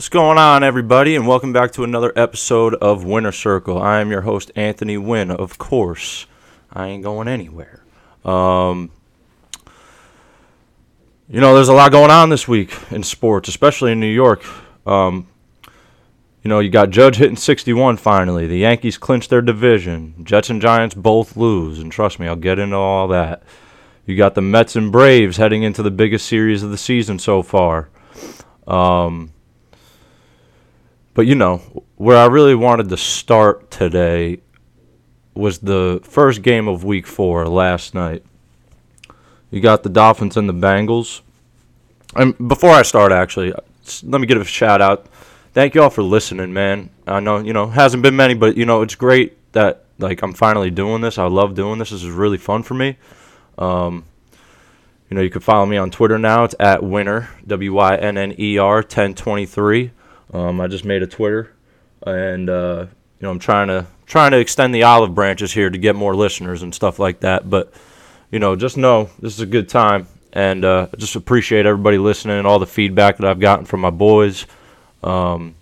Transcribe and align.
What's 0.00 0.08
going 0.08 0.38
on, 0.38 0.64
everybody, 0.64 1.14
and 1.14 1.26
welcome 1.26 1.52
back 1.52 1.72
to 1.72 1.84
another 1.84 2.10
episode 2.16 2.72
of 2.76 3.04
Winner 3.04 3.32
Circle. 3.32 3.76
I 3.76 4.00
am 4.00 4.10
your 4.10 4.22
host, 4.22 4.50
Anthony 4.56 4.96
Wynn. 4.96 5.30
Of 5.30 5.58
course, 5.58 6.24
I 6.72 6.86
ain't 6.86 7.02
going 7.02 7.28
anywhere. 7.28 7.82
Um, 8.24 8.90
you 11.28 11.42
know, 11.42 11.54
there's 11.54 11.68
a 11.68 11.74
lot 11.74 11.92
going 11.92 12.10
on 12.10 12.30
this 12.30 12.48
week 12.48 12.74
in 12.90 13.02
sports, 13.02 13.50
especially 13.50 13.92
in 13.92 14.00
New 14.00 14.06
York. 14.06 14.42
Um, 14.86 15.28
you 16.42 16.48
know, 16.48 16.60
you 16.60 16.70
got 16.70 16.88
Judge 16.88 17.16
hitting 17.16 17.36
61 17.36 17.98
finally. 17.98 18.46
The 18.46 18.56
Yankees 18.56 18.96
clinch 18.96 19.28
their 19.28 19.42
division. 19.42 20.14
Jets 20.24 20.48
and 20.48 20.62
Giants 20.62 20.94
both 20.94 21.36
lose, 21.36 21.78
and 21.78 21.92
trust 21.92 22.18
me, 22.18 22.26
I'll 22.26 22.36
get 22.36 22.58
into 22.58 22.74
all 22.74 23.06
that. 23.08 23.42
You 24.06 24.16
got 24.16 24.34
the 24.34 24.40
Mets 24.40 24.76
and 24.76 24.90
Braves 24.90 25.36
heading 25.36 25.62
into 25.62 25.82
the 25.82 25.90
biggest 25.90 26.26
series 26.26 26.62
of 26.62 26.70
the 26.70 26.78
season 26.78 27.18
so 27.18 27.42
far. 27.42 27.90
Um, 28.66 29.34
but 31.20 31.26
you 31.26 31.34
know, 31.34 31.58
where 31.96 32.16
I 32.16 32.24
really 32.28 32.54
wanted 32.54 32.88
to 32.88 32.96
start 32.96 33.70
today 33.70 34.40
was 35.34 35.58
the 35.58 36.00
first 36.02 36.40
game 36.40 36.66
of 36.66 36.82
week 36.82 37.06
four 37.06 37.46
last 37.46 37.94
night. 37.94 38.24
You 39.50 39.60
got 39.60 39.82
the 39.82 39.90
Dolphins 39.90 40.38
and 40.38 40.48
the 40.48 40.54
Bengals. 40.54 41.20
And 42.16 42.48
before 42.48 42.70
I 42.70 42.80
start, 42.80 43.12
actually, 43.12 43.52
let 44.02 44.18
me 44.18 44.26
give 44.26 44.40
a 44.40 44.46
shout 44.46 44.80
out. 44.80 45.08
Thank 45.52 45.74
you 45.74 45.82
all 45.82 45.90
for 45.90 46.02
listening, 46.02 46.54
man. 46.54 46.88
I 47.06 47.20
know, 47.20 47.36
you 47.36 47.52
know, 47.52 47.66
hasn't 47.66 48.02
been 48.02 48.16
many, 48.16 48.32
but, 48.32 48.56
you 48.56 48.64
know, 48.64 48.80
it's 48.80 48.94
great 48.94 49.52
that, 49.52 49.84
like, 49.98 50.22
I'm 50.22 50.32
finally 50.32 50.70
doing 50.70 51.02
this. 51.02 51.18
I 51.18 51.26
love 51.26 51.54
doing 51.54 51.78
this. 51.78 51.90
This 51.90 52.02
is 52.02 52.08
really 52.08 52.38
fun 52.38 52.62
for 52.62 52.72
me. 52.72 52.96
Um, 53.58 54.06
you 55.10 55.16
know, 55.16 55.20
you 55.20 55.28
can 55.28 55.42
follow 55.42 55.66
me 55.66 55.76
on 55.76 55.90
Twitter 55.90 56.18
now. 56.18 56.44
It's 56.44 56.54
at 56.58 56.82
winner, 56.82 57.28
W 57.46 57.74
Y 57.74 57.96
N 57.96 58.16
N 58.16 58.34
E 58.38 58.56
R 58.56 58.76
1023. 58.76 59.90
Um, 60.32 60.60
I 60.60 60.68
just 60.68 60.84
made 60.84 61.02
a 61.02 61.06
Twitter, 61.06 61.52
and 62.06 62.48
uh, 62.48 62.86
you 63.18 63.22
know 63.22 63.30
I'm 63.30 63.38
trying 63.38 63.68
to 63.68 63.86
trying 64.06 64.30
to 64.32 64.38
extend 64.38 64.74
the 64.74 64.84
olive 64.84 65.14
branches 65.14 65.52
here 65.52 65.70
to 65.70 65.78
get 65.78 65.96
more 65.96 66.14
listeners 66.14 66.62
and 66.62 66.74
stuff 66.74 66.98
like 66.98 67.20
that. 67.20 67.48
But 67.48 67.72
you 68.30 68.38
know, 68.38 68.56
just 68.56 68.76
know 68.76 69.10
this 69.18 69.34
is 69.34 69.40
a 69.40 69.46
good 69.46 69.68
time, 69.68 70.06
and 70.32 70.64
uh, 70.64 70.88
just 70.96 71.16
appreciate 71.16 71.66
everybody 71.66 71.98
listening 71.98 72.38
and 72.38 72.46
all 72.46 72.58
the 72.58 72.66
feedback 72.66 73.16
that 73.18 73.26
I've 73.26 73.40
gotten 73.40 73.64
from 73.64 73.80
my 73.80 73.90
boys. 73.90 74.46
Um, 75.02 75.54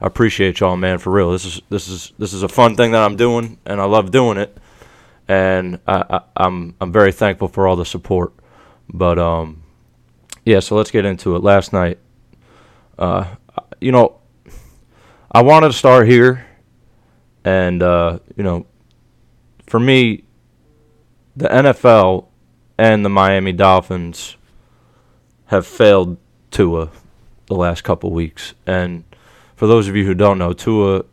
I 0.00 0.06
appreciate 0.06 0.60
y'all, 0.60 0.76
man, 0.76 0.98
for 0.98 1.10
real. 1.10 1.32
This 1.32 1.44
is 1.44 1.62
this 1.68 1.88
is 1.88 2.12
this 2.18 2.32
is 2.32 2.42
a 2.42 2.48
fun 2.48 2.76
thing 2.76 2.92
that 2.92 3.02
I'm 3.02 3.16
doing, 3.16 3.58
and 3.66 3.80
I 3.80 3.84
love 3.84 4.10
doing 4.10 4.38
it, 4.38 4.56
and 5.28 5.80
I, 5.86 6.04
I, 6.08 6.20
I'm 6.36 6.74
I'm 6.80 6.92
very 6.92 7.12
thankful 7.12 7.48
for 7.48 7.66
all 7.66 7.76
the 7.76 7.84
support. 7.84 8.32
But 8.88 9.18
um, 9.18 9.62
yeah, 10.44 10.60
so 10.60 10.76
let's 10.76 10.90
get 10.90 11.04
into 11.04 11.36
it. 11.36 11.42
Last 11.42 11.72
night, 11.72 11.98
uh, 12.98 13.36
you 13.84 13.92
know, 13.92 14.18
I 15.30 15.42
wanted 15.42 15.68
to 15.68 15.74
start 15.74 16.08
here, 16.08 16.46
and 17.44 17.82
uh, 17.82 18.20
you 18.34 18.42
know, 18.42 18.66
for 19.66 19.78
me, 19.78 20.24
the 21.36 21.48
NFL 21.48 22.28
and 22.78 23.04
the 23.04 23.10
Miami 23.10 23.52
Dolphins 23.52 24.38
have 25.46 25.66
failed 25.66 26.16
Tua 26.50 26.90
the 27.46 27.54
last 27.54 27.84
couple 27.84 28.10
weeks, 28.10 28.54
and 28.66 29.04
for 29.54 29.66
those 29.66 29.86
of 29.86 29.94
you 29.94 30.06
who 30.06 30.14
don't 30.14 30.38
know, 30.38 30.54
Tua 30.54 31.04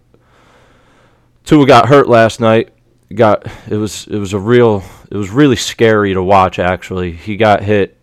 Tua 1.43 1.67
got 1.67 1.89
hurt 1.89 2.07
last 2.07 2.39
night. 2.39 2.69
Got 3.13 3.45
it 3.69 3.75
was 3.75 4.07
it 4.07 4.17
was 4.17 4.31
a 4.31 4.39
real 4.39 4.81
it 5.11 5.17
was 5.17 5.29
really 5.29 5.57
scary 5.57 6.13
to 6.13 6.23
watch. 6.23 6.57
Actually, 6.57 7.11
he 7.11 7.35
got 7.35 7.63
hit, 7.63 7.97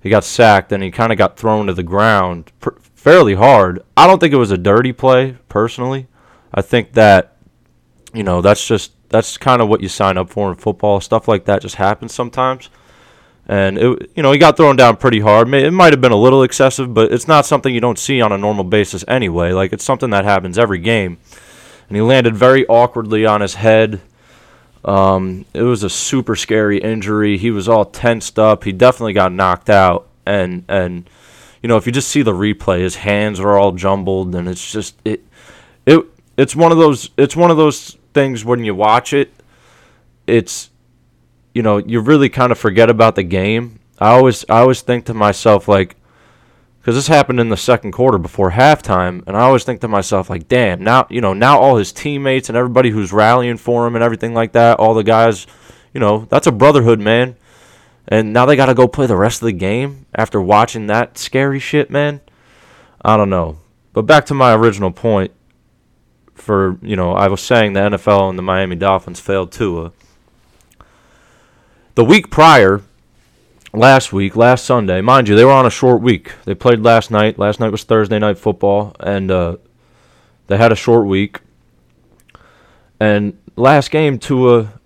he 0.00 0.10
got 0.10 0.22
sacked, 0.22 0.70
and 0.70 0.80
he 0.80 0.92
kind 0.92 1.10
of 1.10 1.18
got 1.18 1.36
thrown 1.36 1.66
to 1.66 1.74
the 1.74 1.82
ground 1.82 2.52
fairly 3.00 3.34
hard. 3.34 3.82
I 3.96 4.06
don't 4.06 4.18
think 4.18 4.34
it 4.34 4.36
was 4.36 4.50
a 4.50 4.58
dirty 4.58 4.92
play 4.92 5.38
personally. 5.48 6.06
I 6.52 6.60
think 6.60 6.92
that 6.92 7.36
you 8.12 8.22
know 8.22 8.42
that's 8.42 8.66
just 8.66 8.92
that's 9.08 9.38
kind 9.38 9.62
of 9.62 9.68
what 9.68 9.80
you 9.80 9.88
sign 9.88 10.18
up 10.18 10.28
for 10.28 10.50
in 10.50 10.56
football. 10.56 11.00
Stuff 11.00 11.26
like 11.26 11.46
that 11.46 11.62
just 11.62 11.76
happens 11.76 12.14
sometimes. 12.14 12.68
And 13.48 13.78
it, 13.78 14.12
you 14.14 14.22
know, 14.22 14.30
he 14.30 14.38
got 14.38 14.56
thrown 14.56 14.76
down 14.76 14.96
pretty 14.96 15.20
hard. 15.20 15.52
It 15.52 15.72
might 15.72 15.92
have 15.92 16.00
been 16.00 16.12
a 16.12 16.16
little 16.16 16.42
excessive, 16.44 16.94
but 16.94 17.10
it's 17.10 17.26
not 17.26 17.46
something 17.46 17.74
you 17.74 17.80
don't 17.80 17.98
see 17.98 18.20
on 18.20 18.30
a 18.30 18.38
normal 18.38 18.64
basis 18.64 19.04
anyway. 19.08 19.52
Like 19.52 19.72
it's 19.72 19.82
something 19.82 20.10
that 20.10 20.24
happens 20.24 20.58
every 20.58 20.78
game. 20.78 21.18
And 21.88 21.96
he 21.96 22.02
landed 22.02 22.36
very 22.36 22.64
awkwardly 22.66 23.26
on 23.26 23.40
his 23.40 23.54
head. 23.54 24.00
Um, 24.84 25.46
it 25.52 25.62
was 25.62 25.82
a 25.82 25.90
super 25.90 26.36
scary 26.36 26.78
injury. 26.78 27.38
He 27.38 27.50
was 27.50 27.68
all 27.68 27.86
tensed 27.86 28.38
up. 28.38 28.62
He 28.62 28.72
definitely 28.72 29.14
got 29.14 29.32
knocked 29.32 29.70
out. 29.70 30.06
And 30.24 30.64
and 30.68 31.08
you 31.62 31.68
know, 31.68 31.76
if 31.76 31.86
you 31.86 31.92
just 31.92 32.08
see 32.08 32.22
the 32.22 32.32
replay, 32.32 32.80
his 32.80 32.96
hands 32.96 33.38
are 33.38 33.58
all 33.58 33.72
jumbled, 33.72 34.34
and 34.34 34.48
it's 34.48 34.72
just 34.72 34.96
it, 35.04 35.24
it, 35.86 36.00
it's 36.36 36.56
one 36.56 36.72
of 36.72 36.78
those, 36.78 37.10
it's 37.16 37.36
one 37.36 37.50
of 37.50 37.56
those 37.56 37.98
things 38.14 38.44
when 38.44 38.64
you 38.64 38.74
watch 38.74 39.12
it, 39.12 39.32
it's, 40.26 40.70
you 41.54 41.62
know, 41.62 41.78
you 41.78 42.00
really 42.00 42.28
kind 42.28 42.50
of 42.50 42.58
forget 42.58 42.88
about 42.88 43.14
the 43.14 43.22
game. 43.22 43.78
I 43.98 44.12
always, 44.12 44.44
I 44.48 44.60
always 44.60 44.80
think 44.80 45.04
to 45.06 45.14
myself 45.14 45.68
like, 45.68 45.96
because 46.80 46.94
this 46.94 47.08
happened 47.08 47.40
in 47.40 47.50
the 47.50 47.58
second 47.58 47.92
quarter 47.92 48.16
before 48.16 48.52
halftime, 48.52 49.22
and 49.26 49.36
I 49.36 49.40
always 49.40 49.64
think 49.64 49.82
to 49.82 49.88
myself 49.88 50.30
like, 50.30 50.48
damn, 50.48 50.82
now 50.82 51.06
you 51.10 51.20
know, 51.20 51.34
now 51.34 51.58
all 51.58 51.76
his 51.76 51.92
teammates 51.92 52.48
and 52.48 52.56
everybody 52.56 52.88
who's 52.88 53.12
rallying 53.12 53.58
for 53.58 53.86
him 53.86 53.94
and 53.94 54.02
everything 54.02 54.32
like 54.32 54.52
that, 54.52 54.78
all 54.78 54.94
the 54.94 55.04
guys, 55.04 55.46
you 55.92 56.00
know, 56.00 56.26
that's 56.30 56.46
a 56.46 56.52
brotherhood, 56.52 57.00
man. 57.00 57.36
And 58.10 58.32
now 58.32 58.44
they 58.44 58.56
got 58.56 58.66
to 58.66 58.74
go 58.74 58.88
play 58.88 59.06
the 59.06 59.16
rest 59.16 59.40
of 59.40 59.46
the 59.46 59.52
game 59.52 60.06
after 60.14 60.40
watching 60.40 60.88
that 60.88 61.16
scary 61.16 61.60
shit, 61.60 61.90
man. 61.90 62.20
I 63.02 63.16
don't 63.16 63.30
know. 63.30 63.58
But 63.92 64.02
back 64.02 64.26
to 64.26 64.34
my 64.34 64.52
original 64.52 64.90
point 64.90 65.30
for, 66.34 66.76
you 66.82 66.96
know, 66.96 67.12
I 67.12 67.28
was 67.28 67.40
saying 67.40 67.72
the 67.72 67.80
NFL 67.80 68.28
and 68.28 68.38
the 68.38 68.42
Miami 68.42 68.74
Dolphins 68.74 69.20
failed 69.20 69.52
Tua. 69.52 69.92
The 71.94 72.04
week 72.04 72.30
prior, 72.30 72.82
last 73.72 74.12
week, 74.12 74.34
last 74.34 74.64
Sunday, 74.64 75.00
mind 75.00 75.28
you, 75.28 75.36
they 75.36 75.44
were 75.44 75.52
on 75.52 75.66
a 75.66 75.70
short 75.70 76.02
week. 76.02 76.32
They 76.44 76.54
played 76.54 76.80
last 76.80 77.10
night. 77.10 77.38
Last 77.38 77.60
night 77.60 77.70
was 77.70 77.84
Thursday 77.84 78.18
night 78.18 78.38
football, 78.38 78.96
and 79.00 79.30
uh, 79.30 79.56
they 80.48 80.56
had 80.56 80.72
a 80.72 80.76
short 80.76 81.06
week. 81.06 81.40
And 82.98 83.38
last 83.56 83.90
game, 83.90 84.18
Tua 84.18 84.79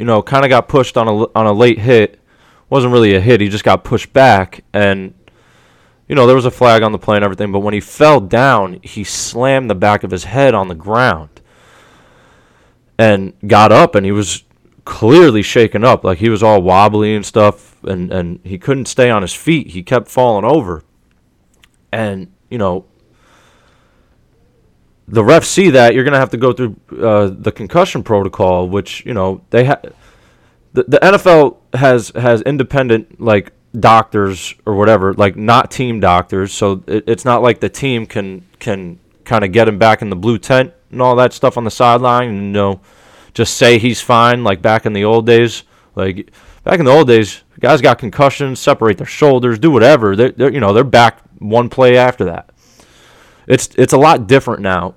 you 0.00 0.06
know, 0.06 0.22
kind 0.22 0.46
of 0.46 0.48
got 0.48 0.66
pushed 0.66 0.96
on 0.96 1.06
a 1.06 1.14
on 1.38 1.46
a 1.46 1.52
late 1.52 1.78
hit. 1.78 2.18
wasn't 2.70 2.92
really 2.92 3.14
a 3.14 3.20
hit. 3.20 3.42
He 3.42 3.50
just 3.50 3.64
got 3.64 3.84
pushed 3.84 4.14
back, 4.14 4.64
and 4.72 5.12
you 6.08 6.14
know 6.14 6.26
there 6.26 6.34
was 6.34 6.46
a 6.46 6.50
flag 6.50 6.82
on 6.82 6.92
the 6.92 6.98
play 6.98 7.16
and 7.16 7.24
everything. 7.24 7.52
But 7.52 7.60
when 7.60 7.74
he 7.74 7.80
fell 7.80 8.18
down, 8.18 8.80
he 8.82 9.04
slammed 9.04 9.68
the 9.68 9.74
back 9.74 10.02
of 10.02 10.10
his 10.10 10.24
head 10.24 10.54
on 10.54 10.68
the 10.68 10.74
ground, 10.74 11.42
and 12.98 13.34
got 13.46 13.72
up, 13.72 13.94
and 13.94 14.06
he 14.06 14.10
was 14.10 14.42
clearly 14.86 15.42
shaken 15.42 15.84
up, 15.84 16.02
like 16.02 16.16
he 16.16 16.30
was 16.30 16.42
all 16.42 16.62
wobbly 16.62 17.14
and 17.14 17.26
stuff, 17.26 17.84
and 17.84 18.10
and 18.10 18.40
he 18.42 18.56
couldn't 18.56 18.86
stay 18.86 19.10
on 19.10 19.20
his 19.20 19.34
feet. 19.34 19.68
He 19.68 19.82
kept 19.82 20.08
falling 20.08 20.46
over, 20.46 20.82
and 21.92 22.32
you 22.48 22.56
know 22.56 22.86
the 25.10 25.22
refs 25.22 25.46
see 25.46 25.70
that, 25.70 25.94
you're 25.94 26.04
going 26.04 26.12
to 26.12 26.20
have 26.20 26.30
to 26.30 26.36
go 26.36 26.52
through 26.52 26.76
uh, 27.00 27.30
the 27.32 27.50
concussion 27.50 28.02
protocol, 28.02 28.68
which 28.68 29.04
you 29.04 29.12
know 29.12 29.42
they 29.50 29.64
have. 29.64 29.92
The, 30.72 30.84
the 30.84 30.98
NFL 30.98 31.56
has 31.74 32.12
has 32.14 32.42
independent 32.42 33.20
like 33.20 33.52
doctors 33.78 34.54
or 34.66 34.76
whatever, 34.76 35.12
like 35.14 35.36
not 35.36 35.70
team 35.70 35.98
doctors. 35.98 36.52
So 36.52 36.84
it, 36.86 37.04
it's 37.08 37.24
not 37.24 37.42
like 37.42 37.60
the 37.60 37.68
team 37.68 38.06
can 38.06 38.46
can 38.60 39.00
kind 39.24 39.44
of 39.44 39.52
get 39.52 39.68
him 39.68 39.78
back 39.78 40.00
in 40.00 40.10
the 40.10 40.16
blue 40.16 40.38
tent 40.38 40.72
and 40.92 41.02
all 41.02 41.16
that 41.16 41.32
stuff 41.32 41.56
on 41.56 41.64
the 41.64 41.70
sideline, 41.70 42.28
and 42.28 42.42
you 42.42 42.52
know, 42.52 42.80
just 43.34 43.56
say 43.56 43.78
he's 43.78 44.00
fine, 44.00 44.44
like 44.44 44.62
back 44.62 44.86
in 44.86 44.92
the 44.92 45.04
old 45.04 45.26
days. 45.26 45.64
Like 45.96 46.30
back 46.62 46.78
in 46.78 46.84
the 46.84 46.92
old 46.92 47.08
days, 47.08 47.42
guys 47.58 47.80
got 47.80 47.98
concussions, 47.98 48.60
separate 48.60 48.98
their 48.98 49.06
shoulders, 49.06 49.58
do 49.58 49.72
whatever. 49.72 50.14
They're, 50.14 50.30
they're 50.30 50.52
you 50.52 50.60
know 50.60 50.72
they're 50.72 50.84
back 50.84 51.18
one 51.40 51.68
play 51.68 51.96
after 51.96 52.24
that. 52.26 52.50
It's 53.46 53.70
it's 53.76 53.92
a 53.92 53.98
lot 53.98 54.28
different 54.28 54.62
now, 54.62 54.94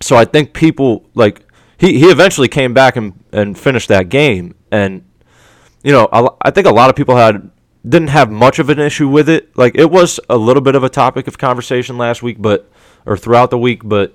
so 0.00 0.16
I 0.16 0.24
think 0.24 0.52
people 0.52 1.08
like 1.14 1.42
he, 1.78 1.98
he 1.98 2.06
eventually 2.06 2.48
came 2.48 2.74
back 2.74 2.96
and, 2.96 3.12
and 3.32 3.58
finished 3.58 3.88
that 3.88 4.08
game. 4.08 4.54
And 4.70 5.04
you 5.82 5.92
know 5.92 6.08
I, 6.12 6.28
I 6.42 6.50
think 6.50 6.66
a 6.66 6.72
lot 6.72 6.90
of 6.90 6.96
people 6.96 7.16
had 7.16 7.50
didn't 7.88 8.08
have 8.08 8.30
much 8.30 8.58
of 8.58 8.68
an 8.68 8.78
issue 8.78 9.08
with 9.08 9.28
it. 9.28 9.56
Like 9.56 9.76
it 9.76 9.90
was 9.90 10.20
a 10.28 10.36
little 10.36 10.62
bit 10.62 10.74
of 10.74 10.84
a 10.84 10.88
topic 10.88 11.26
of 11.26 11.38
conversation 11.38 11.98
last 11.98 12.22
week 12.22 12.36
but 12.40 12.70
or 13.06 13.16
throughout 13.16 13.50
the 13.50 13.58
week 13.58 13.82
but 13.84 14.14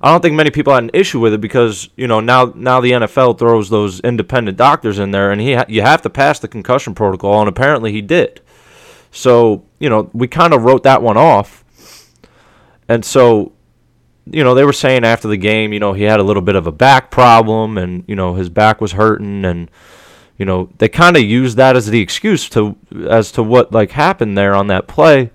I 0.00 0.12
don't 0.12 0.22
think 0.22 0.36
many 0.36 0.50
people 0.50 0.72
had 0.72 0.84
an 0.84 0.90
issue 0.94 1.18
with 1.18 1.34
it 1.34 1.40
because 1.40 1.88
you 1.96 2.06
know 2.06 2.20
now 2.20 2.52
now 2.54 2.80
the 2.80 2.92
NFL 2.92 3.38
throws 3.38 3.68
those 3.68 4.00
independent 4.00 4.56
doctors 4.56 4.98
in 4.98 5.10
there 5.10 5.30
and 5.32 5.40
he 5.40 5.54
ha- 5.54 5.66
you 5.68 5.82
have 5.82 6.02
to 6.02 6.10
pass 6.10 6.38
the 6.38 6.48
concussion 6.48 6.94
protocol 6.94 7.40
and 7.40 7.48
apparently 7.48 7.92
he 7.92 8.00
did. 8.00 8.40
So 9.10 9.64
you 9.78 9.88
know 9.88 10.10
we 10.12 10.28
kind 10.28 10.54
of 10.54 10.62
wrote 10.62 10.84
that 10.84 11.02
one 11.02 11.16
off. 11.16 11.64
And 12.88 13.04
so 13.04 13.52
you 14.32 14.44
know, 14.44 14.54
they 14.54 14.64
were 14.64 14.72
saying 14.72 15.04
after 15.04 15.28
the 15.28 15.36
game, 15.36 15.72
you 15.72 15.80
know, 15.80 15.92
he 15.92 16.04
had 16.04 16.20
a 16.20 16.22
little 16.22 16.42
bit 16.42 16.56
of 16.56 16.66
a 16.66 16.72
back 16.72 17.10
problem 17.10 17.78
and, 17.78 18.04
you 18.06 18.16
know, 18.16 18.34
his 18.34 18.48
back 18.48 18.80
was 18.80 18.92
hurting 18.92 19.44
and 19.44 19.70
you 20.38 20.44
know, 20.44 20.70
they 20.78 20.88
kind 20.88 21.16
of 21.16 21.22
used 21.24 21.56
that 21.56 21.76
as 21.76 21.88
the 21.88 22.00
excuse 22.00 22.48
to 22.50 22.76
as 23.08 23.32
to 23.32 23.42
what 23.42 23.72
like 23.72 23.90
happened 23.90 24.38
there 24.38 24.54
on 24.54 24.68
that 24.68 24.86
play. 24.86 25.30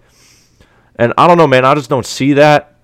And 0.96 1.14
I 1.18 1.28
don't 1.28 1.38
know, 1.38 1.48
man. 1.48 1.66
I 1.66 1.76
just 1.76 1.90
don't 1.90 2.06
see 2.06 2.34
that. 2.34 2.78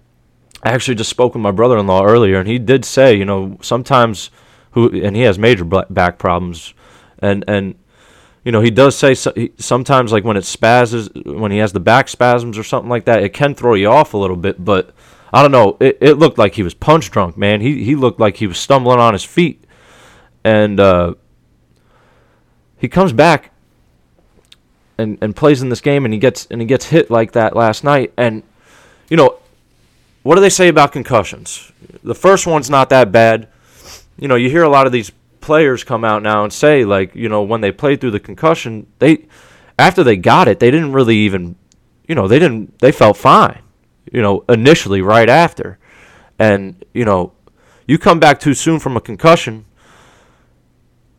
I 0.62 0.72
actually 0.72 0.96
just 0.96 1.10
spoke 1.10 1.34
with 1.34 1.42
my 1.42 1.52
brother-in-law 1.52 2.04
earlier, 2.04 2.38
and 2.38 2.50
he 2.50 2.60
did 2.60 2.84
say, 2.84 3.16
you 3.16 3.24
know, 3.24 3.58
sometimes 3.62 4.30
who 4.72 4.90
and 5.02 5.16
he 5.16 5.22
has 5.22 5.40
major 5.40 5.64
back 5.64 6.18
problems, 6.18 6.74
and 7.20 7.46
and 7.48 7.76
you 8.44 8.52
know 8.52 8.60
he 8.60 8.70
does 8.70 8.98
say 8.98 9.14
sometimes 9.58 10.12
like 10.12 10.26
when 10.26 10.36
it 10.36 10.44
spasms, 10.44 11.10
when 11.26 11.52
he 11.52 11.60
has 11.60 11.72
the 11.72 11.80
back 11.80 12.10
spasms 12.10 12.58
or 12.58 12.64
something 12.66 12.90
like 12.90 13.06
that, 13.06 13.24
it 13.24 13.30
can 13.30 13.56
throw 13.56 13.76
you 13.76 13.88
off 13.88 14.14
a 14.14 14.18
little 14.18 14.36
bit. 14.36 14.64
But 14.64 14.94
I 15.32 15.42
don't 15.42 15.52
know. 15.52 15.78
It, 15.80 15.98
it 16.02 16.14
looked 16.16 16.38
like 16.38 16.56
he 16.56 16.64
was 16.64 16.74
punch 16.74 17.12
drunk, 17.12 17.38
man. 17.38 17.62
He 17.62 17.84
he 17.84 17.96
looked 17.96 18.20
like 18.20 18.38
he 18.38 18.48
was 18.48 18.58
stumbling 18.58 19.00
on 19.00 19.14
his 19.14 19.24
feet, 19.24 19.64
and 20.44 20.80
uh, 20.80 21.16
he 22.78 22.88
comes 22.88 23.14
back 23.14 23.52
and 24.98 25.18
and 25.22 25.36
plays 25.36 25.62
in 25.62 25.70
this 25.70 25.82
game, 25.82 26.06
and 26.06 26.14
he 26.14 26.20
gets 26.20 26.48
and 26.52 26.62
he 26.62 26.68
gets 26.68 26.86
hit 26.86 27.10
like 27.10 27.34
that 27.34 27.56
last 27.56 27.84
night, 27.84 28.14
and 28.18 28.44
you 29.10 29.18
know. 29.18 29.38
What 30.22 30.36
do 30.36 30.42
they 30.42 30.50
say 30.50 30.68
about 30.68 30.92
concussions? 30.92 31.72
The 32.04 32.14
first 32.14 32.46
one's 32.46 32.70
not 32.70 32.90
that 32.90 33.10
bad 33.10 33.48
you 34.20 34.28
know, 34.28 34.36
you 34.36 34.50
hear 34.50 34.64
a 34.64 34.70
lot 34.70 34.86
of 34.86 34.92
these 34.92 35.12
players 35.40 35.84
come 35.84 36.04
out 36.04 36.22
now 36.22 36.44
and 36.44 36.52
say 36.52 36.84
like, 36.84 37.16
you 37.16 37.30
know, 37.30 37.42
when 37.42 37.62
they 37.62 37.72
played 37.72 38.02
through 38.02 38.12
the 38.12 38.20
concussion, 38.20 38.86
they 39.00 39.26
after 39.78 40.04
they 40.04 40.18
got 40.18 40.48
it, 40.48 40.60
they 40.60 40.70
didn't 40.70 40.92
really 40.92 41.16
even, 41.16 41.56
you 42.08 42.16
know, 42.16 42.28
they 42.28 42.38
didn't 42.38 42.78
they 42.80 42.92
felt 42.92 43.16
fine, 43.16 43.62
you 44.12 44.22
know, 44.22 44.44
initially 44.50 45.02
right 45.02 45.30
after. 45.30 45.78
And, 46.38 46.84
you 46.94 47.06
know, 47.06 47.34
you 47.88 47.98
come 47.98 48.20
back 48.20 48.40
too 48.40 48.54
soon 48.54 48.80
from 48.80 48.96
a 48.96 49.02
concussion, 49.02 49.66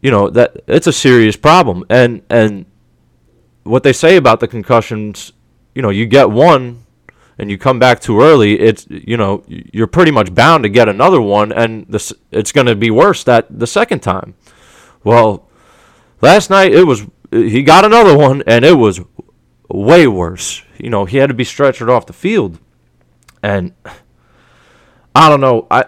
you 0.00 0.10
know, 0.10 0.30
that 0.30 0.62
it's 0.66 0.86
a 0.86 0.92
serious 0.92 1.36
problem. 1.36 1.84
And 1.90 2.22
and 2.30 2.66
what 3.64 3.82
they 3.82 3.92
say 3.92 4.16
about 4.16 4.40
the 4.40 4.48
concussions, 4.48 5.32
you 5.74 5.82
know, 5.82 5.90
you 5.90 6.06
get 6.06 6.30
one 6.30 6.84
and 7.40 7.50
you 7.50 7.56
come 7.56 7.78
back 7.78 8.00
too 8.00 8.20
early, 8.20 8.60
it's 8.60 8.86
you 8.88 9.16
know 9.16 9.42
you're 9.48 9.86
pretty 9.86 10.10
much 10.10 10.34
bound 10.34 10.62
to 10.62 10.68
get 10.68 10.90
another 10.90 11.22
one, 11.22 11.52
and 11.52 11.86
this 11.88 12.12
it's 12.30 12.52
going 12.52 12.66
to 12.66 12.76
be 12.76 12.90
worse 12.90 13.24
that 13.24 13.46
the 13.50 13.66
second 13.66 14.00
time. 14.00 14.34
Well, 15.04 15.48
last 16.20 16.50
night 16.50 16.72
it 16.72 16.84
was 16.84 17.06
he 17.30 17.62
got 17.62 17.86
another 17.86 18.14
one, 18.16 18.42
and 18.46 18.62
it 18.62 18.74
was 18.74 19.00
way 19.68 20.06
worse. 20.06 20.62
You 20.78 20.90
know 20.90 21.06
he 21.06 21.16
had 21.16 21.28
to 21.28 21.34
be 21.34 21.44
stretchered 21.44 21.88
off 21.88 22.04
the 22.04 22.12
field, 22.12 22.58
and 23.42 23.72
I 25.14 25.28
don't 25.28 25.40
know 25.40 25.66
I. 25.70 25.86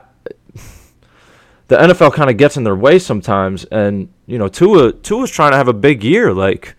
The 1.69 1.79
NFL 1.79 2.13
kind 2.13 2.29
of 2.29 2.37
gets 2.37 2.59
in 2.59 2.65
their 2.65 2.77
way 2.77 2.99
sometimes, 2.99 3.65
and 3.65 4.13
you 4.27 4.39
know 4.39 4.49
Tua 4.49 4.93
Tua's 4.93 5.31
trying 5.31 5.53
to 5.53 5.57
have 5.57 5.69
a 5.69 5.73
big 5.73 6.05
year, 6.05 6.35
like, 6.35 6.77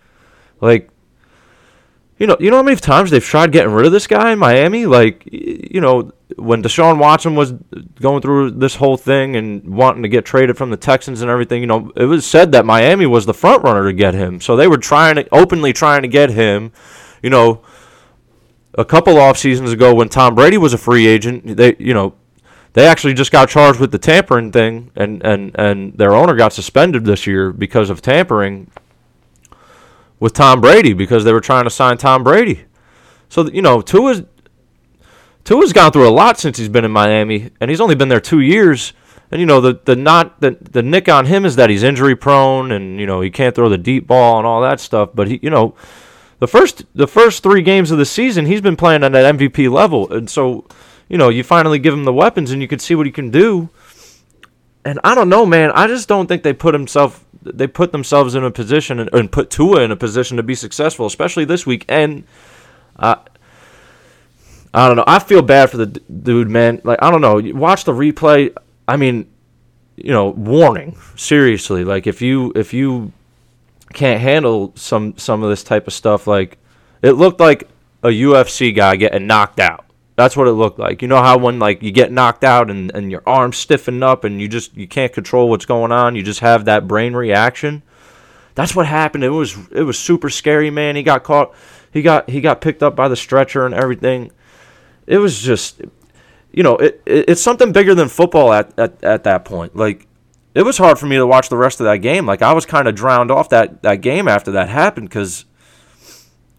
like 0.60 0.88
you 2.18 2.28
know, 2.28 2.36
you 2.38 2.50
know 2.50 2.58
how 2.58 2.62
many 2.62 2.76
times 2.76 3.10
they've 3.10 3.24
tried 3.24 3.50
getting 3.50 3.72
rid 3.72 3.86
of 3.86 3.92
this 3.92 4.06
guy 4.06 4.32
in 4.32 4.38
Miami? 4.38 4.86
Like, 4.86 5.24
you 5.26 5.80
know, 5.80 6.12
when 6.36 6.62
Deshaun 6.62 6.98
Watson 6.98 7.34
was 7.34 7.52
going 8.00 8.22
through 8.22 8.52
this 8.52 8.76
whole 8.76 8.96
thing 8.96 9.34
and 9.34 9.74
wanting 9.74 10.04
to 10.04 10.08
get 10.08 10.24
traded 10.24 10.56
from 10.56 10.70
the 10.70 10.76
Texans 10.76 11.22
and 11.22 11.30
everything, 11.30 11.60
you 11.60 11.66
know, 11.66 11.90
it 11.96 12.04
was 12.04 12.24
said 12.24 12.52
that 12.52 12.64
Miami 12.64 13.06
was 13.06 13.26
the 13.26 13.34
front 13.34 13.64
runner 13.64 13.84
to 13.84 13.92
get 13.92 14.14
him. 14.14 14.40
So 14.40 14.54
they 14.54 14.68
were 14.68 14.78
trying 14.78 15.16
to 15.16 15.28
openly 15.32 15.72
trying 15.72 16.02
to 16.02 16.08
get 16.08 16.30
him. 16.30 16.72
You 17.20 17.30
know, 17.30 17.62
a 18.76 18.84
couple 18.84 19.18
off 19.18 19.38
seasons 19.38 19.72
ago 19.72 19.94
when 19.94 20.08
Tom 20.08 20.34
Brady 20.34 20.58
was 20.58 20.72
a 20.72 20.78
free 20.78 21.06
agent, 21.06 21.56
they, 21.56 21.76
you 21.78 21.94
know, 21.94 22.14
they 22.72 22.86
actually 22.86 23.14
just 23.14 23.30
got 23.30 23.48
charged 23.48 23.78
with 23.78 23.92
the 23.92 23.98
tampering 23.98 24.50
thing, 24.50 24.90
and 24.96 25.24
and 25.24 25.54
and 25.54 25.96
their 25.96 26.12
owner 26.12 26.34
got 26.34 26.52
suspended 26.52 27.04
this 27.04 27.26
year 27.26 27.52
because 27.52 27.88
of 27.88 28.02
tampering 28.02 28.70
with 30.18 30.32
Tom 30.32 30.60
Brady 30.60 30.92
because 30.92 31.24
they 31.24 31.32
were 31.32 31.40
trying 31.40 31.64
to 31.64 31.70
sign 31.70 31.98
Tom 31.98 32.24
Brady. 32.24 32.64
So 33.28 33.48
you 33.48 33.62
know, 33.62 33.80
Tua's 33.80 34.22
Tua's 35.44 35.72
gone 35.72 35.92
through 35.92 36.08
a 36.08 36.10
lot 36.10 36.38
since 36.38 36.58
he's 36.58 36.68
been 36.68 36.84
in 36.84 36.90
Miami, 36.90 37.50
and 37.60 37.70
he's 37.70 37.80
only 37.80 37.94
been 37.94 38.08
there 38.08 38.20
two 38.20 38.40
years. 38.40 38.92
And 39.30 39.40
you 39.40 39.46
know, 39.46 39.60
the 39.60 39.80
the 39.84 39.94
not 39.94 40.40
the 40.40 40.56
the 40.60 40.82
nick 40.82 41.08
on 41.08 41.26
him 41.26 41.44
is 41.44 41.54
that 41.56 41.70
he's 41.70 41.84
injury 41.84 42.16
prone, 42.16 42.72
and 42.72 42.98
you 42.98 43.06
know 43.06 43.20
he 43.20 43.30
can't 43.30 43.54
throw 43.54 43.68
the 43.68 43.78
deep 43.78 44.08
ball 44.08 44.38
and 44.38 44.46
all 44.46 44.60
that 44.62 44.80
stuff. 44.80 45.10
But 45.14 45.28
he, 45.28 45.38
you 45.42 45.50
know, 45.50 45.74
the 46.40 46.48
first 46.48 46.84
the 46.94 47.06
first 47.06 47.42
three 47.42 47.62
games 47.62 47.90
of 47.90 47.98
the 47.98 48.04
season, 48.04 48.46
he's 48.46 48.60
been 48.60 48.76
playing 48.76 49.04
at 49.04 49.12
that 49.12 49.36
MVP 49.36 49.70
level, 49.70 50.12
and 50.12 50.28
so 50.28 50.66
you 51.08 51.18
know 51.18 51.28
you 51.28 51.42
finally 51.42 51.78
give 51.78 51.94
him 51.94 52.04
the 52.04 52.12
weapons, 52.12 52.50
and 52.50 52.60
you 52.60 52.68
can 52.68 52.78
see 52.78 52.94
what 52.94 53.06
he 53.06 53.12
can 53.12 53.30
do. 53.30 53.68
And 54.84 55.00
I 55.02 55.14
don't 55.14 55.30
know, 55.30 55.46
man. 55.46 55.70
I 55.72 55.86
just 55.86 56.08
don't 56.08 56.26
think 56.26 56.42
they 56.42 56.52
put 56.52 56.74
himself 56.74 57.24
they 57.44 57.66
put 57.66 57.92
themselves 57.92 58.34
in 58.34 58.44
a 58.44 58.50
position 58.50 58.98
and, 59.00 59.10
and 59.12 59.30
put 59.30 59.50
Tua 59.50 59.82
in 59.82 59.90
a 59.90 59.96
position 59.96 60.36
to 60.38 60.42
be 60.42 60.54
successful, 60.54 61.06
especially 61.06 61.44
this 61.44 61.66
week. 61.66 61.84
And 61.88 62.24
uh, 62.96 63.16
I 64.72 64.88
don't 64.88 64.96
know. 64.96 65.04
I 65.06 65.18
feel 65.18 65.42
bad 65.42 65.70
for 65.70 65.76
the 65.76 65.86
d- 65.86 66.00
dude, 66.22 66.50
man. 66.50 66.80
Like 66.84 66.98
I 67.02 67.10
don't 67.10 67.20
know. 67.20 67.40
Watch 67.54 67.84
the 67.84 67.92
replay. 67.92 68.54
I 68.88 68.96
mean, 68.96 69.30
you 69.96 70.10
know, 70.10 70.30
warning. 70.30 70.96
Seriously, 71.16 71.84
like 71.84 72.06
if 72.06 72.22
you 72.22 72.52
if 72.56 72.72
you 72.72 73.12
can't 73.94 74.20
handle 74.20 74.72
some 74.76 75.16
some 75.16 75.42
of 75.42 75.48
this 75.48 75.64
type 75.64 75.86
of 75.86 75.92
stuff, 75.92 76.26
like 76.26 76.58
it 77.00 77.12
looked 77.12 77.40
like 77.40 77.68
a 78.02 78.08
UFC 78.08 78.74
guy 78.74 78.96
getting 78.96 79.26
knocked 79.26 79.60
out. 79.60 79.86
That's 80.16 80.36
what 80.36 80.46
it 80.46 80.52
looked 80.52 80.78
like. 80.78 81.02
You 81.02 81.08
know 81.08 81.22
how 81.22 81.38
when 81.38 81.58
like 81.58 81.82
you 81.82 81.90
get 81.90 82.12
knocked 82.12 82.44
out 82.44 82.70
and, 82.70 82.94
and 82.94 83.10
your 83.10 83.22
arms 83.26 83.56
stiffen 83.56 84.02
up 84.02 84.24
and 84.24 84.40
you 84.40 84.48
just 84.48 84.76
you 84.76 84.86
can't 84.86 85.12
control 85.12 85.48
what's 85.48 85.64
going 85.64 85.90
on. 85.90 86.14
You 86.14 86.22
just 86.22 86.40
have 86.40 86.66
that 86.66 86.86
brain 86.86 87.14
reaction. 87.14 87.82
That's 88.54 88.76
what 88.76 88.86
happened. 88.86 89.24
It 89.24 89.30
was 89.30 89.56
it 89.72 89.82
was 89.82 89.98
super 89.98 90.30
scary, 90.30 90.70
man. 90.70 90.96
He 90.96 91.02
got 91.02 91.24
caught. 91.24 91.54
He 91.92 92.02
got 92.02 92.28
he 92.30 92.40
got 92.40 92.60
picked 92.60 92.82
up 92.82 92.94
by 92.94 93.08
the 93.08 93.16
stretcher 93.16 93.66
and 93.66 93.74
everything. 93.74 94.30
It 95.06 95.18
was 95.18 95.42
just, 95.42 95.82
you 96.52 96.62
know, 96.62 96.76
it, 96.76 97.02
it 97.06 97.30
it's 97.30 97.42
something 97.42 97.72
bigger 97.72 97.94
than 97.94 98.08
football 98.08 98.52
at, 98.52 98.78
at 98.78 99.02
at 99.02 99.24
that 99.24 99.44
point. 99.44 99.74
Like 99.74 100.06
it 100.54 100.62
was 100.62 100.78
hard 100.78 100.98
for 100.98 101.06
me 101.06 101.16
to 101.16 101.26
watch 101.26 101.48
the 101.48 101.56
rest 101.56 101.80
of 101.80 101.84
that 101.84 101.98
game. 101.98 102.26
Like 102.26 102.42
I 102.42 102.52
was 102.52 102.64
kind 102.64 102.88
of 102.88 102.94
drowned 102.94 103.30
off 103.30 103.48
that 103.50 103.82
that 103.82 103.96
game 103.96 104.28
after 104.28 104.52
that 104.52 104.68
happened 104.68 105.08
because, 105.08 105.44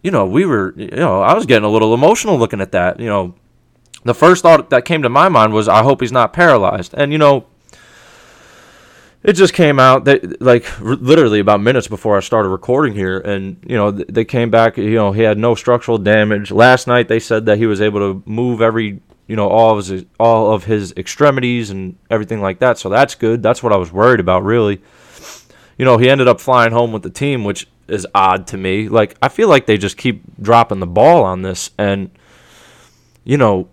you 0.02 0.10
know, 0.10 0.26
we 0.26 0.44
were 0.44 0.74
you 0.76 0.90
know 0.90 1.22
I 1.22 1.34
was 1.34 1.46
getting 1.46 1.64
a 1.64 1.70
little 1.70 1.94
emotional 1.94 2.38
looking 2.38 2.60
at 2.60 2.72
that. 2.72 3.00
You 3.00 3.06
know 3.08 3.34
the 4.06 4.14
first 4.14 4.42
thought 4.42 4.70
that 4.70 4.84
came 4.84 5.02
to 5.02 5.08
my 5.08 5.28
mind 5.28 5.52
was, 5.52 5.68
I 5.68 5.82
hope 5.82 6.00
he's 6.00 6.12
not 6.12 6.32
paralyzed. 6.32 6.94
And, 6.96 7.10
you 7.10 7.18
know, 7.18 7.46
it 9.24 9.32
just 9.32 9.52
came 9.52 9.80
out 9.80 10.04
that 10.04 10.40
like 10.40 10.80
literally 10.80 11.40
about 11.40 11.60
minutes 11.60 11.88
before 11.88 12.16
I 12.16 12.20
started 12.20 12.48
recording 12.48 12.94
here, 12.94 13.18
and 13.18 13.56
you 13.66 13.76
know 13.76 13.90
they 13.90 14.24
came 14.24 14.50
back. 14.52 14.76
You 14.76 14.94
know 14.94 15.10
he 15.10 15.22
had 15.22 15.36
no 15.36 15.56
structural 15.56 15.98
damage. 15.98 16.52
Last 16.52 16.86
night 16.86 17.08
they 17.08 17.18
said 17.18 17.44
that 17.46 17.58
he 17.58 17.66
was 17.66 17.80
able 17.80 17.98
to 17.98 18.22
move 18.24 18.62
every 18.62 19.00
you 19.26 19.36
know 19.36 19.48
all 19.48 19.78
of 19.78 19.86
his 19.86 20.04
all 20.18 20.52
of 20.52 20.64
his 20.64 20.92
extremities 20.96 21.70
and 21.70 21.96
everything 22.10 22.40
like 22.40 22.58
that. 22.60 22.78
So 22.78 22.88
that's 22.88 23.14
good. 23.14 23.42
That's 23.42 23.62
what 23.62 23.72
I 23.72 23.76
was 23.76 23.92
worried 23.92 24.20
about 24.20 24.44
really. 24.44 24.80
You 25.78 25.84
know 25.84 25.98
he 25.98 26.08
ended 26.08 26.28
up 26.28 26.40
flying 26.40 26.72
home 26.72 26.92
with 26.92 27.02
the 27.02 27.10
team, 27.10 27.44
which 27.44 27.66
is 27.88 28.06
odd 28.14 28.46
to 28.48 28.56
me. 28.56 28.88
Like 28.88 29.16
I 29.20 29.28
feel 29.28 29.48
like 29.48 29.66
they 29.66 29.78
just 29.78 29.96
keep 29.96 30.22
dropping 30.40 30.80
the 30.80 30.86
ball 30.86 31.24
on 31.24 31.42
this, 31.42 31.70
and 31.78 32.10
you 33.24 33.36
know 33.36 33.68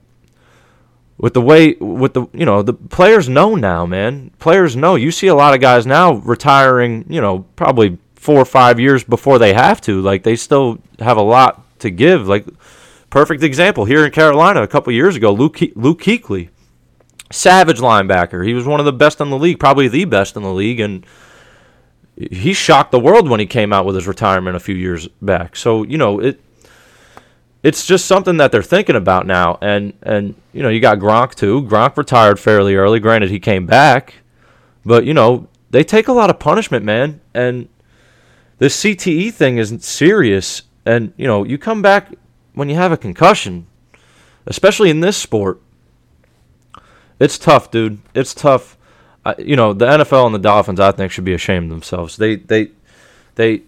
with 1.18 1.34
the 1.34 1.42
way 1.42 1.74
with 1.80 2.14
the 2.14 2.28
you 2.34 2.46
know 2.46 2.62
the 2.62 2.74
players 2.74 3.30
know 3.30 3.56
now 3.56 3.86
man 3.86 4.32
players 4.40 4.76
know 4.76 4.96
you 4.96 5.12
see 5.12 5.28
a 5.28 5.36
lot 5.36 5.54
of 5.54 5.62
guys 5.62 5.86
now 5.86 6.14
retiring 6.16 7.06
you 7.08 7.22
know 7.22 7.46
probably 7.56 7.98
four 8.16 8.40
or 8.40 8.46
five 8.46 8.80
years 8.80 9.04
before 9.04 9.38
they 9.38 9.54
have 9.54 9.80
to 9.80 10.02
like 10.02 10.24
they 10.24 10.36
still 10.36 10.80
have 11.00 11.18
a 11.18 11.22
lot 11.22 11.64
to 11.80 11.90
give 11.90 12.28
like 12.28 12.46
perfect 13.14 13.44
example 13.44 13.86
here 13.86 14.04
in 14.04 14.12
carolina 14.12 14.64
a 14.64 14.68
couple 14.68 14.92
years 14.92 15.16
ago 15.16 15.32
luke, 15.32 15.60
luke 15.76 16.02
kuechly 16.02 16.50
savage 17.32 17.78
linebacker 17.80 18.46
he 18.46 18.56
was 18.56 18.66
one 18.66 18.80
of 18.80 18.86
the 18.86 18.94
best 18.94 19.22
in 19.22 19.30
the 19.30 19.38
league 19.38 19.60
probably 19.60 19.88
the 19.88 20.06
best 20.06 20.36
in 20.36 20.42
the 20.42 20.54
league 20.54 20.80
and 20.80 21.06
he 22.16 22.54
shocked 22.54 22.92
the 22.92 23.00
world 23.00 23.30
when 23.30 23.40
he 23.40 23.46
came 23.46 23.72
out 23.72 23.86
with 23.86 23.96
his 23.96 24.08
retirement 24.08 24.56
a 24.56 24.60
few 24.60 24.74
years 24.74 25.08
back 25.22 25.56
so 25.56 25.84
you 25.84 25.98
know 25.98 26.20
it 26.20 26.40
it's 27.64 27.86
just 27.86 28.06
something 28.06 28.38
that 28.38 28.52
they're 28.52 28.62
thinking 28.62 28.98
about 28.98 29.26
now. 29.26 29.58
And 29.62 29.94
and 30.04 30.36
you 30.52 30.62
know, 30.62 30.70
you 30.70 30.82
got 30.82 31.00
Gronk 31.00 31.34
too. 31.34 31.64
Gronk 31.64 31.98
retired 31.98 32.40
fairly 32.40 32.76
early. 32.76 33.00
Granted, 33.00 33.32
he 33.32 33.40
came 33.40 33.66
back, 33.66 34.16
but 34.86 35.06
you 35.06 35.14
know, 35.14 35.48
they 35.72 35.84
take 35.84 36.10
a 36.10 36.14
lot 36.14 36.30
of 36.30 36.40
punishment, 36.40 36.84
man. 36.84 37.22
And 37.34 37.70
this 38.58 38.80
CTE 38.84 39.34
thing 39.34 39.58
isn't 39.58 39.82
serious. 39.82 40.64
And 40.86 41.14
you 41.16 41.26
know, 41.26 41.46
you 41.46 41.58
come 41.58 41.82
back 41.82 42.14
when 42.54 42.70
you 42.70 42.76
have 42.76 42.92
a 42.92 42.98
concussion, 42.98 43.68
especially 44.46 44.90
in 44.90 45.00
this 45.00 45.18
sport. 45.18 45.60
It's 47.20 47.38
tough, 47.38 47.72
dude. 47.72 48.00
It's 48.14 48.34
tough. 48.34 48.78
I, 49.26 49.36
you 49.38 49.56
know, 49.56 49.74
the 49.74 49.86
NFL 49.86 50.26
and 50.26 50.36
the 50.36 50.40
Dolphins, 50.40 50.80
I 50.80 50.92
think, 50.92 51.12
should 51.12 51.24
be 51.24 51.34
ashamed 51.34 51.66
of 51.66 51.70
themselves. 51.70 52.18
They 52.18 52.36
they 52.36 52.72
they 53.36 53.62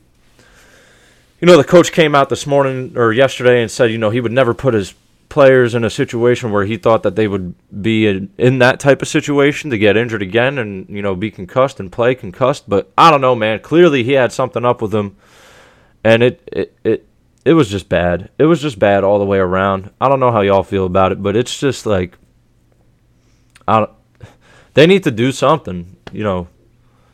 you 1.45 1.47
know, 1.47 1.57
the 1.57 1.63
coach 1.63 1.91
came 1.91 2.15
out 2.15 2.29
this 2.29 2.47
morning 2.47 2.93
or 2.95 3.11
yesterday 3.11 3.61
and 3.61 3.69
said, 3.69 3.91
you 3.91 3.97
know, 3.97 4.09
he 4.09 4.21
would 4.21 4.31
never 4.31 4.53
put 4.53 4.73
his 4.73 4.93
players 5.27 5.75
in 5.75 5.83
a 5.83 5.89
situation 5.89 6.51
where 6.51 6.65
he 6.65 6.77
thought 6.77 7.03
that 7.03 7.15
they 7.15 7.27
would 7.27 7.53
be 7.81 8.07
in, 8.07 8.31
in 8.37 8.59
that 8.59 8.79
type 8.79 9.01
of 9.01 9.07
situation 9.07 9.69
to 9.69 9.77
get 9.77 9.97
injured 9.97 10.21
again 10.21 10.57
and, 10.57 10.87
you 10.89 11.01
know, 11.01 11.13
be 11.13 11.29
concussed 11.29 11.79
and 11.79 11.91
play 11.91 12.15
concussed. 12.15 12.69
But 12.69 12.91
I 12.97 13.11
don't 13.11 13.21
know, 13.21 13.35
man. 13.35 13.59
Clearly 13.59 14.03
he 14.03 14.13
had 14.13 14.31
something 14.31 14.63
up 14.63 14.81
with 14.81 14.95
him. 14.95 15.17
And 16.03 16.23
it, 16.23 16.49
it, 16.51 16.77
it 16.83 17.07
it 17.45 17.53
was 17.53 17.69
just 17.69 17.87
bad. 17.87 18.29
It 18.39 18.45
was 18.45 18.61
just 18.61 18.79
bad 18.79 19.03
all 19.03 19.19
the 19.19 19.25
way 19.25 19.37
around. 19.37 19.91
I 20.01 20.09
don't 20.09 20.19
know 20.19 20.31
how 20.31 20.41
y'all 20.41 20.63
feel 20.63 20.85
about 20.85 21.11
it, 21.11 21.21
but 21.21 21.37
it's 21.37 21.57
just 21.57 21.85
like 21.85 22.17
I 23.67 23.79
don't, 23.79 23.91
they 24.73 24.87
need 24.87 25.03
to 25.03 25.11
do 25.11 25.31
something, 25.31 25.95
you 26.11 26.23
know. 26.23 26.47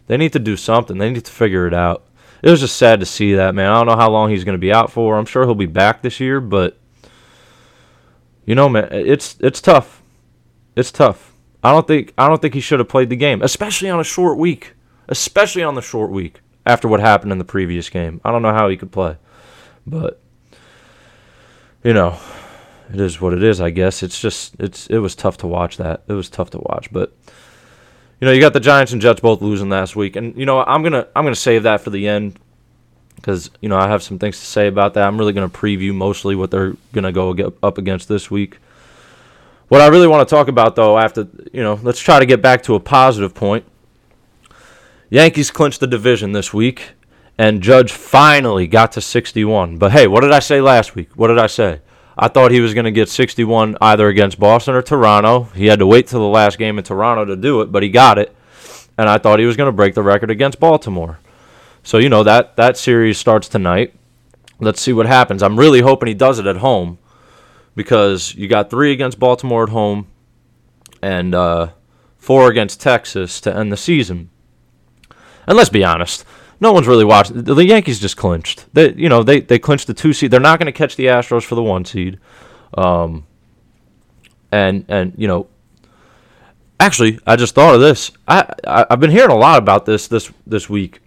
They 0.08 0.18
need 0.18 0.34
to 0.34 0.40
do 0.40 0.58
something. 0.58 0.98
They 0.98 1.10
need 1.10 1.26
to 1.26 1.32
figure 1.32 1.68
it 1.68 1.74
out. 1.74 2.06
It 2.42 2.50
was 2.50 2.60
just 2.60 2.76
sad 2.76 3.00
to 3.02 3.06
see 3.06 3.36
that, 3.36 3.54
man. 3.54 3.70
I 3.72 3.76
don't 3.76 3.86
know 3.86 3.96
how 3.96 4.10
long 4.10 4.30
he's 4.30 4.44
going 4.44 4.58
to 4.58 4.60
be 4.60 4.74
out 4.74 4.92
for. 4.92 5.18
I'm 5.18 5.26
sure 5.26 5.44
he'll 5.44 5.54
be 5.54 5.68
back 5.68 6.02
this 6.02 6.20
year, 6.20 6.42
but 6.42 6.78
you 8.46 8.56
know, 8.56 8.68
man, 8.68 8.90
it's 8.92 9.38
it's 9.40 9.62
tough. 9.62 10.02
It's 10.76 10.92
tough. 10.92 11.34
I 11.64 11.72
don't 11.72 11.88
think 11.88 12.14
I 12.18 12.28
don't 12.28 12.42
think 12.42 12.54
he 12.54 12.62
should 12.62 12.80
have 12.80 12.90
played 12.90 13.10
the 13.10 13.16
game, 13.16 13.42
especially 13.42 13.90
on 13.90 14.00
a 14.00 14.06
short 14.06 14.38
week. 14.38 14.74
Especially 15.08 15.62
on 15.62 15.76
the 15.76 15.82
short 15.82 16.10
week 16.10 16.40
after 16.66 16.88
what 16.88 17.02
happened 17.02 17.34
in 17.34 17.38
the 17.38 17.44
previous 17.44 17.90
game. 17.90 18.22
I 18.24 18.32
don't 18.32 18.42
know 18.42 18.54
how 18.54 18.70
he 18.70 18.78
could 18.78 18.94
play. 18.94 19.18
But 19.86 20.21
you 21.84 21.94
know, 21.94 22.18
it 22.94 23.00
is 23.00 23.22
what 23.22 23.34
it 23.34 23.44
is, 23.44 23.62
I 23.62 23.70
guess. 23.70 24.04
It's 24.04 24.20
just 24.20 24.56
it's 24.60 24.88
it 24.88 25.00
was 25.00 25.16
tough 25.16 25.38
to 25.38 25.48
watch 25.48 25.78
that. 25.78 26.04
It 26.08 26.14
was 26.14 26.30
tough 26.30 26.50
to 26.52 26.60
watch, 26.60 26.92
but 26.92 27.14
you 28.20 28.26
know, 28.26 28.32
you 28.32 28.40
got 28.40 28.54
the 28.54 28.60
Giants 28.60 28.92
and 28.92 29.02
Jets 29.02 29.20
both 29.20 29.42
losing 29.42 29.70
last 29.70 29.96
week, 29.96 30.16
and 30.16 30.36
you 30.36 30.46
know, 30.46 30.64
I'm 30.64 30.84
gonna 30.84 31.08
I'm 31.16 31.24
gonna 31.24 31.36
save 31.36 31.64
that 31.64 31.82
for 31.82 31.90
the 31.90 32.08
end 32.08 32.38
because 33.16 33.50
you 33.62 33.70
know 33.70 33.78
I 33.78 33.88
have 33.88 34.04
some 34.04 34.20
things 34.20 34.40
to 34.40 34.46
say 34.46 34.68
about 34.68 34.94
that. 34.96 35.08
I'm 35.08 35.18
really 35.18 35.34
gonna 35.34 35.50
preview 35.50 35.94
mostly 35.94 36.36
what 36.36 36.52
they're 36.52 36.76
gonna 36.94 37.12
go 37.12 37.54
up 37.64 37.78
against 37.78 38.08
this 38.08 38.30
week. 38.30 38.58
What 39.70 39.80
I 39.80 39.88
really 39.88 40.08
want 40.08 40.28
to 40.28 40.36
talk 40.36 40.50
about, 40.50 40.76
though, 40.76 40.98
after 40.98 41.28
you 41.54 41.64
know, 41.64 41.80
let's 41.82 42.00
try 42.00 42.20
to 42.20 42.26
get 42.26 42.42
back 42.42 42.64
to 42.64 42.76
a 42.76 42.80
positive 42.80 43.34
point. 43.34 43.66
Yankees 45.10 45.50
clinched 45.50 45.80
the 45.80 45.88
division 45.88 46.34
this 46.34 46.54
week, 46.54 46.92
and 47.42 47.64
Judge 47.64 47.92
finally 47.92 48.68
got 48.68 48.92
to 48.92 49.02
61. 49.02 49.78
But 49.78 49.94
hey, 49.94 50.06
what 50.06 50.22
did 50.22 50.32
I 50.32 50.38
say 50.38 50.62
last 50.62 50.94
week? 50.94 51.10
What 51.16 51.30
did 51.30 51.40
I 51.40 51.48
say? 51.48 51.82
I 52.16 52.28
thought 52.28 52.52
he 52.52 52.62
was 52.62 52.76
going 52.76 52.86
to 52.86 52.92
get 52.92 53.10
61 53.10 53.78
either 53.82 54.08
against 54.10 54.40
Boston 54.40 54.76
or 54.76 54.84
Toronto. 54.84 55.46
He 55.56 55.66
had 55.66 55.80
to 55.80 55.88
wait 55.88 56.06
till 56.06 56.20
the 56.20 56.28
last 56.28 56.60
game 56.60 56.78
in 56.78 56.84
Toronto 56.84 57.26
to 57.26 57.36
do 57.36 57.62
it, 57.62 57.72
but 57.72 57.82
he 57.82 57.90
got 57.90 58.20
it. 58.20 58.36
And 58.96 59.10
I 59.10 59.18
thought 59.18 59.40
he 59.40 59.48
was 59.48 59.58
going 59.58 59.70
to 59.70 59.76
break 59.76 59.96
the 59.96 60.04
record 60.04 60.30
against 60.30 60.60
Baltimore. 60.60 61.18
So, 61.82 61.98
you 61.98 62.10
know, 62.10 62.22
that, 62.22 62.58
that 62.58 62.78
series 62.78 63.18
starts 63.18 63.50
tonight. 63.50 63.96
Let's 64.60 64.80
see 64.80 64.94
what 64.94 65.08
happens. 65.08 65.42
I'm 65.42 65.58
really 65.58 65.82
hoping 65.82 66.10
he 66.10 66.14
does 66.14 66.38
it 66.38 66.46
at 66.46 66.58
home 66.58 67.00
because 67.76 68.36
you 68.36 68.48
got 68.48 68.70
three 68.70 68.92
against 68.92 69.18
Baltimore 69.18 69.64
at 69.64 69.70
home 69.70 70.06
and 71.02 71.34
uh, 71.34 71.72
four 72.20 72.52
against 72.52 72.82
Texas 72.82 73.42
to 73.42 73.56
end 73.56 73.72
the 73.72 73.78
season. 73.78 74.30
And 75.48 75.58
let's 75.58 75.72
be 75.72 75.84
honest, 75.84 76.24
no 76.62 76.72
one's 76.72 76.88
really 76.88 77.04
watching. 77.04 77.44
The 77.44 77.66
Yankees 77.66 78.00
just 78.00 78.16
clinched. 78.16 78.66
They, 78.74 78.94
you 78.94 79.10
know, 79.10 79.24
they 79.24 79.42
they 79.42 79.58
clinched 79.58 79.88
the 79.88 79.96
two 79.96 80.14
seed. 80.14 80.30
They're 80.30 80.40
not 80.40 80.60
going 80.60 80.68
to 80.68 80.72
catch 80.72 80.96
the 80.96 81.08
Astros 81.08 81.44
for 81.44 81.56
the 81.56 81.64
one 81.64 81.84
seed. 81.84 82.20
Um, 82.78 83.26
and 84.52 84.86
and 84.88 85.14
you 85.18 85.28
know, 85.28 85.48
actually, 86.80 87.20
I 87.26 87.36
just 87.36 87.56
thought 87.56 87.74
of 87.74 87.82
this. 87.82 88.12
I, 88.28 88.54
I 88.66 88.86
I've 88.92 89.00
been 89.00 89.10
hearing 89.10 89.32
a 89.32 89.38
lot 89.38 89.58
about 89.58 89.86
this 89.86 90.08
this 90.08 90.32
this 90.46 90.70
week. 90.70 91.02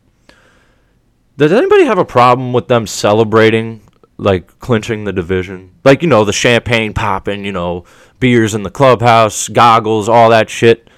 Does 1.36 1.52
anybody 1.52 1.84
have 1.84 1.98
a 1.98 2.04
problem 2.04 2.52
with 2.52 2.66
them 2.66 2.86
celebrating 2.86 3.82
like 4.16 4.58
clinching 4.58 5.04
the 5.04 5.12
division? 5.12 5.70
Like 5.84 6.02
you 6.02 6.08
know, 6.08 6.24
the 6.24 6.32
champagne 6.32 6.94
popping, 6.94 7.44
you 7.44 7.52
know, 7.52 7.84
beers 8.18 8.56
in 8.56 8.64
the 8.64 8.70
clubhouse, 8.70 9.46
goggles, 9.46 10.08
all 10.08 10.30
that 10.30 10.50
shit 10.50 10.88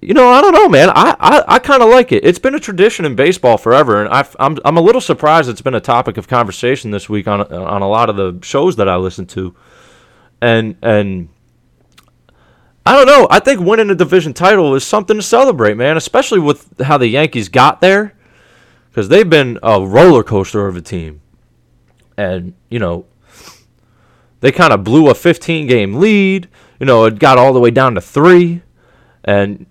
you 0.00 0.14
know, 0.14 0.28
I 0.28 0.40
don't 0.40 0.52
know, 0.52 0.68
man. 0.68 0.90
I, 0.90 1.16
I, 1.18 1.44
I 1.48 1.58
kind 1.58 1.82
of 1.82 1.88
like 1.88 2.12
it. 2.12 2.24
It's 2.24 2.38
been 2.38 2.54
a 2.54 2.60
tradition 2.60 3.04
in 3.04 3.16
baseball 3.16 3.58
forever, 3.58 4.00
and 4.00 4.12
i 4.12 4.20
am 4.20 4.26
I'm, 4.38 4.58
I'm 4.64 4.76
a 4.76 4.80
little 4.80 5.00
surprised 5.00 5.48
it's 5.48 5.60
been 5.60 5.74
a 5.74 5.80
topic 5.80 6.16
of 6.16 6.28
conversation 6.28 6.92
this 6.92 7.08
week 7.08 7.26
on 7.26 7.40
on 7.52 7.82
a 7.82 7.88
lot 7.88 8.08
of 8.08 8.16
the 8.16 8.38
shows 8.42 8.76
that 8.76 8.88
I 8.88 8.96
listen 8.96 9.26
to, 9.26 9.56
and 10.40 10.76
and 10.82 11.28
I 12.86 12.94
don't 12.94 13.06
know. 13.06 13.26
I 13.28 13.40
think 13.40 13.60
winning 13.60 13.90
a 13.90 13.94
division 13.96 14.34
title 14.34 14.74
is 14.76 14.84
something 14.84 15.16
to 15.16 15.22
celebrate, 15.22 15.76
man. 15.76 15.96
Especially 15.96 16.38
with 16.38 16.80
how 16.80 16.96
the 16.96 17.08
Yankees 17.08 17.48
got 17.48 17.80
there, 17.80 18.14
because 18.90 19.08
they've 19.08 19.28
been 19.28 19.58
a 19.64 19.84
roller 19.84 20.22
coaster 20.22 20.68
of 20.68 20.76
a 20.76 20.80
team, 20.80 21.20
and 22.16 22.54
you 22.68 22.78
know, 22.78 23.04
they 24.38 24.52
kind 24.52 24.72
of 24.72 24.84
blew 24.84 25.10
a 25.10 25.14
15 25.16 25.66
game 25.66 25.94
lead. 25.94 26.48
You 26.78 26.86
know, 26.86 27.04
it 27.06 27.18
got 27.18 27.36
all 27.36 27.52
the 27.52 27.58
way 27.58 27.72
down 27.72 27.96
to 27.96 28.00
three, 28.00 28.62
and 29.24 29.66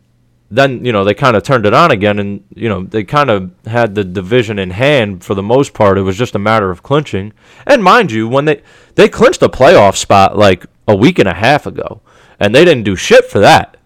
then 0.50 0.86
you 0.86 0.92
know 0.92 1.04
they 1.04 1.14
kind 1.14 1.36
of 1.36 1.44
turned 1.44 1.66
it 1.66 1.74
on 1.74 1.92
again, 1.92 2.20
and 2.20 2.44
you 2.56 2.70
know 2.70 2.84
they 2.84 3.04
kind 3.04 3.30
of 3.30 3.52
had 3.66 3.96
the 3.96 4.04
division 4.04 4.58
in 4.60 4.72
hand 4.72 5.24
for 5.24 5.36
the 5.36 5.44
most 5.44 5.74
part. 5.74 5.98
It 5.98 6.04
was 6.04 6.18
just 6.18 6.36
a 6.36 6.40
matter 6.40 6.72
of 6.72 6.84
clinching. 6.84 7.34
And 7.66 7.84
mind 7.84 8.12
you, 8.12 8.28
when 8.28 8.46
they 8.46 8.62
they 8.96 9.10
clinched 9.10 9.42
a 9.42 9.50
playoff 9.50 9.98
spot 9.98 10.38
like 10.38 10.66
a 10.88 10.96
week 10.96 11.20
and 11.20 11.28
a 11.28 11.34
half 11.34 11.66
ago, 11.66 12.02
and 12.40 12.56
they 12.56 12.64
didn't 12.64 12.86
do 12.86 12.96
shit 12.96 13.26
for 13.26 13.40
that. 13.40 13.78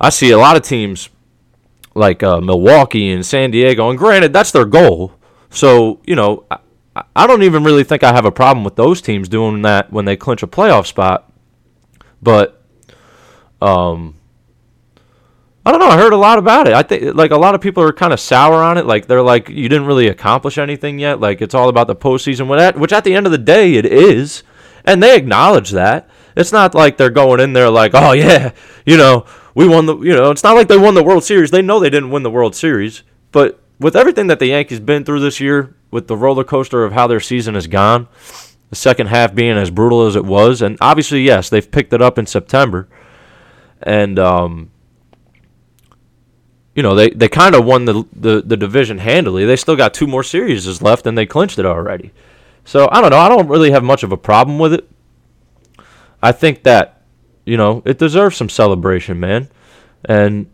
I 0.00 0.10
see 0.10 0.30
a 0.30 0.38
lot 0.38 0.56
of 0.56 0.62
teams 0.62 1.08
like 1.94 2.22
uh, 2.22 2.40
Milwaukee 2.40 3.10
and 3.10 3.26
San 3.26 3.50
Diego, 3.50 3.90
and 3.90 3.98
granted 3.98 4.32
that's 4.32 4.52
their 4.52 4.66
goal. 4.66 5.14
So 5.50 6.00
you 6.06 6.14
know 6.14 6.44
I, 6.48 6.58
I 7.16 7.26
don't 7.26 7.42
even 7.42 7.64
really 7.64 7.82
think 7.82 8.04
I 8.04 8.12
have 8.12 8.24
a 8.24 8.30
problem 8.30 8.62
with 8.62 8.76
those 8.76 9.00
teams 9.00 9.28
doing 9.28 9.62
that 9.62 9.92
when 9.92 10.04
they 10.04 10.16
clinch 10.16 10.44
a 10.44 10.46
playoff 10.46 10.86
spot, 10.86 11.32
but 12.22 12.62
um 13.60 14.14
I 15.68 15.70
don't 15.70 15.80
know. 15.80 15.88
I 15.88 15.98
heard 15.98 16.14
a 16.14 16.16
lot 16.16 16.38
about 16.38 16.66
it. 16.66 16.72
I 16.72 16.82
think 16.82 17.14
like 17.14 17.30
a 17.30 17.36
lot 17.36 17.54
of 17.54 17.60
people 17.60 17.82
are 17.82 17.92
kind 17.92 18.14
of 18.14 18.18
sour 18.18 18.62
on 18.62 18.78
it. 18.78 18.86
Like 18.86 19.06
they're 19.06 19.20
like, 19.20 19.50
you 19.50 19.68
didn't 19.68 19.84
really 19.84 20.08
accomplish 20.08 20.56
anything 20.56 20.98
yet. 20.98 21.20
Like 21.20 21.42
it's 21.42 21.54
all 21.54 21.68
about 21.68 21.88
the 21.88 21.94
postseason. 21.94 22.48
Which 22.80 22.90
at 22.90 23.04
the 23.04 23.14
end 23.14 23.26
of 23.26 23.32
the 23.32 23.36
day, 23.36 23.74
it 23.74 23.84
is, 23.84 24.44
and 24.86 25.02
they 25.02 25.14
acknowledge 25.14 25.72
that. 25.72 26.08
It's 26.34 26.52
not 26.52 26.74
like 26.74 26.96
they're 26.96 27.10
going 27.10 27.40
in 27.40 27.52
there 27.52 27.68
like, 27.68 27.90
oh 27.92 28.12
yeah, 28.12 28.52
you 28.86 28.96
know, 28.96 29.26
we 29.54 29.68
won 29.68 29.84
the, 29.84 29.98
you 29.98 30.14
know, 30.14 30.30
it's 30.30 30.42
not 30.42 30.56
like 30.56 30.68
they 30.68 30.78
won 30.78 30.94
the 30.94 31.04
World 31.04 31.22
Series. 31.22 31.50
They 31.50 31.60
know 31.60 31.78
they 31.78 31.90
didn't 31.90 32.12
win 32.12 32.22
the 32.22 32.30
World 32.30 32.56
Series, 32.56 33.02
but 33.30 33.60
with 33.78 33.94
everything 33.94 34.28
that 34.28 34.38
the 34.38 34.46
Yankees 34.46 34.80
been 34.80 35.04
through 35.04 35.20
this 35.20 35.38
year, 35.38 35.76
with 35.90 36.08
the 36.08 36.16
roller 36.16 36.44
coaster 36.44 36.82
of 36.82 36.94
how 36.94 37.06
their 37.06 37.20
season 37.20 37.52
has 37.56 37.66
gone, 37.66 38.08
the 38.70 38.76
second 38.76 39.08
half 39.08 39.34
being 39.34 39.58
as 39.58 39.70
brutal 39.70 40.06
as 40.06 40.16
it 40.16 40.24
was, 40.24 40.62
and 40.62 40.78
obviously 40.80 41.20
yes, 41.20 41.50
they've 41.50 41.70
picked 41.70 41.92
it 41.92 42.00
up 42.00 42.16
in 42.16 42.24
September, 42.24 42.88
and 43.82 44.18
um 44.18 44.70
you 46.78 46.82
know, 46.84 46.94
they, 46.94 47.10
they 47.10 47.28
kind 47.28 47.56
of 47.56 47.64
won 47.64 47.86
the, 47.86 48.06
the, 48.14 48.40
the 48.40 48.56
division 48.56 48.98
handily. 48.98 49.44
They 49.44 49.56
still 49.56 49.74
got 49.74 49.92
two 49.92 50.06
more 50.06 50.22
series 50.22 50.80
left, 50.80 51.08
and 51.08 51.18
they 51.18 51.26
clinched 51.26 51.58
it 51.58 51.66
already. 51.66 52.12
So 52.64 52.88
I 52.92 53.00
don't 53.00 53.10
know. 53.10 53.18
I 53.18 53.28
don't 53.28 53.48
really 53.48 53.72
have 53.72 53.82
much 53.82 54.04
of 54.04 54.12
a 54.12 54.16
problem 54.16 54.60
with 54.60 54.72
it. 54.72 54.88
I 56.22 56.30
think 56.30 56.62
that, 56.62 57.02
you 57.44 57.56
know, 57.56 57.82
it 57.84 57.98
deserves 57.98 58.36
some 58.36 58.48
celebration, 58.48 59.18
man. 59.18 59.48
And 60.04 60.46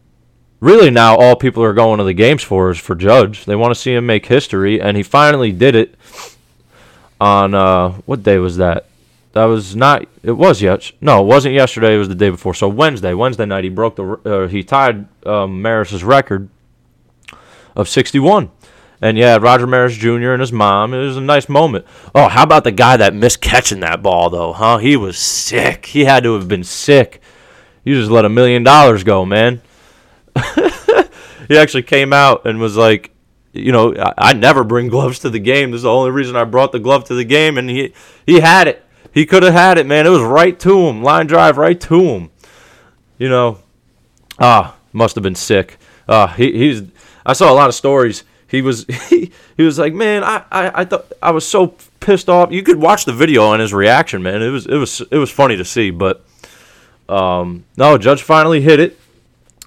really 0.60 0.90
now 0.90 1.14
all 1.14 1.36
people 1.36 1.62
are 1.62 1.74
going 1.74 1.98
to 1.98 2.04
the 2.04 2.14
games 2.14 2.42
for 2.42 2.70
is 2.70 2.78
for 2.78 2.94
Judge. 2.94 3.44
They 3.44 3.54
want 3.54 3.74
to 3.74 3.78
see 3.78 3.92
him 3.92 4.06
make 4.06 4.24
history, 4.24 4.80
and 4.80 4.96
he 4.96 5.02
finally 5.02 5.52
did 5.52 5.74
it 5.74 5.94
on, 7.20 7.54
uh, 7.54 7.90
what 8.06 8.22
day 8.22 8.38
was 8.38 8.56
that? 8.56 8.86
That 9.34 9.46
was 9.46 9.74
not. 9.74 10.06
It 10.22 10.32
was 10.32 10.62
yes. 10.62 10.92
No, 11.00 11.20
it 11.20 11.26
wasn't 11.26 11.54
yesterday. 11.54 11.96
It 11.96 11.98
was 11.98 12.08
the 12.08 12.14
day 12.14 12.30
before. 12.30 12.54
So 12.54 12.68
Wednesday, 12.68 13.14
Wednesday 13.14 13.44
night, 13.44 13.64
he 13.64 13.70
broke 13.70 13.96
the. 13.96 14.04
Uh, 14.24 14.46
he 14.46 14.62
tied 14.62 15.06
um, 15.26 15.60
Maris's 15.60 16.04
record 16.04 16.48
of 17.74 17.88
61. 17.88 18.52
And 19.00 19.18
yeah, 19.18 19.36
Roger 19.36 19.66
Maris 19.66 19.96
Jr. 19.96 20.30
and 20.30 20.40
his 20.40 20.52
mom. 20.52 20.94
It 20.94 20.98
was 20.98 21.16
a 21.16 21.20
nice 21.20 21.48
moment. 21.48 21.84
Oh, 22.14 22.28
how 22.28 22.44
about 22.44 22.62
the 22.62 22.70
guy 22.70 22.96
that 22.96 23.12
missed 23.12 23.40
catching 23.40 23.80
that 23.80 24.02
ball 24.02 24.30
though? 24.30 24.52
Huh? 24.52 24.78
He 24.78 24.96
was 24.96 25.18
sick. 25.18 25.86
He 25.86 26.04
had 26.04 26.22
to 26.22 26.34
have 26.34 26.46
been 26.46 26.64
sick. 26.64 27.20
You 27.82 27.96
just 27.96 28.12
let 28.12 28.24
a 28.24 28.28
million 28.28 28.62
dollars 28.62 29.02
go, 29.02 29.24
man. 29.24 29.60
he 31.48 31.58
actually 31.58 31.82
came 31.82 32.12
out 32.12 32.46
and 32.46 32.60
was 32.60 32.76
like, 32.76 33.10
you 33.52 33.72
know, 33.72 33.94
I, 33.94 34.14
I, 34.16 34.32
never 34.32 34.64
bring 34.64 34.88
gloves 34.88 35.18
to 35.20 35.30
the 35.30 35.38
game. 35.38 35.70
This 35.70 35.78
is 35.78 35.82
the 35.82 35.90
only 35.90 36.10
reason 36.10 36.34
I 36.34 36.44
brought 36.44 36.72
the 36.72 36.80
glove 36.80 37.04
to 37.04 37.14
the 37.14 37.24
game, 37.24 37.58
and 37.58 37.68
he 37.68 37.92
he 38.26 38.40
had 38.40 38.68
it. 38.68 38.83
He 39.14 39.26
could 39.26 39.44
have 39.44 39.52
had 39.52 39.78
it, 39.78 39.86
man. 39.86 40.06
It 40.06 40.10
was 40.10 40.22
right 40.22 40.58
to 40.58 40.88
him. 40.88 41.00
Line 41.00 41.28
drive 41.28 41.56
right 41.56 41.80
to 41.82 42.00
him. 42.02 42.30
You 43.16 43.28
know, 43.28 43.58
ah, 44.40 44.76
must 44.92 45.14
have 45.14 45.22
been 45.22 45.36
sick. 45.36 45.78
Uh, 46.08 46.26
he 46.26 46.50
he's. 46.52 46.82
I 47.24 47.32
saw 47.32 47.50
a 47.50 47.54
lot 47.54 47.68
of 47.68 47.76
stories. 47.76 48.24
He 48.48 48.60
was 48.60 48.84
he, 49.08 49.30
he 49.56 49.62
was 49.62 49.78
like, 49.78 49.94
man, 49.94 50.24
I, 50.24 50.42
I, 50.50 50.80
I 50.80 50.84
thought 50.84 51.12
I 51.22 51.30
was 51.30 51.46
so 51.46 51.76
pissed 52.00 52.28
off. 52.28 52.50
You 52.50 52.64
could 52.64 52.80
watch 52.80 53.04
the 53.04 53.12
video 53.12 53.44
on 53.44 53.60
his 53.60 53.72
reaction, 53.72 54.20
man. 54.20 54.42
It 54.42 54.50
was 54.50 54.66
it 54.66 54.76
was 54.76 55.00
it 55.12 55.16
was 55.16 55.30
funny 55.30 55.56
to 55.56 55.64
see. 55.64 55.90
But 55.90 56.24
um, 57.08 57.64
no, 57.76 57.96
Judge 57.96 58.22
finally 58.22 58.62
hit 58.62 58.80
it. 58.80 58.98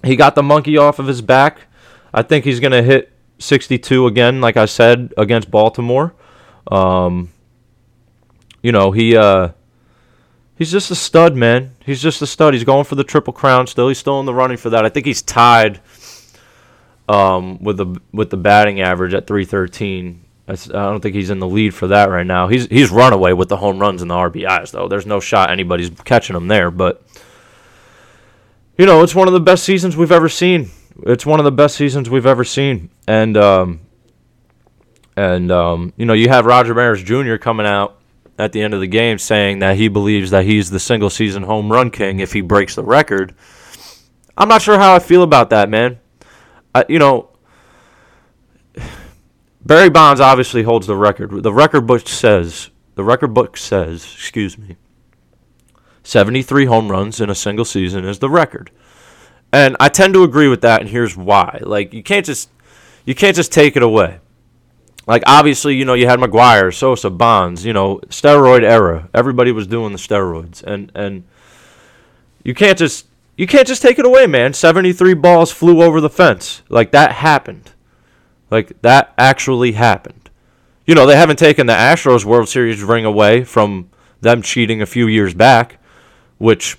He 0.04 0.18
got 0.18 0.36
the 0.36 0.44
monkey 0.44 0.78
off 0.78 1.00
of 1.00 1.08
his 1.08 1.22
back. 1.22 1.62
I 2.14 2.22
think 2.22 2.44
he's 2.44 2.60
gonna 2.60 2.84
hit 2.84 3.14
62 3.40 4.08
again, 4.08 4.42
like 4.42 4.58
I 4.58 4.66
said 4.66 5.14
against 5.18 5.50
Baltimore. 5.50 6.14
Um, 6.70 7.32
you 8.68 8.74
know, 8.74 8.92
he 8.92 9.16
uh, 9.16 9.52
he's 10.58 10.74
just 10.74 10.92
a 10.92 10.96
stud, 10.96 11.38
man. 11.38 11.72
He's 11.86 12.02
just 12.02 12.22
a 12.22 12.28
stud. 12.28 12.54
He's 12.54 12.66
going 12.66 12.84
for 12.84 12.96
the 12.96 13.06
triple 13.06 13.32
crown 13.32 13.66
still. 13.66 13.88
He's 13.88 13.98
still 13.98 14.20
in 14.20 14.26
the 14.26 14.34
running 14.34 14.58
for 14.58 14.72
that. 14.72 14.84
I 14.84 14.90
think 14.90 15.06
he's 15.06 15.22
tied 15.22 15.80
um, 17.08 17.64
with 17.64 17.78
the 17.78 18.02
with 18.12 18.30
the 18.30 18.36
batting 18.36 18.82
average 18.82 19.14
at 19.14 19.26
313 19.26 20.26
I 20.50 20.56
don't 20.66 21.00
think 21.00 21.16
he's 21.16 21.30
in 21.30 21.40
the 21.40 21.48
lead 21.48 21.74
for 21.74 21.88
that 21.88 22.10
right 22.10 22.28
now. 22.28 22.50
He's 22.50 22.66
he's 22.68 22.92
run 22.92 23.14
away 23.14 23.32
with 23.32 23.48
the 23.48 23.56
home 23.56 23.80
runs 23.80 24.02
and 24.02 24.12
the 24.12 24.16
RBIs 24.16 24.72
though. 24.72 24.90
There's 24.90 25.06
no 25.06 25.22
shot 25.22 25.50
anybody's 25.50 25.90
catching 26.04 26.36
him 26.36 26.50
there, 26.50 26.70
but 26.70 27.02
you 28.78 28.86
know, 28.86 29.02
it's 29.02 29.16
one 29.16 29.30
of 29.30 29.34
the 29.34 29.40
best 29.40 29.64
seasons 29.64 29.96
we've 29.96 30.12
ever 30.12 30.28
seen. 30.28 30.72
It's 31.04 31.26
one 31.26 31.40
of 31.40 31.46
the 31.46 31.54
best 31.54 31.78
seasons 31.78 32.10
we've 32.10 32.26
ever 32.26 32.44
seen. 32.44 32.90
And 33.08 33.38
um 33.38 33.80
and 35.18 35.52
um, 35.52 35.94
you 35.96 36.06
know, 36.06 36.14
you 36.14 36.28
have 36.28 36.46
Roger 36.46 36.76
Maris 36.76 37.02
Jr. 37.02 37.38
coming 37.38 37.66
out 37.66 37.98
at 38.38 38.52
the 38.52 38.62
end 38.62 38.74
of 38.74 38.80
the 38.80 38.88
game 38.88 39.18
saying 39.18 39.60
that 39.60 39.78
he 39.78 39.88
believes 39.88 40.32
that 40.32 40.46
he's 40.46 40.70
the 40.70 40.80
single 40.80 41.10
season 41.10 41.44
home 41.44 41.72
run 41.72 41.90
king 41.90 42.20
if 42.20 42.34
he 42.34 42.42
breaks 42.42 42.76
the 42.76 42.84
record. 42.84 43.34
I'm 44.38 44.48
not 44.48 44.62
sure 44.62 44.78
how 44.78 44.94
I 44.94 45.00
feel 45.00 45.24
about 45.24 45.50
that, 45.50 45.70
man. 45.70 46.00
I, 46.76 46.86
you 46.88 47.00
know, 47.00 47.30
Barry 49.66 49.90
Bonds 49.90 50.22
obviously 50.22 50.64
holds 50.64 50.88
the 50.88 50.96
record. 50.96 51.44
The 51.44 51.54
record 51.54 51.88
book 51.88 52.08
says, 52.08 52.70
the 52.96 53.04
record 53.04 53.34
book 53.34 53.58
says, 53.58 54.04
excuse 54.04 54.58
me, 54.58 54.78
73 56.04 56.66
home 56.66 56.90
runs 56.90 57.20
in 57.20 57.30
a 57.30 57.36
single 57.36 57.66
season 57.66 58.06
is 58.06 58.20
the 58.20 58.30
record. 58.30 58.72
And 59.52 59.76
I 59.80 59.90
tend 59.90 60.14
to 60.14 60.24
agree 60.24 60.48
with 60.48 60.62
that 60.62 60.82
and 60.82 60.90
here's 60.90 61.18
why. 61.18 61.60
Like 61.64 61.94
you 61.94 62.04
can't 62.04 62.26
just 62.26 62.50
you 63.06 63.16
can't 63.16 63.36
just 63.36 63.52
take 63.52 63.76
it 63.76 63.84
away. 63.84 64.20
Like 65.08 65.24
obviously, 65.26 65.76
you 65.76 65.86
know, 65.86 65.94
you 65.94 66.06
had 66.06 66.20
McGwire, 66.20 66.74
Sosa, 66.74 67.10
Bonds, 67.10 67.66
you 67.66 67.72
know, 67.72 68.00
steroid 68.10 68.64
era. 68.64 69.10
Everybody 69.14 69.52
was 69.54 69.66
doing 69.66 69.94
the 69.94 69.98
steroids 69.98 70.62
and 70.64 70.92
and 70.94 71.24
you 72.44 72.54
can't 72.54 72.78
just 72.78 73.08
you 73.38 73.48
can't 73.48 73.68
just 73.68 73.82
take 73.82 74.00
it 74.00 74.06
away, 74.06 74.28
man. 74.28 74.54
73 74.54 75.14
balls 75.14 75.52
flew 75.52 75.82
over 75.82 76.02
the 76.02 76.10
fence. 76.10 76.62
Like 76.70 76.92
that 76.92 77.14
happened. 77.14 77.72
Like 78.52 78.82
that 78.82 79.14
actually 79.18 79.74
happened. 79.74 80.30
You 80.86 80.96
know, 80.96 81.06
they 81.06 81.16
haven't 81.16 81.40
taken 81.40 81.68
the 81.68 81.74
Astros 81.74 82.26
World 82.26 82.50
Series 82.50 82.82
ring 82.82 83.06
away 83.06 83.44
from 83.44 83.90
them 84.22 84.42
cheating 84.42 84.82
a 84.82 84.86
few 84.86 85.08
years 85.08 85.34
back, 85.34 85.80
which 86.38 86.78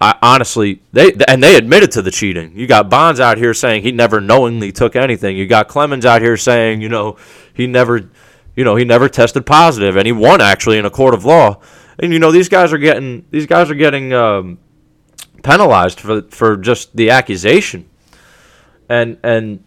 I 0.00 0.18
honestly 0.20 0.82
they 0.92 1.12
and 1.26 1.42
they 1.42 1.56
admitted 1.56 1.90
to 1.92 2.02
the 2.02 2.10
cheating. 2.10 2.52
You 2.54 2.66
got 2.66 2.90
Bonds 2.90 3.18
out 3.18 3.38
here 3.38 3.54
saying 3.54 3.82
he 3.82 3.92
never 3.92 4.20
knowingly 4.20 4.72
took 4.72 4.94
anything. 4.94 5.36
You 5.36 5.46
got 5.46 5.68
Clemens 5.68 6.04
out 6.04 6.20
here 6.20 6.36
saying, 6.36 6.82
you 6.82 6.88
know, 6.88 7.16
he 7.54 7.66
never 7.66 8.10
you 8.54 8.64
know, 8.64 8.76
he 8.76 8.84
never 8.84 9.08
tested 9.08 9.46
positive 9.46 9.96
and 9.96 10.06
he 10.06 10.12
won 10.12 10.40
actually 10.40 10.78
in 10.78 10.84
a 10.84 10.90
court 10.90 11.14
of 11.14 11.24
law. 11.24 11.60
And 11.98 12.12
you 12.12 12.18
know, 12.18 12.30
these 12.30 12.48
guys 12.48 12.72
are 12.72 12.78
getting 12.78 13.24
these 13.30 13.46
guys 13.46 13.70
are 13.70 13.74
getting 13.74 14.12
um, 14.12 14.58
penalized 15.42 16.00
for 16.00 16.22
for 16.22 16.56
just 16.56 16.94
the 16.94 17.10
accusation. 17.10 17.88
And 18.88 19.18
and 19.22 19.64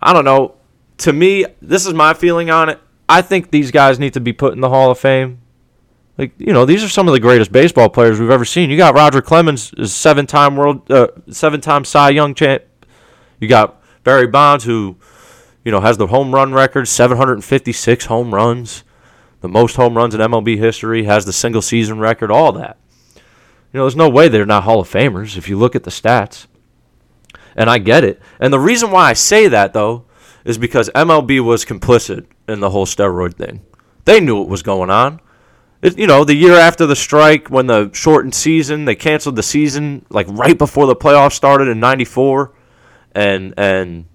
I 0.00 0.12
don't 0.12 0.24
know. 0.24 0.54
To 0.98 1.12
me, 1.12 1.44
this 1.60 1.84
is 1.86 1.92
my 1.92 2.14
feeling 2.14 2.48
on 2.48 2.70
it. 2.70 2.80
I 3.06 3.20
think 3.20 3.50
these 3.50 3.70
guys 3.70 3.98
need 3.98 4.14
to 4.14 4.20
be 4.20 4.32
put 4.32 4.54
in 4.54 4.60
the 4.60 4.70
Hall 4.70 4.90
of 4.90 4.98
Fame. 4.98 5.40
Like 6.18 6.32
you 6.38 6.52
know, 6.52 6.64
these 6.64 6.82
are 6.82 6.88
some 6.88 7.08
of 7.08 7.12
the 7.12 7.20
greatest 7.20 7.52
baseball 7.52 7.88
players 7.88 8.18
we've 8.18 8.30
ever 8.30 8.44
seen. 8.44 8.70
You 8.70 8.76
got 8.76 8.94
Roger 8.94 9.20
Clemens, 9.20 9.72
seven-time 9.92 10.56
world, 10.56 10.90
uh, 10.90 11.08
seven-time 11.30 11.84
Cy 11.84 12.10
Young 12.10 12.34
champ. 12.34 12.62
You 13.38 13.48
got 13.48 13.82
Barry 14.02 14.26
Bonds, 14.26 14.64
who 14.64 14.96
you 15.64 15.72
know 15.72 15.80
has 15.80 15.98
the 15.98 16.06
home 16.06 16.34
run 16.34 16.52
record, 16.52 16.88
756 16.88 18.06
home 18.06 18.34
runs, 18.34 18.84
the 19.40 19.48
most 19.48 19.76
home 19.76 19.96
runs 19.96 20.14
in 20.14 20.20
MLB 20.20 20.56
history, 20.56 21.04
has 21.04 21.26
the 21.26 21.32
single 21.32 21.62
season 21.62 21.98
record, 21.98 22.30
all 22.30 22.52
that. 22.52 22.78
You 23.14 23.78
know, 23.78 23.84
there's 23.84 23.96
no 23.96 24.08
way 24.08 24.28
they're 24.28 24.46
not 24.46 24.64
Hall 24.64 24.80
of 24.80 24.88
Famers 24.88 25.36
if 25.36 25.48
you 25.48 25.58
look 25.58 25.76
at 25.76 25.84
the 25.84 25.90
stats 25.90 26.46
and 27.56 27.70
I 27.70 27.78
get 27.78 28.04
it. 28.04 28.20
And 28.38 28.52
the 28.52 28.60
reason 28.60 28.90
why 28.90 29.10
I 29.10 29.12
say 29.14 29.48
that 29.48 29.72
though 29.72 30.04
is 30.44 30.58
because 30.58 30.90
MLB 30.94 31.40
was 31.40 31.64
complicit 31.64 32.26
in 32.46 32.60
the 32.60 32.70
whole 32.70 32.86
steroid 32.86 33.34
thing. 33.34 33.62
They 34.04 34.20
knew 34.20 34.38
what 34.38 34.48
was 34.48 34.62
going 34.62 34.90
on. 34.90 35.20
You 35.82 36.06
know, 36.06 36.24
the 36.24 36.34
year 36.34 36.54
after 36.54 36.86
the 36.86 36.96
strike, 36.96 37.48
when 37.48 37.66
the 37.66 37.90
shortened 37.92 38.34
season, 38.34 38.86
they 38.86 38.94
canceled 38.94 39.36
the 39.36 39.42
season 39.42 40.04
like 40.08 40.26
right 40.30 40.56
before 40.56 40.86
the 40.86 40.96
playoffs 40.96 41.32
started 41.32 41.68
in 41.68 41.78
'94, 41.80 42.52
and 43.14 43.54
and 43.56 44.06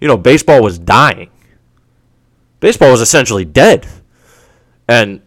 you 0.00 0.08
know, 0.08 0.16
baseball 0.16 0.62
was 0.62 0.78
dying. 0.78 1.30
Baseball 2.60 2.90
was 2.90 3.00
essentially 3.00 3.44
dead, 3.44 3.86
and 4.88 5.20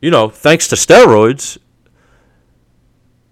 you 0.00 0.10
know, 0.10 0.28
thanks 0.28 0.68
to 0.68 0.76
steroids, 0.76 1.58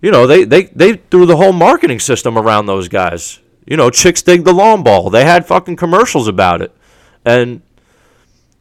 you 0.05 0.11
know, 0.11 0.27
they, 0.27 0.45
they, 0.45 0.65
they 0.65 0.95
threw 0.95 1.25
the 1.25 1.37
whole 1.37 1.55
marketing 1.55 1.99
system 1.99 2.37
around 2.37 2.67
those 2.67 2.89
guys. 2.89 3.41
You 3.67 3.79
know, 3.79 3.89
chicks 3.89 4.21
dig 4.21 4.45
the 4.45 4.53
long 4.53 4.83
ball. 4.83 5.09
They 5.09 5.25
had 5.25 5.47
fucking 5.47 5.77
commercials 5.77 6.29
about 6.29 6.61
it. 6.61 6.77
And 7.25 7.63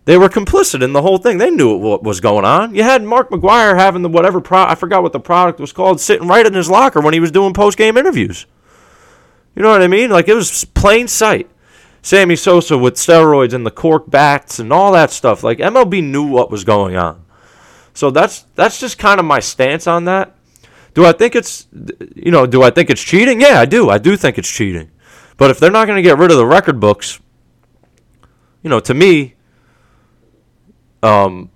they 0.06 0.18
were 0.18 0.30
complicit 0.30 0.84
in 0.84 0.94
the 0.94 1.02
whole 1.02 1.18
thing. 1.18 1.38
They 1.38 1.50
knew 1.50 1.78
what 1.78 2.04
was 2.04 2.20
going 2.20 2.46
on. 2.46 2.76
You 2.76 2.84
had 2.84 3.04
Mark 3.04 3.30
McGwire 3.30 3.78
having 3.78 4.02
the 4.02 4.10
whatever 4.10 4.42
pro 4.42 4.64
I 4.64 4.76
forgot 4.76 5.04
what 5.04 5.14
the 5.14 5.20
product 5.20 5.60
was 5.60 5.72
called, 5.72 6.02
sitting 6.02 6.28
right 6.28 6.46
in 6.46 6.54
his 6.54 6.70
locker 6.70 7.00
when 7.00 7.14
he 7.14 7.20
was 7.20 7.32
doing 7.32 7.54
post 7.54 7.78
game 7.78 7.98
interviews. 7.98 8.46
You 9.56 9.62
know 9.62 9.70
what 9.70 9.82
I 9.82 9.88
mean? 9.88 10.10
Like 10.10 10.28
it 10.28 10.34
was 10.34 10.66
plain 10.66 11.08
sight. 11.08 11.50
Sammy 12.02 12.36
Sosa 12.36 12.78
with 12.78 12.96
steroids 12.96 13.54
and 13.54 13.66
the 13.66 13.72
cork 13.72 14.10
bats 14.10 14.60
and 14.60 14.74
all 14.74 14.92
that 14.92 15.10
stuff. 15.10 15.42
Like 15.42 15.60
MLB 15.60 16.04
knew 16.04 16.28
what 16.28 16.52
was 16.52 16.66
going 16.66 16.98
on. 16.98 17.24
So 17.94 18.12
that's 18.12 18.42
that's 18.56 18.80
just 18.80 18.98
kind 18.98 19.20
of 19.20 19.26
my 19.26 19.40
stance 19.40 19.88
on 19.88 20.06
that. 20.06 20.36
Do 20.94 21.06
I 21.06 21.14
think 21.14 21.36
it's 21.36 21.68
you 22.16 22.32
know, 22.32 22.46
do 22.46 22.62
I 22.62 22.72
think 22.72 22.90
it's 22.90 23.02
cheating? 23.02 23.40
Yeah, 23.40 23.60
I 23.60 23.66
do. 23.66 23.90
I 23.90 24.00
do 24.00 24.18
think 24.18 24.38
it's 24.38 24.50
cheating. 24.50 24.92
But 25.38 25.50
if 25.50 25.60
they're 25.60 25.72
not 25.72 25.86
going 25.86 25.96
to 25.96 26.08
get 26.08 26.18
rid 26.18 26.30
of 26.30 26.38
the 26.38 26.46
record 26.46 26.80
books, 26.80 27.20
you 28.62 28.70
know, 28.70 28.80
to 28.82 28.94
me, 28.94 29.36
um, 31.04 31.52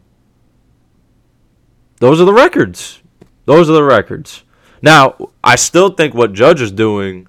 those 1.99 2.21
are 2.21 2.25
the 2.25 2.33
records. 2.33 3.01
Those 3.45 3.69
are 3.69 3.73
the 3.73 3.83
records. 3.83 4.43
Now, 4.81 5.31
I 5.43 5.55
still 5.55 5.89
think 5.89 6.13
what 6.13 6.33
Judge 6.33 6.61
is 6.61 6.71
doing 6.71 7.27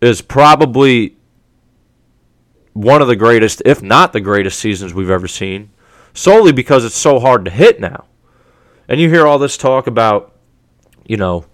is 0.00 0.20
probably 0.20 1.16
one 2.74 3.00
of 3.00 3.08
the 3.08 3.16
greatest, 3.16 3.62
if 3.64 3.80
not 3.82 4.12
the 4.12 4.20
greatest 4.20 4.58
seasons 4.58 4.92
we've 4.92 5.08
ever 5.08 5.28
seen, 5.28 5.70
solely 6.12 6.52
because 6.52 6.84
it's 6.84 6.96
so 6.96 7.20
hard 7.20 7.44
to 7.44 7.50
hit 7.50 7.80
now. 7.80 8.04
And 8.88 9.00
you 9.00 9.08
hear 9.08 9.26
all 9.26 9.38
this 9.38 9.56
talk 9.56 9.86
about, 9.86 10.34
you 11.06 11.16
know, 11.16 11.46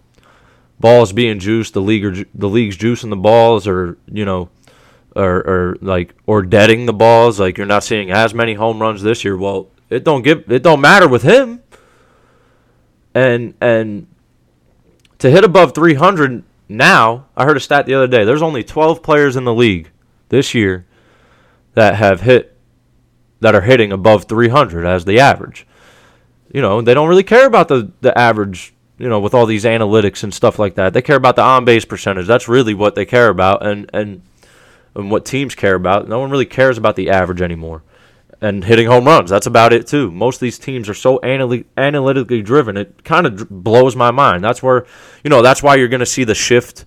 balls 0.80 1.12
being 1.12 1.38
juiced, 1.38 1.74
the 1.74 1.82
league 1.82 2.04
or 2.04 2.24
the 2.34 2.48
league's 2.48 2.76
juicing 2.76 3.10
the 3.10 3.16
balls, 3.16 3.68
or 3.68 3.98
you 4.10 4.24
know, 4.24 4.48
or 5.14 5.36
or 5.46 5.76
like 5.80 6.14
or 6.26 6.42
deading 6.42 6.86
the 6.86 6.92
balls. 6.92 7.40
Like 7.40 7.58
you're 7.58 7.66
not 7.66 7.84
seeing 7.84 8.10
as 8.10 8.34
many 8.34 8.54
home 8.54 8.80
runs 8.80 9.02
this 9.02 9.24
year. 9.24 9.36
Well, 9.36 9.68
it 9.88 10.04
don't 10.04 10.22
give 10.22 10.50
it 10.50 10.62
don't 10.62 10.80
matter 10.80 11.08
with 11.08 11.22
him. 11.22 11.62
And 13.14 13.54
and 13.60 14.06
to 15.18 15.30
hit 15.30 15.44
above 15.44 15.74
300 15.74 16.44
now, 16.68 17.26
I 17.36 17.44
heard 17.44 17.56
a 17.56 17.60
stat 17.60 17.86
the 17.86 17.94
other 17.94 18.06
day. 18.06 18.24
There's 18.24 18.42
only 18.42 18.62
12 18.62 19.02
players 19.02 19.36
in 19.36 19.44
the 19.44 19.54
league 19.54 19.90
this 20.28 20.54
year 20.54 20.86
that 21.74 21.96
have 21.96 22.20
hit 22.20 22.56
that 23.40 23.54
are 23.54 23.62
hitting 23.62 23.92
above 23.92 24.24
300 24.24 24.86
as 24.86 25.04
the 25.04 25.18
average. 25.18 25.66
You 26.52 26.60
know, 26.60 26.80
they 26.80 26.94
don't 26.94 27.08
really 27.08 27.24
care 27.24 27.46
about 27.46 27.68
the 27.68 27.92
the 28.00 28.16
average 28.16 28.74
you 29.00 29.08
know, 29.08 29.18
with 29.18 29.32
all 29.32 29.46
these 29.46 29.64
analytics 29.64 30.22
and 30.22 30.34
stuff 30.34 30.58
like 30.58 30.74
that. 30.74 30.92
They 30.92 31.00
care 31.00 31.16
about 31.16 31.34
the 31.34 31.42
on 31.42 31.64
base 31.64 31.86
percentage. 31.86 32.26
That's 32.26 32.48
really 32.48 32.74
what 32.74 32.94
they 32.94 33.06
care 33.06 33.30
about, 33.30 33.64
and 33.64 33.88
and 33.94 34.20
and 34.94 35.10
what 35.10 35.24
teams 35.24 35.54
care 35.54 35.74
about. 35.74 36.08
No 36.08 36.18
one 36.18 36.30
really 36.30 36.46
cares 36.46 36.78
about 36.78 36.96
the 36.96 37.10
average 37.10 37.42
anymore. 37.42 37.82
And 38.42 38.64
hitting 38.64 38.86
home 38.86 39.04
runs, 39.04 39.28
that's 39.28 39.46
about 39.46 39.72
it 39.72 39.86
too. 39.86 40.10
Most 40.10 40.36
of 40.36 40.40
these 40.40 40.58
teams 40.58 40.88
are 40.88 40.94
so 40.94 41.18
analy- 41.18 41.66
analytically 41.76 42.40
driven. 42.40 42.76
It 42.78 43.04
kind 43.04 43.26
of 43.26 43.48
blows 43.50 43.94
my 43.94 44.10
mind. 44.10 44.42
That's 44.42 44.62
where, 44.62 44.86
you 45.22 45.28
know, 45.28 45.42
that's 45.42 45.62
why 45.62 45.76
you're 45.76 45.88
going 45.88 46.00
to 46.00 46.06
see 46.06 46.24
the 46.24 46.34
shift 46.34 46.86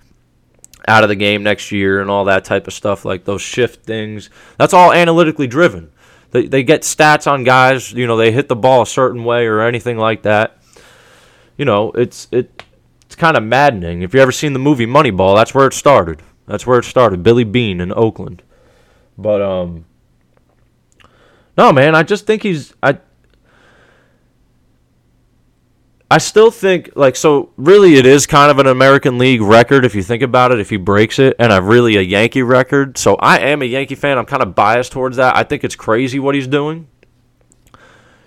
out 0.88 1.04
of 1.04 1.10
the 1.10 1.16
game 1.16 1.44
next 1.44 1.72
year 1.72 2.02
and 2.02 2.10
all 2.10 2.26
that 2.26 2.44
type 2.44 2.66
of 2.66 2.74
stuff, 2.74 3.06
like 3.06 3.26
those 3.26 3.42
shift 3.42 3.86
things. 3.86 4.32
That's 4.58 4.74
all 4.74 4.92
analytically 4.92 5.46
driven. 5.46 5.92
They, 6.32 6.48
they 6.48 6.64
get 6.64 6.82
stats 6.82 7.32
on 7.32 7.44
guys, 7.44 7.94
you 7.94 8.08
know, 8.08 8.18
they 8.18 8.32
hit 8.32 8.48
the 8.48 8.56
ball 8.56 8.82
a 8.82 8.88
certain 8.88 9.24
way 9.24 9.46
or 9.46 9.62
anything 9.62 9.98
like 9.98 10.24
that 10.24 10.60
you 11.58 11.66
know, 11.66 11.92
it's 11.92 12.28
it 12.32 12.64
it's 13.06 13.16
kind 13.16 13.38
of 13.38 13.44
maddening. 13.44 14.02
If 14.02 14.14
you 14.14 14.20
ever 14.20 14.32
seen 14.32 14.54
the 14.54 14.60
movie 14.60 14.86
Moneyball, 14.86 15.36
that's 15.36 15.54
where 15.54 15.68
it 15.68 15.74
started. 15.74 16.22
That's 16.46 16.68
where 16.68 16.80
it 16.80 16.86
started. 16.86 17.24
Billy 17.24 17.44
Beane 17.44 17.80
in 17.82 17.94
Oakland. 17.94 18.44
But 19.18 19.42
um 19.42 19.86
No, 21.58 21.72
man, 21.72 21.96
I 21.96 22.04
just 22.04 22.26
think 22.26 22.44
he's 22.44 22.74
I 22.82 23.00
I 26.12 26.20
still 26.20 26.52
think 26.52 26.92
like 26.96 27.16
so 27.16 27.52
really 27.58 27.96
it 27.96 28.06
is 28.06 28.28
kind 28.28 28.52
of 28.52 28.60
an 28.60 28.68
American 28.68 29.18
League 29.18 29.42
record 29.42 29.84
if 29.84 29.96
you 29.96 30.04
think 30.04 30.22
about 30.22 30.52
it 30.52 30.60
if 30.60 30.70
he 30.70 30.78
breaks 30.78 31.18
it 31.18 31.36
and 31.40 31.52
a 31.52 31.62
really 31.62 31.96
a 31.96 32.02
Yankee 32.02 32.44
record. 32.44 32.98
So 32.98 33.16
I 33.16 33.40
am 33.40 33.62
a 33.62 33.66
Yankee 33.66 33.96
fan. 33.96 34.18
I'm 34.18 34.26
kind 34.26 34.44
of 34.44 34.54
biased 34.54 34.92
towards 34.92 35.18
that. 35.18 35.36
I 35.36 35.44
think 35.44 35.64
it's 35.64 35.76
crazy 35.76 36.20
what 36.20 36.36
he's 36.36 36.48
doing. 36.48 36.88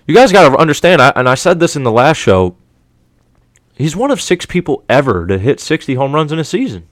You 0.05 0.15
guys 0.15 0.31
got 0.31 0.49
to 0.49 0.57
understand 0.57 1.01
I, 1.01 1.13
and 1.15 1.27
I 1.29 1.35
said 1.35 1.59
this 1.59 1.75
in 1.75 1.83
the 1.83 1.91
last 1.91 2.17
show 2.17 2.57
He's 3.77 3.95
one 3.95 4.09
of 4.09 4.19
six 4.19 4.45
people 4.45 4.83
ever 4.89 5.27
to 5.27 5.37
hit 5.37 5.59
60 5.59 5.93
home 5.93 6.15
runs 6.15 6.31
in 6.31 6.39
a 6.39 6.43
season. 6.43 6.87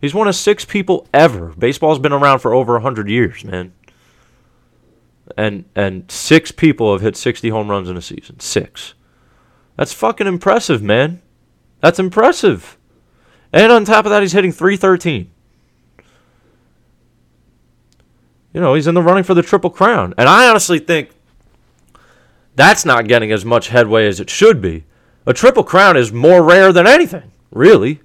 He's 0.00 0.14
one 0.14 0.28
of 0.28 0.34
six 0.36 0.64
people 0.64 1.08
ever. 1.12 1.48
Baseball's 1.58 1.98
been 1.98 2.12
around 2.12 2.38
for 2.38 2.54
over 2.54 2.74
100 2.74 3.08
years, 3.08 3.44
man. 3.44 3.72
and 5.36 5.64
and 5.74 6.10
six 6.10 6.50
people 6.52 6.92
have 6.92 7.02
hit 7.02 7.16
60 7.16 7.48
home 7.48 7.70
runs 7.70 7.88
in 7.90 7.96
a 7.96 8.02
season. 8.02 8.38
Six. 8.40 8.94
That's 9.76 9.92
fucking 9.92 10.26
impressive, 10.26 10.82
man. 10.82 11.20
That's 11.80 11.98
impressive. 11.98 12.78
And 13.52 13.72
on 13.72 13.84
top 13.84 14.04
of 14.04 14.10
that, 14.10 14.22
he's 14.22 14.32
hitting 14.32 14.52
313. 14.52 15.30
You 18.52 18.60
know, 18.60 18.74
he's 18.74 18.86
in 18.86 18.94
the 18.94 19.02
running 19.02 19.24
for 19.24 19.34
the 19.34 19.42
Triple 19.42 19.70
Crown. 19.70 20.14
And 20.18 20.28
I 20.28 20.48
honestly 20.48 20.78
think 20.78 21.10
that's 22.56 22.84
not 22.84 23.06
getting 23.06 23.30
as 23.30 23.44
much 23.44 23.68
headway 23.68 24.06
as 24.06 24.20
it 24.20 24.30
should 24.30 24.60
be. 24.60 24.84
A 25.26 25.32
Triple 25.32 25.62
Crown 25.64 25.96
is 25.96 26.12
more 26.12 26.42
rare 26.42 26.72
than 26.72 26.86
anything, 26.86 27.30
really. 27.50 28.00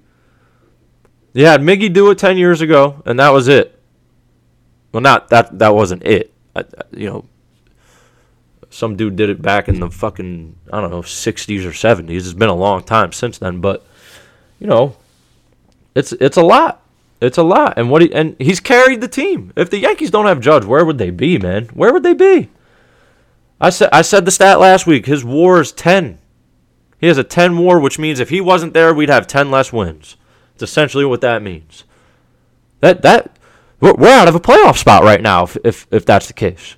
You 1.34 1.46
had 1.46 1.60
Miggy 1.60 1.92
do 1.92 2.10
it 2.10 2.18
10 2.18 2.38
years 2.38 2.60
ago, 2.60 3.02
and 3.04 3.18
that 3.18 3.30
was 3.30 3.48
it. 3.48 3.78
Well, 4.92 5.00
not 5.00 5.28
that 5.30 5.58
that 5.58 5.74
wasn't 5.74 6.04
it. 6.04 6.32
I, 6.54 6.64
you 6.92 7.10
know, 7.10 7.24
some 8.70 8.96
dude 8.96 9.16
did 9.16 9.28
it 9.28 9.42
back 9.42 9.68
in 9.68 9.80
the 9.80 9.90
fucking 9.90 10.54
I 10.72 10.80
don't 10.80 10.92
know 10.92 11.02
60s 11.02 11.64
or 11.64 11.70
70s. 11.70 12.18
It's 12.18 12.32
been 12.32 12.48
a 12.48 12.54
long 12.54 12.84
time 12.84 13.10
since 13.10 13.38
then, 13.38 13.60
but 13.60 13.84
you 14.60 14.68
know, 14.68 14.96
it's 15.96 16.12
it's 16.12 16.36
a 16.36 16.42
lot. 16.42 16.80
It's 17.20 17.38
a 17.38 17.42
lot, 17.42 17.74
and 17.76 17.90
what 17.90 18.02
he 18.02 18.12
and 18.12 18.36
he's 18.38 18.60
carried 18.60 19.00
the 19.00 19.08
team. 19.08 19.52
If 19.56 19.70
the 19.70 19.78
Yankees 19.78 20.10
don't 20.10 20.26
have 20.26 20.40
Judge, 20.40 20.64
where 20.64 20.84
would 20.84 20.98
they 20.98 21.10
be, 21.10 21.38
man? 21.38 21.64
Where 21.74 21.92
would 21.92 22.02
they 22.04 22.14
be? 22.14 22.50
I 23.60 23.70
said 23.70 23.88
I 23.92 24.02
said 24.02 24.24
the 24.24 24.30
stat 24.30 24.60
last 24.60 24.86
week. 24.86 25.06
His 25.06 25.24
WAR 25.24 25.60
is 25.60 25.72
10. 25.72 26.18
He 27.00 27.08
has 27.08 27.18
a 27.18 27.24
10 27.24 27.58
WAR, 27.58 27.80
which 27.80 27.98
means 27.98 28.20
if 28.20 28.30
he 28.30 28.40
wasn't 28.40 28.74
there, 28.74 28.94
we'd 28.94 29.08
have 29.08 29.26
10 29.26 29.50
less 29.50 29.72
wins. 29.72 30.16
It's 30.54 30.62
essentially 30.62 31.04
what 31.04 31.20
that 31.20 31.42
means. 31.42 31.84
That 32.80 33.02
that 33.02 33.36
we're, 33.80 34.08
out 34.08 34.28
of 34.28 34.34
a 34.34 34.40
playoff 34.40 34.78
spot 34.78 35.02
right 35.02 35.20
now 35.20 35.44
if, 35.44 35.56
if, 35.64 35.86
if 35.90 36.06
that's 36.06 36.26
the 36.26 36.32
case. 36.32 36.76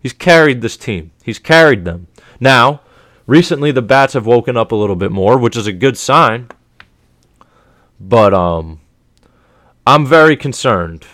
He's 0.00 0.12
carried 0.12 0.60
this 0.60 0.76
team. 0.76 1.10
He's 1.24 1.38
carried 1.38 1.84
them. 1.84 2.06
Now, 2.38 2.82
recently 3.26 3.72
the 3.72 3.82
bats 3.82 4.12
have 4.12 4.26
woken 4.26 4.56
up 4.56 4.70
a 4.70 4.76
little 4.76 4.96
bit 4.96 5.10
more, 5.10 5.38
which 5.38 5.56
is 5.56 5.66
a 5.66 5.72
good 5.72 5.96
sign. 5.96 6.48
But 7.98 8.34
um, 8.34 8.80
I'm 9.86 10.06
very 10.06 10.36
concerned 10.36 11.06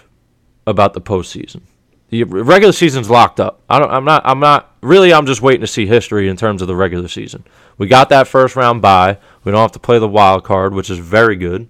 about 0.66 0.94
the 0.94 1.01
postseason. 1.01 1.62
The 2.09 2.25
regular 2.25 2.73
season's 2.73 3.09
locked 3.09 3.38
up. 3.38 3.62
I 3.70 3.79
don't. 3.79 3.90
I'm 3.90 4.05
not. 4.05 4.23
I'm 4.25 4.40
not. 4.40 4.75
Really, 4.83 5.12
I'm 5.12 5.27
just 5.27 5.42
waiting 5.42 5.61
to 5.61 5.68
see 5.68 5.87
history 5.87 6.29
in 6.29 6.37
terms 6.37 6.61
of 6.61 6.66
the 6.66 6.75
regular 6.75 7.07
season. 7.07 7.44
We 7.79 7.87
got 7.87 8.09
that 8.09 8.27
first 8.27 8.57
round 8.57 8.83
bye. 8.83 9.18
We 9.44 9.53
don't 9.53 9.61
have 9.61 9.73
to 9.73 9.79
play 9.79 10.01
the 10.01 10.09
wild 10.09 10.42
card, 10.42 10.75
which 10.75 10.90
is 10.90 10.99
very 10.99 11.37
good. 11.37 11.68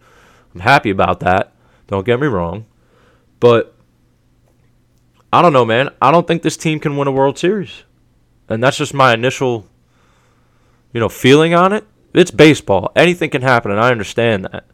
I'm 0.55 0.61
happy 0.61 0.91
about 0.91 1.21
that. 1.21 1.53
Don't 1.87 2.07
get 2.07 2.21
me 2.21 2.27
wrong. 2.27 2.67
But 3.39 3.75
I 5.33 5.43
don't 5.43 5.53
know, 5.53 5.65
man. 5.65 5.91
I 6.01 6.11
don't 6.11 6.27
think 6.27 6.43
this 6.43 6.57
team 6.57 6.81
can 6.81 6.97
win 6.97 7.09
a 7.09 7.13
World 7.13 7.39
Series. 7.39 7.85
And 8.49 8.63
that's 8.63 8.77
just 8.77 8.93
my 8.93 9.15
initial, 9.15 9.67
you 10.93 11.01
know, 11.01 11.09
feeling 11.09 11.55
on 11.55 11.73
it. 11.73 11.85
It's 12.13 12.33
baseball. 12.33 12.91
Anything 12.97 13.31
can 13.31 13.43
happen, 13.43 13.71
and 13.71 13.81
I 13.81 13.91
understand 13.91 14.45
that. 14.47 14.65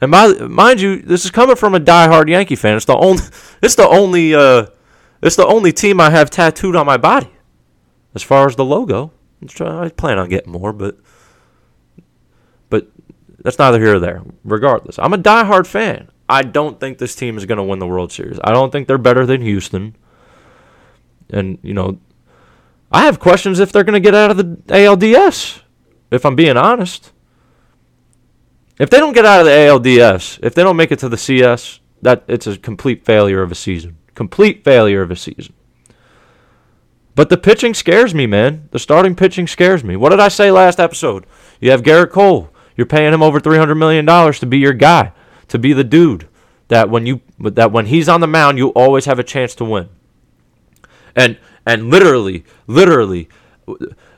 And 0.00 0.10
my, 0.10 0.32
mind 0.32 0.80
you, 0.80 1.00
this 1.00 1.24
is 1.24 1.30
coming 1.30 1.56
from 1.56 1.74
a 1.74 1.80
diehard 1.80 2.28
Yankee 2.28 2.56
fan. 2.56 2.76
It's 2.76 2.84
the 2.84 2.96
only, 2.96 3.22
it's 3.62 3.76
the 3.76 3.88
only, 3.88 4.34
uh, 4.34 4.66
it's 5.22 5.36
the 5.36 5.46
only 5.46 5.72
team 5.72 6.00
I 6.00 6.10
have 6.10 6.30
tattooed 6.30 6.76
on 6.76 6.84
my 6.84 6.96
body. 6.96 7.30
As 8.14 8.22
far 8.22 8.46
as 8.46 8.56
the 8.56 8.64
logo, 8.64 9.12
I 9.60 9.90
plan 9.90 10.18
on 10.18 10.28
getting 10.28 10.52
more, 10.52 10.72
but 10.72 10.98
that's 13.46 13.60
neither 13.60 13.78
here 13.78 13.94
or 13.94 14.00
there. 14.00 14.24
Regardless, 14.42 14.98
I'm 14.98 15.12
a 15.12 15.18
diehard 15.18 15.68
fan. 15.68 16.10
I 16.28 16.42
don't 16.42 16.80
think 16.80 16.98
this 16.98 17.14
team 17.14 17.38
is 17.38 17.46
going 17.46 17.58
to 17.58 17.62
win 17.62 17.78
the 17.78 17.86
World 17.86 18.10
Series. 18.10 18.40
I 18.42 18.50
don't 18.50 18.72
think 18.72 18.88
they're 18.88 18.98
better 18.98 19.24
than 19.24 19.40
Houston. 19.40 19.94
And, 21.30 21.56
you 21.62 21.72
know, 21.72 22.00
I 22.90 23.04
have 23.04 23.20
questions 23.20 23.60
if 23.60 23.70
they're 23.70 23.84
going 23.84 23.94
to 23.94 24.00
get 24.00 24.16
out 24.16 24.32
of 24.32 24.36
the 24.36 24.44
ALDS, 24.66 25.62
if 26.10 26.26
I'm 26.26 26.34
being 26.34 26.56
honest. 26.56 27.12
If 28.80 28.90
they 28.90 28.98
don't 28.98 29.12
get 29.12 29.24
out 29.24 29.42
of 29.42 29.46
the 29.46 29.52
ALDS, 29.52 30.40
if 30.42 30.56
they 30.56 30.64
don't 30.64 30.76
make 30.76 30.90
it 30.90 30.98
to 30.98 31.08
the 31.08 31.16
CS, 31.16 31.78
that 32.02 32.24
it's 32.26 32.48
a 32.48 32.58
complete 32.58 33.04
failure 33.04 33.42
of 33.42 33.52
a 33.52 33.54
season. 33.54 33.96
Complete 34.16 34.64
failure 34.64 35.02
of 35.02 35.12
a 35.12 35.16
season. 35.16 35.54
But 37.14 37.28
the 37.28 37.36
pitching 37.36 37.74
scares 37.74 38.12
me, 38.12 38.26
man. 38.26 38.68
The 38.72 38.80
starting 38.80 39.14
pitching 39.14 39.46
scares 39.46 39.84
me. 39.84 39.94
What 39.94 40.10
did 40.10 40.18
I 40.18 40.26
say 40.26 40.50
last 40.50 40.80
episode? 40.80 41.26
You 41.60 41.70
have 41.70 41.82
Gerrit 41.82 42.10
Cole. 42.10 42.50
You're 42.76 42.86
paying 42.86 43.12
him 43.12 43.22
over 43.22 43.40
$300 43.40 43.76
million 43.76 44.06
to 44.06 44.46
be 44.46 44.58
your 44.58 44.72
guy 44.72 45.12
to 45.48 45.58
be 45.58 45.72
the 45.72 45.84
dude 45.84 46.28
that 46.68 46.90
when 46.90 47.06
you 47.06 47.20
that 47.38 47.72
when 47.72 47.86
he's 47.86 48.08
on 48.08 48.20
the 48.20 48.26
mound, 48.26 48.58
you 48.58 48.68
always 48.70 49.04
have 49.04 49.18
a 49.18 49.24
chance 49.24 49.54
to 49.56 49.64
win. 49.64 49.88
And 51.14 51.38
and 51.64 51.90
literally, 51.90 52.44
literally, 52.66 53.28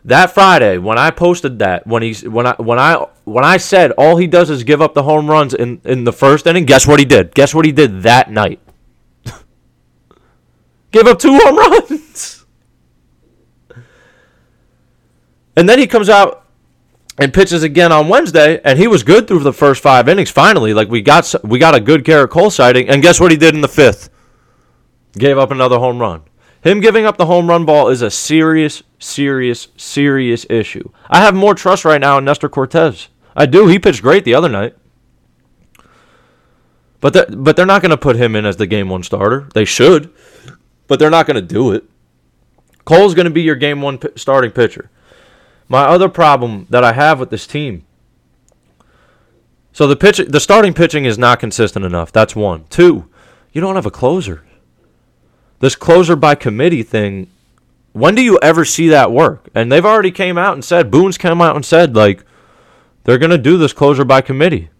that 0.04 0.32
Friday 0.32 0.78
when 0.78 0.98
I 0.98 1.10
posted 1.10 1.58
that 1.58 1.86
when 1.86 2.02
he's 2.02 2.26
when 2.26 2.46
I 2.46 2.54
when 2.58 2.78
I 2.78 3.06
when 3.24 3.44
I 3.44 3.58
said 3.58 3.92
all 3.92 4.16
he 4.16 4.26
does 4.26 4.50
is 4.50 4.64
give 4.64 4.80
up 4.80 4.94
the 4.94 5.02
home 5.02 5.28
runs 5.28 5.54
in 5.54 5.80
in 5.84 6.04
the 6.04 6.12
first 6.12 6.46
inning, 6.46 6.64
guess 6.64 6.86
what 6.86 6.98
he 6.98 7.04
did? 7.04 7.34
Guess 7.34 7.54
what 7.54 7.66
he 7.66 7.72
did 7.72 8.02
that 8.02 8.30
night? 8.30 8.60
give 10.90 11.06
up 11.06 11.18
two 11.18 11.38
home 11.38 11.56
runs. 11.90 12.46
And 15.56 15.68
then 15.68 15.80
he 15.80 15.88
comes 15.88 16.08
out 16.08 16.46
and 17.18 17.34
pitches 17.34 17.62
again 17.62 17.92
on 17.92 18.08
Wednesday, 18.08 18.60
and 18.64 18.78
he 18.78 18.86
was 18.86 19.02
good 19.02 19.26
through 19.26 19.40
the 19.40 19.52
first 19.52 19.82
five 19.82 20.08
innings. 20.08 20.30
Finally, 20.30 20.74
like 20.74 20.88
we 20.88 21.02
got 21.02 21.34
we 21.42 21.58
got 21.58 21.74
a 21.74 21.80
good 21.80 22.04
Gerrit 22.04 22.30
Cole 22.30 22.50
sighting, 22.50 22.88
and 22.88 23.02
guess 23.02 23.20
what 23.20 23.30
he 23.30 23.36
did 23.36 23.54
in 23.54 23.60
the 23.60 23.68
fifth? 23.68 24.10
Gave 25.12 25.38
up 25.38 25.50
another 25.50 25.78
home 25.78 25.98
run. 25.98 26.22
Him 26.62 26.80
giving 26.80 27.06
up 27.06 27.16
the 27.16 27.26
home 27.26 27.48
run 27.48 27.64
ball 27.64 27.88
is 27.88 28.02
a 28.02 28.10
serious, 28.10 28.82
serious, 28.98 29.68
serious 29.76 30.44
issue. 30.50 30.90
I 31.08 31.20
have 31.20 31.34
more 31.34 31.54
trust 31.54 31.84
right 31.84 32.00
now 32.00 32.18
in 32.18 32.24
Nestor 32.24 32.48
Cortes. 32.48 33.08
I 33.36 33.46
do. 33.46 33.68
He 33.68 33.78
pitched 33.78 34.02
great 34.02 34.24
the 34.24 34.34
other 34.34 34.48
night. 34.48 34.76
But 37.00 37.12
they're, 37.12 37.26
but 37.30 37.54
they're 37.54 37.64
not 37.64 37.80
going 37.80 37.90
to 37.90 37.96
put 37.96 38.16
him 38.16 38.34
in 38.34 38.44
as 38.44 38.56
the 38.56 38.66
game 38.66 38.88
one 38.88 39.04
starter. 39.04 39.48
They 39.54 39.64
should, 39.64 40.12
but 40.88 40.98
they're 40.98 41.10
not 41.10 41.26
going 41.26 41.36
to 41.36 41.42
do 41.42 41.70
it. 41.72 41.84
Cole's 42.84 43.14
going 43.14 43.26
to 43.26 43.30
be 43.30 43.42
your 43.42 43.54
game 43.54 43.80
one 43.80 43.98
p- 43.98 44.08
starting 44.16 44.50
pitcher. 44.50 44.90
My 45.68 45.84
other 45.84 46.08
problem 46.08 46.66
that 46.70 46.82
I 46.82 46.92
have 46.92 47.20
with 47.20 47.30
this 47.30 47.46
team. 47.46 47.84
So 49.72 49.86
the 49.86 49.96
pitch, 49.96 50.16
the 50.16 50.40
starting 50.40 50.74
pitching 50.74 51.04
is 51.04 51.18
not 51.18 51.38
consistent 51.38 51.84
enough. 51.84 52.10
That's 52.10 52.34
one. 52.34 52.64
Two, 52.68 53.08
you 53.52 53.60
don't 53.60 53.76
have 53.76 53.86
a 53.86 53.90
closer. 53.90 54.44
This 55.60 55.76
closer 55.76 56.16
by 56.16 56.34
committee 56.34 56.82
thing. 56.82 57.30
When 57.92 58.14
do 58.14 58.22
you 58.22 58.38
ever 58.42 58.64
see 58.64 58.88
that 58.88 59.12
work? 59.12 59.48
And 59.54 59.70
they've 59.70 59.84
already 59.84 60.10
came 60.10 60.38
out 60.38 60.54
and 60.54 60.64
said 60.64 60.90
Boone's 60.90 61.18
come 61.18 61.40
out 61.40 61.56
and 61.56 61.64
said 61.64 61.94
like 61.94 62.24
they're 63.04 63.18
gonna 63.18 63.38
do 63.38 63.56
this 63.56 63.72
closer 63.72 64.04
by 64.04 64.20
committee. 64.20 64.70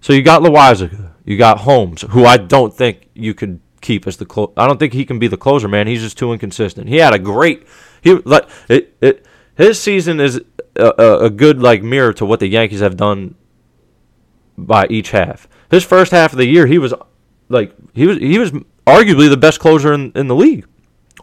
So 0.00 0.12
you 0.12 0.22
got 0.22 0.42
Loaisiga, 0.42 1.12
you 1.24 1.36
got 1.36 1.60
Holmes, 1.60 2.02
who 2.10 2.24
I 2.24 2.36
don't 2.36 2.74
think 2.74 3.08
you 3.14 3.34
could 3.34 3.60
keep 3.80 4.06
as 4.06 4.16
the 4.16 4.26
clo- 4.26 4.52
I 4.56 4.66
don't 4.66 4.78
think 4.78 4.92
he 4.92 5.04
can 5.04 5.18
be 5.18 5.28
the 5.28 5.36
closer, 5.36 5.68
man. 5.68 5.86
He's 5.86 6.02
just 6.02 6.18
too 6.18 6.32
inconsistent. 6.32 6.88
He 6.88 6.96
had 6.96 7.14
a 7.14 7.18
great 7.18 7.66
he 8.02 8.14
like 8.14 8.48
it 8.68 8.96
it 9.00 9.26
his 9.56 9.80
season 9.80 10.20
is 10.20 10.40
a, 10.76 11.24
a, 11.24 11.30
good 11.30 11.60
like 11.60 11.82
mirror 11.82 12.12
to 12.12 12.26
what 12.26 12.40
the 12.40 12.46
Yankees 12.46 12.80
have 12.80 12.96
done 12.96 13.34
by 14.56 14.86
each 14.88 15.10
half. 15.10 15.48
His 15.70 15.84
first 15.84 16.12
half 16.12 16.32
of 16.32 16.38
the 16.38 16.46
year, 16.46 16.66
he 16.66 16.78
was 16.78 16.94
like 17.48 17.74
he 17.94 18.06
was 18.06 18.18
he 18.18 18.38
was 18.38 18.52
arguably 18.86 19.28
the 19.28 19.36
best 19.36 19.58
closer 19.58 19.92
in, 19.92 20.12
in 20.14 20.28
the 20.28 20.34
league, 20.34 20.66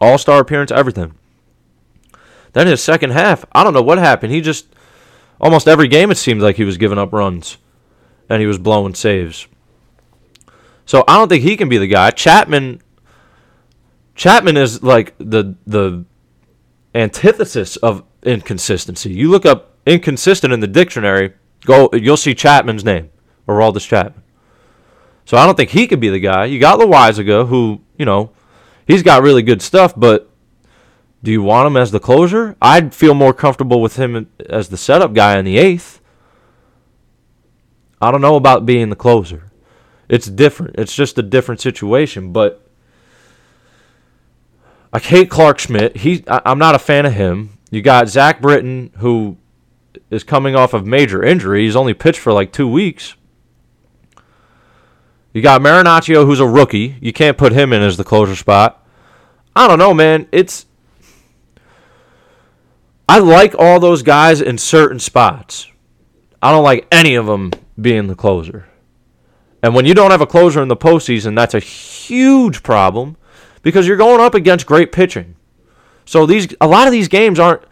All 0.02 0.18
Star 0.18 0.40
appearance, 0.40 0.72
everything. 0.72 1.14
Then 2.54 2.68
his 2.68 2.84
second 2.84 3.12
half, 3.12 3.46
I 3.52 3.64
don't 3.64 3.74
know 3.74 3.82
what 3.82 3.98
happened. 3.98 4.34
He 4.34 4.42
just 4.42 4.68
almost 5.40 5.68
every 5.68 5.88
game 5.88 6.12
it 6.12 6.18
seemed 6.18 6.42
like 6.42 6.56
he 6.56 6.64
was 6.64 6.78
giving 6.78 6.98
up 6.98 7.14
runs, 7.14 7.58
and 8.30 8.42
he 8.42 8.48
was 8.48 8.58
blowing 8.58 8.96
saves. 8.96 9.48
So 10.86 11.04
I 11.08 11.18
don't 11.18 11.30
think 11.30 11.44
he 11.44 11.56
can 11.56 11.70
be 11.70 11.78
the 11.78 11.88
guy. 11.88 12.12
Chapman. 12.12 12.82
Chapman 14.16 14.58
is 14.58 14.84
like 14.84 15.16
the 15.18 15.56
the 15.66 16.06
antithesis 16.94 17.78
of 17.78 18.04
inconsistency. 18.24 19.12
You 19.12 19.30
look 19.30 19.46
up 19.46 19.78
inconsistent 19.86 20.54
in 20.54 20.60
the 20.60 20.68
dictionary, 20.68 21.34
go 21.66 21.90
you'll 21.94 22.18
see 22.18 22.34
Chapman's 22.34 22.84
name, 22.84 23.10
Aroldis 23.48 23.88
Chapman. 23.88 24.24
So 25.26 25.38
I 25.38 25.46
don't 25.46 25.56
think 25.56 25.70
he 25.70 25.88
could 25.88 26.00
be 26.00 26.10
the 26.10 26.20
guy. 26.20 26.46
You 26.46 26.60
got 26.60 26.80
Loaisiga, 26.80 27.48
who 27.48 27.82
you 27.98 28.06
know, 28.06 28.32
he's 28.88 29.04
got 29.04 29.24
really 29.24 29.42
good 29.42 29.62
stuff, 29.62 29.94
but 29.96 30.30
do 31.24 31.32
you 31.32 31.42
want 31.42 31.68
him 31.68 31.78
as 31.78 31.92
the 31.92 32.00
closer? 32.00 32.58
I'd 32.62 32.94
feel 32.94 33.14
more 33.14 33.34
comfortable 33.34 33.82
with 33.82 33.96
him 33.96 34.30
as 34.50 34.70
the 34.70 34.78
setup 34.78 35.14
guy 35.14 35.38
in 35.38 35.46
the 35.46 35.58
eighth. 35.58 36.02
I 38.02 38.12
don't 38.12 38.22
know 38.22 38.36
about 38.36 38.66
being 38.66 38.90
the 38.90 38.98
closer. 38.98 39.50
It's 40.10 40.28
different. 40.28 40.76
It's 40.78 40.94
just 40.94 41.18
a 41.18 41.24
different 41.24 41.62
situation, 41.62 42.34
but 42.34 42.68
I 44.92 45.00
hate 45.00 45.30
Clarke 45.30 45.60
Schmidt. 45.60 45.98
He, 45.98 46.24
I, 46.28 46.52
am 46.52 46.60
not 46.60 46.76
a 46.76 46.80
fan 46.80 47.06
of 47.06 47.14
him. 47.14 47.53
You 47.74 47.82
got 47.82 48.08
Zach 48.08 48.40
Britton, 48.40 48.92
who 49.00 49.38
is 50.12 50.24
coming 50.24 50.56
off 50.56 50.76
of 50.76 50.86
major 50.86 51.24
injury. 51.24 51.64
He's 51.64 51.76
only 51.76 51.96
pitched 51.96 52.20
for 52.20 52.32
like 52.32 52.52
two 52.52 52.68
weeks. 52.68 53.16
You 55.34 55.42
got 55.42 55.60
Marinaccio, 55.60 56.24
who's 56.24 56.40
a 56.40 56.46
rookie. 56.46 56.98
You 57.02 57.12
can't 57.12 57.36
put 57.36 57.52
him 57.52 57.74
in 57.74 57.82
as 57.82 57.98
the 57.98 58.04
closer 58.04 58.36
spot. 58.36 58.86
I 59.56 59.68
don't 59.68 59.80
know, 59.80 59.92
man. 59.92 60.28
It's 60.32 60.68
I 63.10 63.18
like 63.18 63.56
all 63.58 63.80
those 63.80 64.04
guys 64.04 64.40
in 64.40 64.60
certain 64.60 65.00
spots. 65.00 65.68
I 66.44 66.52
don't 66.52 66.64
like 66.64 66.86
any 66.92 67.16
of 67.16 67.26
them 67.26 67.54
being 67.82 68.06
the 68.06 68.14
closer. 68.14 68.68
And 69.64 69.74
when 69.74 69.86
you 69.86 69.96
don't 69.96 70.12
have 70.12 70.22
a 70.22 70.28
closer 70.28 70.62
in 70.62 70.68
the 70.68 70.78
postseason, 70.78 71.36
that's 71.36 71.56
a 71.56 71.60
huge 71.60 72.62
problem 72.62 73.18
because 73.64 73.88
you're 73.88 73.98
going 73.98 74.22
up 74.22 74.36
against 74.36 74.68
great 74.68 74.92
pitching. 74.92 75.38
So 76.06 76.26
these 76.26 76.54
a 76.60 76.68
lot 76.68 76.88
of 76.88 76.92
these 76.92 77.08
games 77.08 77.40
aren't. 77.40 77.64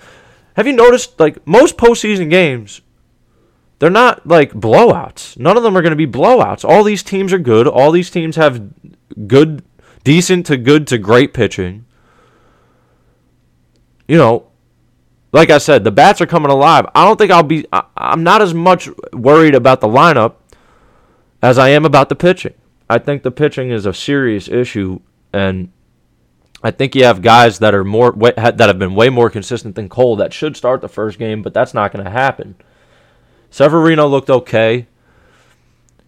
Have 0.56 0.67
you 0.67 0.74
noticed 0.74 1.20
like 1.20 1.46
most 1.48 1.78
postseason 1.78 2.30
games? 2.30 2.82
They're 3.80 3.89
not 3.89 4.28
like 4.28 4.54
blowouts. 4.54 5.39
None 5.39 5.58
of 5.58 5.63
them 5.63 5.76
are 5.76 5.82
going 5.82 5.91
to 5.91 5.96
be 5.96 6.06
blowouts. 6.06 6.63
All 6.63 6.84
these 6.84 7.02
teams 7.02 7.34
are 7.34 7.39
good. 7.39 7.67
All 7.67 7.91
these 7.91 8.12
teams 8.12 8.36
have 8.36 8.70
good, 9.28 9.63
decent 10.04 10.46
to 10.46 10.58
good 10.58 10.86
to 10.88 11.00
great 11.00 11.34
pitching. 11.34 11.86
You 14.08 14.17
know, 14.17 14.52
like 15.32 15.50
I 15.50 15.58
said, 15.58 15.84
the 15.84 15.91
bats 15.91 16.22
are 16.22 16.28
coming 16.28 16.52
alive. 16.52 16.86
I 16.94 17.06
don't 17.06 17.17
think 17.17 17.32
I'll 17.32 17.41
be. 17.41 17.65
I, 17.74 17.84
I'm 17.98 18.24
not 18.24 18.41
as 18.41 18.54
much 18.54 18.89
worried 19.13 19.56
about 19.56 19.82
the 19.82 19.88
lineup 19.88 20.36
as 21.41 21.58
I 21.58 21.70
am 21.70 21.86
about 21.86 22.10
the 22.10 22.15
pitching. 22.15 22.54
I 22.89 23.00
think 23.00 23.24
the 23.24 23.32
pitching 23.32 23.72
is 23.72 23.86
a 23.86 23.94
serious 23.94 24.48
issue, 24.48 25.00
and 25.34 25.72
I 26.63 26.71
think 26.71 26.95
you 26.95 27.04
have 27.06 27.21
guys 27.21 27.60
that 27.60 27.74
are 27.74 27.84
more 27.84 28.12
that 28.12 28.60
have 28.60 28.80
been 28.80 28.93
way 28.93 29.10
more 29.10 29.30
consistent 29.30 29.76
than 29.76 29.89
Cole 29.89 30.15
that 30.17 30.34
should 30.34 30.56
start 30.56 30.82
the 30.82 30.88
first 30.89 31.17
game, 31.17 31.41
but 31.41 31.54
that's 31.54 31.74
not 31.74 31.91
going 31.91 32.06
to 32.06 32.12
happen. 32.12 32.56
Severino 33.50 34.08
looked 34.08 34.30
okay. 34.30 34.88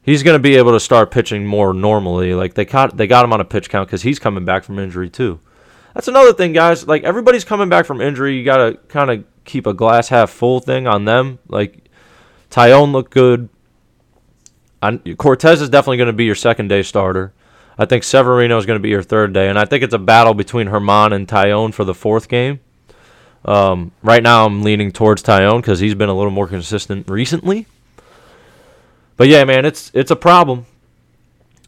He's 0.03 0.21
going 0.21 0.35
to 0.35 0.39
be 0.39 0.55
able 0.55 0.73
to 0.73 0.79
start 0.79 1.11
pitching 1.11 1.45
more 1.45 1.73
normally. 1.73 2.33
Like 2.35 2.53
they 2.53 2.65
got 2.65 2.97
they 2.97 3.07
got 3.07 3.25
him 3.25 3.33
on 3.33 3.41
a 3.41 3.45
pitch 3.45 3.69
count 3.69 3.87
because 3.87 4.03
he's 4.03 4.19
coming 4.19 4.45
back 4.45 4.63
from 4.63 4.77
injury 4.77 5.09
too. 5.09 5.39
That's 5.93 6.07
another 6.07 6.33
thing, 6.33 6.53
guys. 6.53 6.87
Like 6.87 7.03
everybody's 7.03 7.45
coming 7.45 7.69
back 7.69 7.85
from 7.85 8.01
injury. 8.01 8.37
You 8.37 8.45
got 8.45 8.57
to 8.57 8.77
kind 8.87 9.11
of 9.11 9.23
keep 9.45 9.65
a 9.65 9.73
glass 9.73 10.09
half 10.09 10.29
full 10.29 10.59
thing 10.59 10.87
on 10.87 11.05
them. 11.05 11.39
Like 11.47 11.89
Taillon 12.51 12.91
looked 12.91 13.11
good. 13.11 13.49
Cortes 15.17 15.61
is 15.61 15.69
definitely 15.69 15.97
going 15.97 16.07
to 16.07 16.13
be 16.13 16.25
your 16.25 16.35
second 16.35 16.67
day 16.67 16.83
starter. 16.83 17.33
I 17.77 17.85
think 17.85 18.03
Severino 18.03 18.57
is 18.57 18.65
going 18.65 18.77
to 18.77 18.83
be 18.83 18.89
your 18.89 19.03
third 19.03 19.33
day, 19.33 19.49
and 19.49 19.57
I 19.57 19.65
think 19.65 19.83
it's 19.83 19.93
a 19.93 19.99
battle 19.99 20.33
between 20.33 20.67
Germán 20.67 21.13
and 21.13 21.27
Taillon 21.27 21.73
for 21.73 21.83
the 21.83 21.93
fourth 21.93 22.27
game. 22.27 22.59
Um, 23.45 23.91
right 24.01 24.23
now, 24.23 24.45
I'm 24.45 24.61
leaning 24.63 24.91
towards 24.91 25.23
Taillon 25.23 25.57
because 25.57 25.79
he's 25.79 25.95
been 25.95 26.09
a 26.09 26.13
little 26.13 26.31
more 26.31 26.47
consistent 26.47 27.09
recently. 27.09 27.67
But 29.17 29.27
yeah, 29.27 29.43
man, 29.43 29.65
it's 29.65 29.91
it's 29.93 30.11
a 30.11 30.15
problem. 30.15 30.65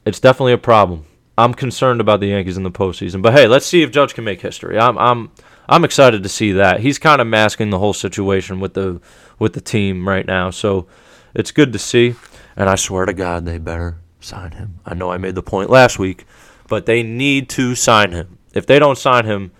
It's 0.05 0.19
definitely 0.19 0.53
a 0.53 0.57
problem. 0.57 1.05
I'm 1.37 1.53
concerned 1.53 1.99
about 1.99 2.19
the 2.21 2.27
Yankees 2.27 2.57
in 2.57 2.63
the 2.63 2.71
postseason. 2.71 3.21
But 3.21 3.33
hey, 3.33 3.47
let's 3.47 3.65
see 3.65 3.81
if 3.81 3.91
Judge 3.91 4.13
can 4.13 4.23
make 4.23 4.41
history. 4.41 4.79
I'm 4.79 4.97
I'm 4.97 5.31
I'm 5.67 5.83
excited 5.83 6.23
to 6.23 6.29
see 6.29 6.53
that. 6.53 6.79
He's 6.79 6.99
kind 6.99 7.19
of 7.19 7.27
masking 7.27 7.71
the 7.71 7.79
whole 7.79 7.93
situation 7.93 8.59
with 8.59 8.73
the 8.73 9.01
with 9.37 9.53
the 9.53 9.61
team 9.61 10.07
right 10.07 10.25
now, 10.25 10.49
so 10.49 10.87
it's 11.33 11.51
good 11.51 11.73
to 11.73 11.79
see. 11.79 12.15
And 12.55 12.69
I 12.69 12.75
swear 12.75 13.05
to 13.05 13.13
God, 13.13 13.45
they 13.45 13.57
better 13.57 13.97
sign 14.25 14.51
him. 14.51 14.79
I 14.85 14.93
know 14.93 15.11
I 15.11 15.17
made 15.17 15.35
the 15.35 15.43
point 15.43 15.69
last 15.69 15.99
week, 15.99 16.25
but 16.67 16.85
they 16.85 17.03
need 17.03 17.49
to 17.49 17.75
sign 17.75 18.11
him. 18.11 18.37
If 18.53 18.65
they 18.65 18.79
don't 18.79 18.97
sign 18.97 19.25
him, 19.25 19.51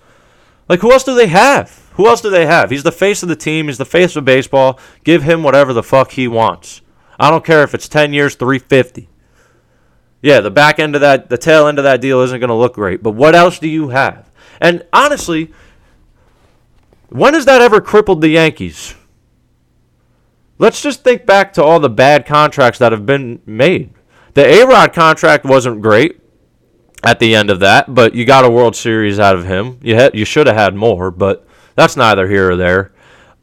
like 0.67 0.79
who 0.79 0.91
else 0.91 1.03
do 1.03 1.15
they 1.15 1.27
have? 1.27 1.89
Who 1.93 2.07
else 2.07 2.21
do 2.21 2.29
they 2.29 2.45
have? 2.45 2.71
He's 2.71 2.83
the 2.83 2.91
face 2.91 3.23
of 3.23 3.29
the 3.29 3.35
team. 3.35 3.67
He's 3.67 3.77
the 3.77 3.85
face 3.85 4.15
of 4.15 4.25
baseball. 4.25 4.79
Give 5.03 5.23
him 5.23 5.43
whatever 5.43 5.71
the 5.71 5.83
fuck 5.83 6.11
he 6.11 6.27
wants. 6.27 6.81
I 7.19 7.29
don't 7.29 7.45
care 7.45 7.63
if 7.63 7.73
it's 7.73 7.87
10 7.87 8.11
years, 8.11 8.35
350. 8.35 9.07
Yeah, 10.21 10.41
the 10.41 10.51
back 10.51 10.79
end 10.79 10.95
of 10.95 11.01
that, 11.01 11.29
the 11.29 11.37
tail 11.37 11.67
end 11.67 11.77
of 11.77 11.83
that 11.83 12.01
deal 12.01 12.21
isn't 12.21 12.39
going 12.39 12.49
to 12.49 12.55
look 12.55 12.73
great. 12.73 13.01
But 13.03 13.11
what 13.11 13.35
else 13.35 13.59
do 13.59 13.69
you 13.69 13.89
have? 13.89 14.29
And 14.59 14.85
honestly, 14.91 15.53
when 17.09 17.33
has 17.33 17.45
that 17.45 17.61
ever 17.61 17.79
crippled 17.79 18.21
the 18.21 18.29
Yankees? 18.29 18.95
Let's 20.57 20.81
just 20.81 21.03
think 21.03 21.25
back 21.25 21.53
to 21.53 21.63
all 21.63 21.79
the 21.79 21.89
bad 21.89 22.25
contracts 22.25 22.79
that 22.79 22.91
have 22.91 23.05
been 23.05 23.41
made. 23.45 23.94
The 24.35 24.45
A 24.45 24.67
Rod 24.67 24.91
contract 24.93 25.45
wasn't 25.45 25.81
great 25.81 26.19
at 27.03 27.19
the 27.19 27.33
end 27.33 27.49
of 27.49 27.61
that, 27.61 27.93
but 27.95 28.13
you 28.13 28.25
got 28.25 28.43
a 28.43 28.49
World 28.49 28.75
Series 28.75 29.17
out 29.17 29.35
of 29.35 29.45
him. 29.45 29.79
You 29.81 29.95
had, 29.95 30.13
you 30.13 30.25
should 30.25 30.47
have 30.47 30.57
had 30.57 30.75
more, 30.75 31.09
but 31.09 31.47
that's 31.75 31.95
neither 31.95 32.27
here 32.27 32.51
or 32.51 32.55
there. 32.57 32.91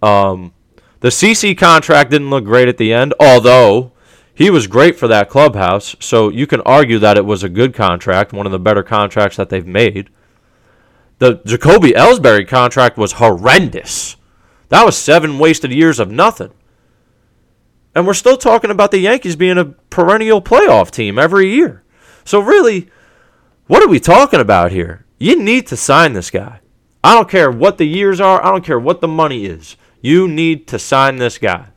Um, 0.02 0.52
the 1.00 1.08
CC 1.08 1.56
contract 1.56 2.10
didn't 2.10 2.28
look 2.28 2.44
great 2.44 2.68
at 2.68 2.76
the 2.76 2.92
end, 2.92 3.14
although 3.18 3.92
he 4.34 4.50
was 4.50 4.66
great 4.66 4.98
for 4.98 5.08
that 5.08 5.30
clubhouse. 5.30 5.96
So 5.98 6.28
you 6.28 6.46
can 6.46 6.60
argue 6.60 6.98
that 6.98 7.16
it 7.16 7.24
was 7.24 7.42
a 7.42 7.48
good 7.48 7.72
contract, 7.72 8.34
one 8.34 8.44
of 8.44 8.52
the 8.52 8.58
better 8.58 8.82
contracts 8.82 9.38
that 9.38 9.48
they've 9.48 9.66
made. 9.66 10.10
The 11.20 11.40
Jacoby 11.46 11.92
Ellsbury 11.92 12.46
contract 12.46 12.98
was 12.98 13.12
horrendous. 13.12 14.16
That 14.68 14.84
was 14.84 14.98
seven 14.98 15.38
wasted 15.38 15.72
years 15.72 15.98
of 15.98 16.10
nothing. 16.10 16.52
And 17.94 18.06
we're 18.06 18.14
still 18.14 18.36
talking 18.36 18.70
about 18.70 18.90
the 18.90 18.98
Yankees 18.98 19.36
being 19.36 19.58
a 19.58 19.66
perennial 19.66 20.40
playoff 20.40 20.90
team 20.90 21.18
every 21.18 21.50
year. 21.50 21.82
So, 22.24 22.40
really, 22.40 22.88
what 23.66 23.82
are 23.82 23.88
we 23.88 24.00
talking 24.00 24.40
about 24.40 24.72
here? 24.72 25.04
You 25.18 25.40
need 25.42 25.66
to 25.68 25.76
sign 25.76 26.14
this 26.14 26.30
guy. 26.30 26.60
I 27.04 27.14
don't 27.14 27.28
care 27.28 27.50
what 27.50 27.78
the 27.78 27.86
years 27.86 28.20
are, 28.20 28.44
I 28.44 28.50
don't 28.50 28.64
care 28.64 28.78
what 28.78 29.00
the 29.00 29.08
money 29.08 29.44
is. 29.44 29.76
You 30.00 30.28
need 30.28 30.66
to 30.68 30.78
sign 30.78 31.16
this 31.16 31.38
guy. 31.38 31.68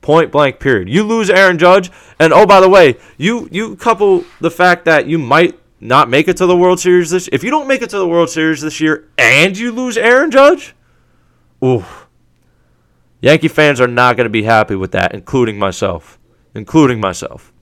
Point 0.00 0.30
blank, 0.30 0.60
period. 0.60 0.88
You 0.88 1.02
lose 1.02 1.28
Aaron 1.28 1.58
Judge, 1.58 1.90
and 2.18 2.32
oh, 2.32 2.46
by 2.46 2.60
the 2.60 2.68
way, 2.68 2.96
you, 3.16 3.48
you 3.50 3.76
couple 3.76 4.24
the 4.40 4.50
fact 4.50 4.84
that 4.84 5.06
you 5.06 5.18
might 5.18 5.58
not 5.80 6.08
make 6.08 6.28
it 6.28 6.36
to 6.38 6.46
the 6.46 6.56
World 6.56 6.80
Series 6.80 7.10
this 7.10 7.28
if 7.32 7.44
you 7.44 7.50
don't 7.50 7.68
make 7.68 7.82
it 7.82 7.90
to 7.90 7.98
the 7.98 8.08
World 8.08 8.30
Series 8.30 8.60
this 8.60 8.80
year 8.80 9.08
and 9.16 9.56
you 9.56 9.72
lose 9.72 9.96
Aaron 9.96 10.30
Judge, 10.30 10.74
ooh. 11.64 11.84
Yankee 13.20 13.48
fans 13.48 13.80
are 13.80 13.88
not 13.88 14.16
going 14.16 14.26
to 14.26 14.30
be 14.30 14.44
happy 14.44 14.76
with 14.76 14.92
that, 14.92 15.12
including 15.12 15.58
myself. 15.58 16.18
Including 16.54 17.00
myself. 17.00 17.52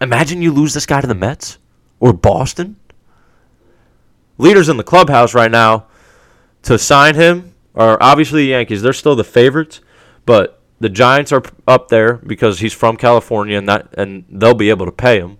Imagine 0.00 0.42
you 0.42 0.52
lose 0.52 0.74
this 0.74 0.86
guy 0.86 1.00
to 1.00 1.06
the 1.06 1.14
Mets 1.14 1.58
or 2.00 2.12
Boston. 2.12 2.76
Leaders 4.38 4.68
in 4.68 4.76
the 4.76 4.82
clubhouse 4.82 5.34
right 5.34 5.50
now 5.50 5.86
to 6.62 6.78
sign 6.78 7.14
him 7.14 7.54
are 7.74 7.98
obviously 8.00 8.42
the 8.42 8.50
Yankees. 8.50 8.82
They're 8.82 8.92
still 8.92 9.14
the 9.14 9.24
favorites, 9.24 9.80
but 10.26 10.60
the 10.80 10.88
Giants 10.88 11.30
are 11.32 11.42
up 11.68 11.88
there 11.88 12.14
because 12.14 12.58
he's 12.60 12.72
from 12.72 12.96
California 12.96 13.56
and 13.56 13.68
that 13.68 13.94
and 13.96 14.24
they'll 14.28 14.54
be 14.54 14.70
able 14.70 14.86
to 14.86 14.92
pay 14.92 15.20
him. 15.20 15.38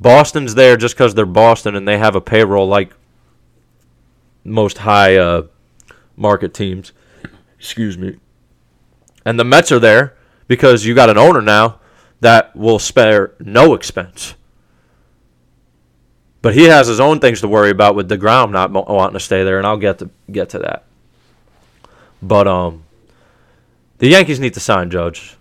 Boston's 0.00 0.54
there 0.54 0.76
just 0.76 0.94
because 0.94 1.14
they're 1.14 1.26
Boston 1.26 1.76
and 1.76 1.86
they 1.86 1.98
have 1.98 2.16
a 2.16 2.20
payroll 2.20 2.66
like 2.66 2.92
most 4.42 4.78
high 4.78 5.16
uh, 5.16 5.42
market 6.16 6.54
teams. 6.54 6.92
Excuse 7.60 7.98
me. 7.98 8.16
And 9.26 9.38
the 9.38 9.44
Mets 9.44 9.70
are 9.70 9.78
there 9.78 10.16
because 10.48 10.86
you 10.86 10.94
got 10.94 11.10
an 11.10 11.18
owner 11.18 11.42
now 11.42 11.78
that 12.20 12.56
will 12.56 12.78
spare 12.78 13.34
no 13.38 13.74
expense. 13.74 14.34
But 16.40 16.54
he 16.54 16.64
has 16.64 16.88
his 16.88 17.00
own 17.00 17.20
things 17.20 17.42
to 17.42 17.48
worry 17.48 17.68
about 17.68 17.94
with 17.94 18.08
Degrom 18.08 18.50
not 18.50 18.72
wanting 18.72 19.12
to 19.12 19.20
stay 19.20 19.44
there, 19.44 19.58
and 19.58 19.66
I'll 19.66 19.76
get 19.76 19.98
to 19.98 20.08
get 20.32 20.48
to 20.50 20.58
that. 20.60 20.84
But 22.22 22.48
um, 22.48 22.84
the 23.98 24.08
Yankees 24.08 24.40
need 24.40 24.54
to 24.54 24.60
sign 24.60 24.90
Judge. 24.90 25.36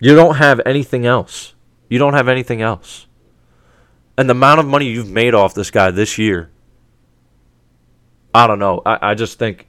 You 0.00 0.14
don't 0.14 0.36
have 0.36 0.62
anything 0.64 1.04
else. 1.04 1.54
You 1.90 1.98
don't 1.98 2.14
have 2.14 2.28
anything 2.28 2.62
else. 2.62 3.06
And 4.16 4.28
the 4.30 4.32
amount 4.32 4.60
of 4.60 4.66
money 4.66 4.86
you've 4.86 5.10
made 5.10 5.34
off 5.34 5.52
this 5.52 5.70
guy 5.70 5.90
this 5.90 6.16
year, 6.16 6.50
I 8.34 8.46
don't 8.46 8.58
know. 8.58 8.80
I, 8.86 9.10
I 9.10 9.14
just 9.14 9.38
think 9.38 9.66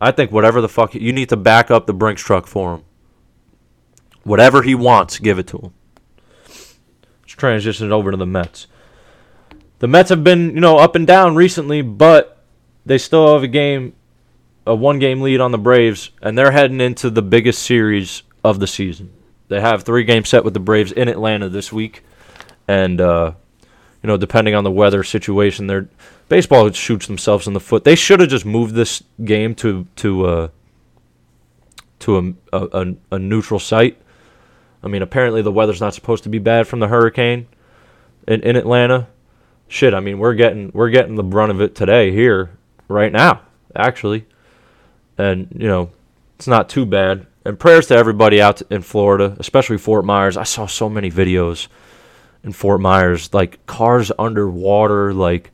I 0.00 0.10
think 0.12 0.32
whatever 0.32 0.60
the 0.60 0.68
fuck 0.68 0.94
you 0.94 1.12
need 1.12 1.28
to 1.28 1.36
back 1.36 1.70
up 1.70 1.86
the 1.86 1.92
Brinks 1.92 2.22
truck 2.22 2.46
for 2.46 2.74
him. 2.74 2.84
Whatever 4.22 4.62
he 4.62 4.74
wants, 4.74 5.18
give 5.18 5.38
it 5.38 5.46
to 5.48 5.58
him. 5.58 5.74
Let's 6.46 7.32
transition 7.36 7.86
it 7.86 7.92
over 7.92 8.10
to 8.10 8.16
the 8.16 8.26
Mets. 8.26 8.66
The 9.80 9.88
Mets 9.88 10.10
have 10.10 10.22
been, 10.24 10.54
you 10.54 10.60
know, 10.60 10.78
up 10.78 10.94
and 10.94 11.06
down 11.06 11.36
recently, 11.36 11.82
but 11.82 12.42
they 12.84 12.98
still 12.98 13.34
have 13.34 13.42
a 13.42 13.48
game, 13.48 13.94
a 14.66 14.74
one-game 14.74 15.20
lead 15.20 15.40
on 15.40 15.52
the 15.52 15.58
Braves, 15.58 16.10
and 16.22 16.36
they're 16.36 16.50
heading 16.50 16.80
into 16.80 17.10
the 17.10 17.22
biggest 17.22 17.62
series 17.62 18.22
of 18.44 18.60
the 18.60 18.66
season. 18.66 19.12
They 19.48 19.60
have 19.60 19.82
three 19.82 20.04
games 20.04 20.28
set 20.28 20.44
with 20.44 20.54
the 20.54 20.60
Braves 20.60 20.92
in 20.92 21.08
Atlanta 21.08 21.48
this 21.48 21.72
week, 21.72 22.04
and 22.68 23.00
uh, 23.00 23.32
you 24.02 24.06
know, 24.06 24.16
depending 24.16 24.54
on 24.54 24.64
the 24.64 24.70
weather 24.70 25.04
situation, 25.04 25.66
they're 25.66 25.88
baseball 26.28 26.70
shoots 26.70 27.06
themselves 27.06 27.46
in 27.46 27.52
the 27.52 27.60
foot. 27.60 27.84
They 27.84 27.94
should 27.94 28.20
have 28.20 28.30
just 28.30 28.46
moved 28.46 28.74
this 28.74 29.02
game 29.22 29.54
to 29.56 29.86
to 29.96 30.26
uh, 30.26 30.48
to 32.00 32.36
a, 32.52 32.58
a, 32.58 32.94
a 33.12 33.18
neutral 33.18 33.60
site. 33.60 34.00
I 34.82 34.88
mean, 34.88 35.02
apparently 35.02 35.42
the 35.42 35.52
weather's 35.52 35.80
not 35.80 35.94
supposed 35.94 36.22
to 36.22 36.30
be 36.30 36.38
bad 36.38 36.66
from 36.66 36.80
the 36.80 36.88
hurricane 36.88 37.46
in, 38.26 38.40
in 38.40 38.56
Atlanta. 38.56 39.08
Shit, 39.68 39.92
I 39.92 40.00
mean, 40.00 40.18
we're 40.18 40.34
getting 40.34 40.70
we're 40.72 40.90
getting 40.90 41.16
the 41.16 41.22
brunt 41.22 41.52
of 41.52 41.60
it 41.60 41.74
today 41.74 42.10
here, 42.10 42.50
right 42.88 43.12
now, 43.12 43.42
actually, 43.76 44.26
and 45.18 45.48
you 45.54 45.68
know, 45.68 45.90
it's 46.36 46.48
not 46.48 46.68
too 46.68 46.86
bad. 46.86 47.26
And 47.44 47.58
prayers 47.58 47.86
to 47.86 47.96
everybody 47.96 48.40
out 48.40 48.60
in 48.70 48.82
Florida, 48.82 49.36
especially 49.38 49.78
Fort 49.78 50.04
Myers. 50.04 50.36
I 50.36 50.42
saw 50.42 50.66
so 50.66 50.88
many 50.88 51.10
videos 51.10 51.68
in 52.42 52.52
Fort 52.52 52.80
Myers, 52.80 53.32
like 53.34 53.64
cars 53.66 54.10
underwater, 54.18 55.12
like 55.12 55.50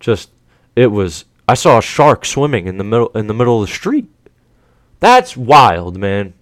just 0.00 0.30
it 0.76 0.88
was 0.88 1.24
I 1.48 1.54
saw 1.54 1.78
a 1.78 1.82
shark 1.82 2.24
swimming 2.24 2.66
in 2.66 2.78
the 2.78 2.84
middle 2.84 3.08
in 3.08 3.26
the 3.26 3.34
middle 3.34 3.62
of 3.62 3.68
the 3.68 3.74
street. 3.74 4.08
That's 5.00 5.36
wild, 5.36 5.96
man. 5.96 6.34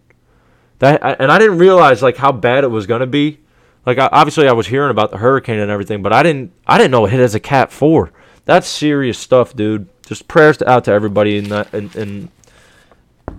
That 0.78 1.20
and 1.20 1.30
I 1.30 1.38
didn't 1.38 1.58
realize 1.58 2.02
like 2.02 2.16
how 2.16 2.32
bad 2.32 2.64
it 2.64 2.68
was 2.68 2.86
gonna 2.86 3.06
be. 3.06 3.40
Like 3.86 3.98
I, 3.98 4.08
obviously 4.10 4.48
I 4.48 4.52
was 4.52 4.66
hearing 4.66 4.90
about 4.90 5.10
the 5.10 5.18
hurricane 5.18 5.60
and 5.60 5.70
everything, 5.70 6.02
but 6.02 6.12
I 6.12 6.22
didn't 6.22 6.52
I 6.66 6.76
didn't 6.76 6.90
know 6.90 7.06
it 7.06 7.10
hit 7.10 7.20
as 7.20 7.34
a 7.34 7.40
Cat 7.40 7.72
Four. 7.72 8.12
That's 8.44 8.66
serious 8.66 9.18
stuff, 9.18 9.54
dude. 9.54 9.88
Just 10.06 10.28
prayers 10.28 10.60
out 10.62 10.84
to 10.84 10.92
everybody 10.92 11.38
in 11.38 11.48
that 11.48 11.72
in 11.72 11.90
in, 11.94 12.28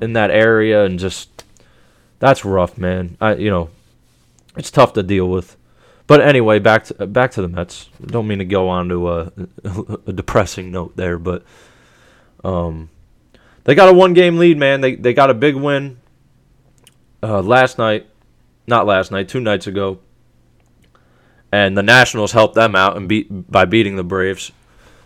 in 0.01 0.13
that 0.13 0.31
area 0.31 0.85
and 0.85 0.97
just 0.99 1.43
that's 2.19 2.43
rough, 2.43 2.77
man. 2.77 3.17
I 3.21 3.35
you 3.35 3.49
know 3.49 3.69
it's 4.55 4.71
tough 4.71 4.93
to 4.93 5.03
deal 5.03 5.29
with. 5.29 5.57
But 6.07 6.21
anyway, 6.21 6.59
back 6.59 6.85
to 6.85 7.05
back 7.05 7.31
to 7.31 7.41
the 7.41 7.49
Mets. 7.49 7.89
Don't 8.03 8.27
mean 8.27 8.39
to 8.39 8.45
go 8.45 8.69
on 8.69 8.87
to 8.89 9.11
a, 9.11 9.31
a 10.07 10.13
depressing 10.13 10.71
note 10.71 10.95
there, 10.95 11.19
but 11.19 11.43
um, 12.45 12.89
they 13.65 13.75
got 13.75 13.89
a 13.89 13.93
one 13.93 14.13
game 14.13 14.37
lead, 14.37 14.57
man. 14.57 14.79
They 14.79 14.95
they 14.95 15.13
got 15.13 15.29
a 15.29 15.33
big 15.33 15.55
win 15.55 15.99
uh, 17.21 17.41
last 17.41 17.77
night, 17.77 18.07
not 18.65 18.85
last 18.85 19.11
night, 19.11 19.27
two 19.27 19.41
nights 19.41 19.67
ago, 19.67 19.99
and 21.51 21.77
the 21.77 21.83
Nationals 21.83 22.31
helped 22.31 22.55
them 22.55 22.73
out 22.73 22.95
and 22.95 23.09
beat 23.09 23.27
by 23.51 23.65
beating 23.65 23.97
the 23.97 24.03
Braves. 24.03 24.53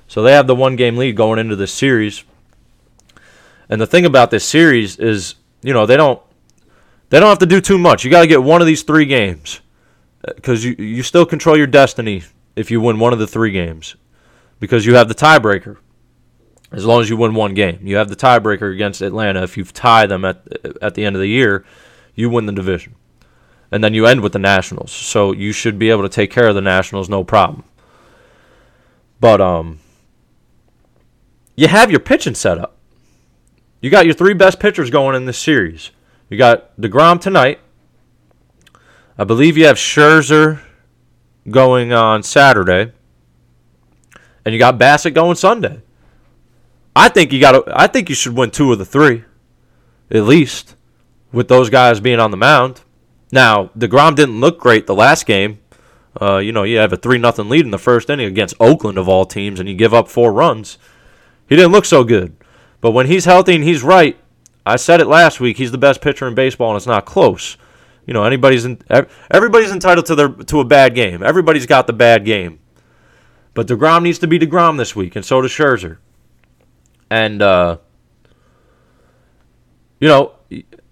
So 0.07 0.21
they 0.21 0.33
have 0.33 0.45
the 0.45 0.55
one 0.55 0.75
game 0.75 0.97
lead 0.97 1.15
going 1.15 1.39
into 1.39 1.55
this 1.55 1.73
series. 1.73 2.23
And 3.69 3.79
the 3.79 3.87
thing 3.87 4.05
about 4.05 4.29
this 4.29 4.43
series 4.43 4.99
is, 4.99 5.35
you 5.63 5.73
know, 5.73 5.87
they 5.87 5.97
don't 5.97 6.21
they 7.09 7.19
don't 7.19 7.29
have 7.29 7.39
to 7.39 7.47
do 7.47 7.59
too 7.59 7.79
much. 7.79 8.03
You 8.03 8.11
got 8.11 8.21
to 8.21 8.27
get 8.27 8.43
one 8.43 8.61
of 8.61 8.67
these 8.67 8.83
three 8.83 9.05
games 9.05 9.60
because 10.23 10.63
you 10.63 10.75
you 10.77 11.03
still 11.03 11.25
control 11.25 11.57
your 11.57 11.67
destiny 11.67 12.23
if 12.55 12.71
you 12.71 12.81
win 12.81 12.99
one 12.99 13.13
of 13.13 13.19
the 13.19 13.27
three 13.27 13.51
games 13.51 13.95
because 14.59 14.85
you 14.85 14.95
have 14.95 15.07
the 15.07 15.15
tiebreaker. 15.15 15.77
As 16.71 16.85
long 16.85 17.01
as 17.01 17.09
you 17.09 17.17
win 17.17 17.33
one 17.33 17.53
game, 17.53 17.79
you 17.83 17.97
have 17.97 18.07
the 18.07 18.15
tiebreaker 18.15 18.73
against 18.73 19.01
Atlanta. 19.01 19.43
If 19.43 19.57
you 19.57 19.65
tie 19.65 20.05
them 20.05 20.23
at 20.23 20.45
at 20.81 20.95
the 20.95 21.03
end 21.03 21.15
of 21.15 21.21
the 21.21 21.27
year, 21.27 21.65
you 22.15 22.29
win 22.29 22.45
the 22.45 22.53
division, 22.53 22.95
and 23.71 23.83
then 23.83 23.93
you 23.93 24.05
end 24.05 24.21
with 24.21 24.33
the 24.33 24.39
Nationals. 24.39 24.91
So 24.91 25.33
you 25.33 25.51
should 25.51 25.77
be 25.77 25.89
able 25.89 26.03
to 26.03 26.09
take 26.09 26.31
care 26.31 26.47
of 26.47 26.55
the 26.55 26.61
Nationals, 26.61 27.09
no 27.09 27.23
problem. 27.23 27.65
But 29.19 29.41
um, 29.41 29.79
you 31.55 31.67
have 31.67 31.91
your 31.91 31.99
pitching 31.99 32.35
set 32.35 32.57
up. 32.57 32.77
You 33.81 33.89
got 33.89 34.05
your 34.05 34.13
three 34.13 34.33
best 34.33 34.59
pitchers 34.59 34.89
going 34.89 35.15
in 35.15 35.25
this 35.25 35.37
series. 35.37 35.91
You 36.29 36.37
got 36.37 36.79
Degrom 36.79 37.19
tonight. 37.19 37.59
I 39.21 39.23
believe 39.23 39.55
you 39.55 39.67
have 39.67 39.77
Scherzer 39.77 40.61
going 41.47 41.93
on 41.93 42.23
Saturday, 42.23 42.91
and 44.43 44.51
you 44.51 44.57
got 44.57 44.79
Bassitt 44.79 45.13
going 45.13 45.35
Sunday. 45.35 45.83
I 46.95 47.07
think 47.07 47.31
you 47.31 47.39
got. 47.39 47.71
I 47.71 47.85
think 47.85 48.09
you 48.09 48.15
should 48.15 48.35
win 48.35 48.49
two 48.49 48.71
of 48.71 48.79
the 48.79 48.83
three, 48.83 49.23
at 50.09 50.23
least, 50.23 50.75
with 51.31 51.49
those 51.49 51.69
guys 51.69 51.99
being 51.99 52.19
on 52.19 52.31
the 52.31 52.37
mound. 52.37 52.81
Now 53.31 53.69
Degrom 53.77 54.15
didn't 54.15 54.39
look 54.39 54.59
great 54.59 54.87
the 54.87 54.95
last 54.95 55.27
game. 55.27 55.59
Uh, 56.19 56.37
you 56.37 56.51
know, 56.51 56.63
you 56.63 56.79
have 56.79 56.91
a 56.91 56.97
three 56.97 57.19
nothing 57.19 57.47
lead 57.47 57.65
in 57.65 57.69
the 57.69 57.77
first 57.77 58.09
inning 58.09 58.25
against 58.25 58.55
Oakland 58.59 58.97
of 58.97 59.07
all 59.07 59.25
teams, 59.25 59.59
and 59.59 59.69
you 59.69 59.75
give 59.75 59.93
up 59.93 60.07
four 60.07 60.33
runs. 60.33 60.79
He 61.47 61.55
didn't 61.55 61.73
look 61.73 61.85
so 61.85 62.03
good. 62.03 62.35
But 62.79 62.89
when 62.89 63.05
he's 63.05 63.25
healthy 63.25 63.53
and 63.53 63.63
he's 63.63 63.83
right, 63.83 64.17
I 64.65 64.77
said 64.77 64.99
it 64.99 65.05
last 65.05 65.39
week. 65.39 65.57
He's 65.57 65.71
the 65.71 65.77
best 65.77 66.01
pitcher 66.01 66.27
in 66.27 66.33
baseball, 66.33 66.71
and 66.71 66.77
it's 66.77 66.87
not 66.87 67.05
close. 67.05 67.55
You 68.11 68.13
know, 68.13 68.25
anybody's 68.25 68.65
in, 68.65 68.77
everybody's 69.31 69.71
entitled 69.71 70.05
to 70.07 70.15
their 70.15 70.27
to 70.27 70.59
a 70.59 70.65
bad 70.65 70.95
game. 70.95 71.23
Everybody's 71.23 71.65
got 71.65 71.87
the 71.87 71.93
bad 71.93 72.25
game. 72.25 72.59
But 73.53 73.67
Degrom 73.67 74.03
needs 74.03 74.19
to 74.19 74.27
be 74.27 74.37
Degrom 74.37 74.77
this 74.77 74.97
week, 74.97 75.15
and 75.15 75.23
so 75.23 75.41
does 75.41 75.49
Scherzer. 75.49 75.97
And 77.09 77.41
uh, 77.41 77.77
you 80.01 80.09
know, 80.09 80.33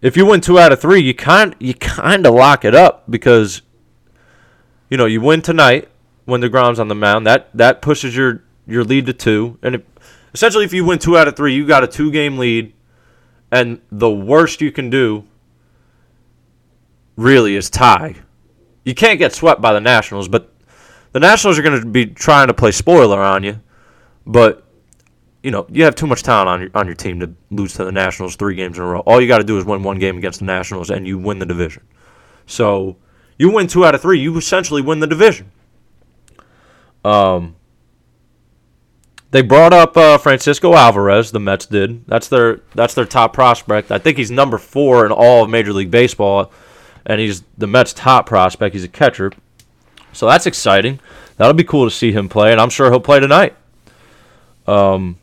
if 0.01 0.15
you 0.15 0.25
win 0.25 0.39
two 0.39 0.57
out 0.57 0.71
of 0.71 0.79
three, 0.79 1.01
you 1.01 1.13
kind 1.13 1.57
you 1.59 1.73
kind 1.73 2.25
of 2.25 2.33
lock 2.33 2.63
it 2.63 2.73
up 2.73 3.11
because 3.11 3.63
you 4.89 4.95
know 4.95 5.05
you 5.05 5.19
win 5.19 5.41
tonight 5.41 5.89
when 6.23 6.39
Degrom's 6.39 6.79
on 6.79 6.87
the 6.87 6.95
mound. 6.95 7.27
That 7.27 7.49
that 7.53 7.81
pushes 7.81 8.15
your 8.15 8.43
your 8.65 8.85
lead 8.85 9.07
to 9.07 9.13
two, 9.13 9.59
and 9.61 9.83
essentially, 10.33 10.63
if 10.63 10.71
you 10.71 10.85
win 10.85 10.99
two 10.99 11.17
out 11.17 11.27
of 11.27 11.35
three, 11.35 11.53
you 11.53 11.67
got 11.67 11.83
a 11.83 11.87
two 11.87 12.11
game 12.11 12.37
lead. 12.37 12.71
And 13.51 13.81
the 13.91 14.09
worst 14.09 14.61
you 14.61 14.71
can 14.71 14.89
do 14.89 15.25
really 17.19 17.55
is 17.55 17.69
tie. 17.69 18.15
You 18.85 18.95
can't 18.95 19.19
get 19.19 19.33
swept 19.33 19.61
by 19.61 19.73
the 19.73 19.81
Nationals, 19.81 20.27
but 20.27 20.51
the 21.11 21.19
Nationals 21.19 21.59
are 21.59 21.61
going 21.61 21.79
to 21.79 21.85
be 21.85 22.05
trying 22.05 22.47
to 22.47 22.53
play 22.53 22.71
spoiler 22.71 23.19
on 23.19 23.43
you. 23.43 23.59
But 24.25 24.65
you 25.43 25.51
know, 25.51 25.65
you 25.69 25.83
have 25.83 25.95
too 25.95 26.07
much 26.07 26.23
talent 26.23 26.49
on 26.49 26.61
your 26.61 26.69
on 26.73 26.85
your 26.85 26.95
team 26.95 27.19
to 27.19 27.33
lose 27.51 27.73
to 27.73 27.85
the 27.85 27.91
Nationals 27.91 28.35
three 28.35 28.55
games 28.55 28.77
in 28.77 28.83
a 28.83 28.87
row. 28.87 28.99
All 29.01 29.21
you 29.21 29.27
got 29.27 29.39
to 29.39 29.43
do 29.43 29.57
is 29.57 29.65
win 29.65 29.83
one 29.83 29.99
game 29.99 30.17
against 30.17 30.39
the 30.39 30.45
Nationals, 30.45 30.89
and 30.89 31.07
you 31.07 31.17
win 31.17 31.39
the 31.39 31.45
division. 31.45 31.83
So 32.45 32.97
you 33.37 33.51
win 33.51 33.67
two 33.67 33.85
out 33.85 33.95
of 33.95 34.01
three, 34.01 34.19
you 34.19 34.35
essentially 34.37 34.81
win 34.81 34.99
the 34.99 35.07
division. 35.07 35.51
Um, 37.05 37.55
they 39.31 39.41
brought 39.41 39.71
up 39.71 39.95
uh, 39.95 40.17
Francisco 40.17 40.73
Alvarez. 40.73 41.31
The 41.31 41.39
Mets 41.39 41.65
did. 41.65 42.05
That's 42.07 42.27
their 42.27 42.61
that's 42.75 42.93
their 42.93 43.05
top 43.05 43.33
prospect. 43.33 43.91
I 43.91 43.97
think 43.97 44.17
he's 44.17 44.31
number 44.31 44.57
four 44.57 45.05
in 45.05 45.11
all 45.11 45.43
of 45.43 45.49
Major 45.49 45.73
League 45.73 45.91
Baseball 45.91 46.51
and 47.09 47.19
he's 47.19 47.43
the 47.57 47.67
Mets' 47.67 47.91
top 47.91 48.27
prospect. 48.27 48.73
He's 48.73 48.83
a 48.85 48.87
catcher, 48.87 49.33
so 50.13 50.27
that's 50.27 50.45
exciting. 50.45 50.99
That'll 51.35 51.55
be 51.55 51.63
cool 51.63 51.85
to 51.85 51.91
see 51.91 52.11
him 52.11 52.29
play, 52.29 52.51
and 52.51 52.61
I'm 52.61 52.69
sure 52.69 52.89
he'll 52.91 52.99
play 52.99 53.19
tonight. 53.19 53.55
Um, 54.67 55.17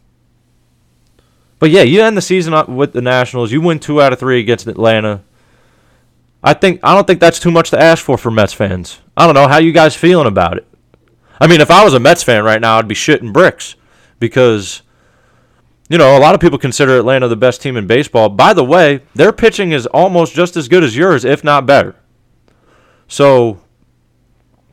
but 1.61 1.70
yeah, 1.70 1.83
you 1.83 2.03
end 2.03 2.16
the 2.16 2.22
season 2.22 2.75
with 2.75 2.92
the 2.92 3.01
Nationals. 3.01 3.53
You 3.53 3.61
win 3.61 3.79
two 3.79 4.03
out 4.03 4.12
of 4.12 4.18
three 4.18 4.40
against 4.40 4.66
Atlanta. 4.66 5.22
I 6.42 6.55
think 6.55 6.81
I 6.83 6.94
don't 6.94 7.07
think 7.07 7.20
that's 7.20 7.38
too 7.38 7.51
much 7.51 7.70
to 7.70 7.81
ask 7.81 8.05
for 8.05 8.18
for 8.18 8.31
Mets 8.31 8.53
fans. 8.53 9.01
I 9.16 9.25
don't 9.25 9.35
know 9.35 9.49
how 9.49 9.59
you 9.59 9.72
guys 9.72 9.94
feeling 9.94 10.27
about 10.27 10.57
it. 10.57 10.66
I 11.40 11.46
mean, 11.46 11.61
if 11.61 11.70
I 11.70 11.85
was 11.85 11.94
a 11.94 12.01
Mets 12.01 12.22
fan 12.22 12.44
right 12.44 12.61
now, 12.61 12.79
I'd 12.79 12.88
be 12.88 12.94
shitting 12.94 13.33
bricks 13.33 13.77
because 14.18 14.83
you 15.88 15.99
know, 15.99 16.16
a 16.16 16.20
lot 16.20 16.35
of 16.35 16.40
people 16.40 16.59
consider 16.59 16.99
Atlanta 16.99 17.29
the 17.29 17.37
best 17.37 17.62
team 17.62 17.77
in 17.77 17.87
baseball. 17.87 18.29
By 18.29 18.53
the 18.53 18.64
way, 18.64 19.03
their 19.14 19.33
pitching 19.33 19.72
is 19.72 19.87
almost 19.87 20.35
just 20.35 20.57
as 20.57 20.68
good 20.68 20.83
as 20.83 20.96
yours, 20.96 21.25
if 21.25 21.44
not 21.44 21.66
better. 21.66 21.94
So, 23.09 23.61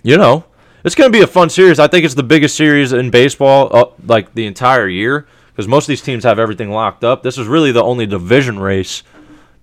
you 0.01 0.17
know, 0.17 0.45
it's 0.83 0.95
going 0.95 1.11
to 1.11 1.17
be 1.17 1.23
a 1.23 1.27
fun 1.27 1.49
series. 1.49 1.79
I 1.79 1.87
think 1.87 2.03
it's 2.03 2.15
the 2.15 2.23
biggest 2.23 2.55
series 2.55 2.93
in 2.93 3.11
baseball, 3.11 3.75
uh, 3.75 3.85
like 4.05 4.33
the 4.33 4.47
entire 4.47 4.87
year, 4.87 5.27
because 5.51 5.67
most 5.67 5.85
of 5.85 5.89
these 5.89 6.01
teams 6.01 6.23
have 6.23 6.39
everything 6.39 6.71
locked 6.71 7.03
up. 7.03 7.21
This 7.21 7.37
is 7.37 7.47
really 7.47 7.71
the 7.71 7.83
only 7.83 8.07
division 8.07 8.57
race 8.59 9.03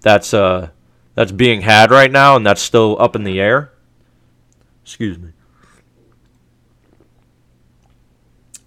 that's 0.02 0.32
uh, 0.32 0.70
that's 1.14 1.32
being 1.32 1.62
had 1.62 1.90
right 1.90 2.10
now, 2.10 2.36
and 2.36 2.46
that's 2.46 2.62
still 2.62 2.96
up 3.00 3.16
in 3.16 3.24
the 3.24 3.40
air. 3.40 3.72
Excuse 4.82 5.18
me. 5.18 5.30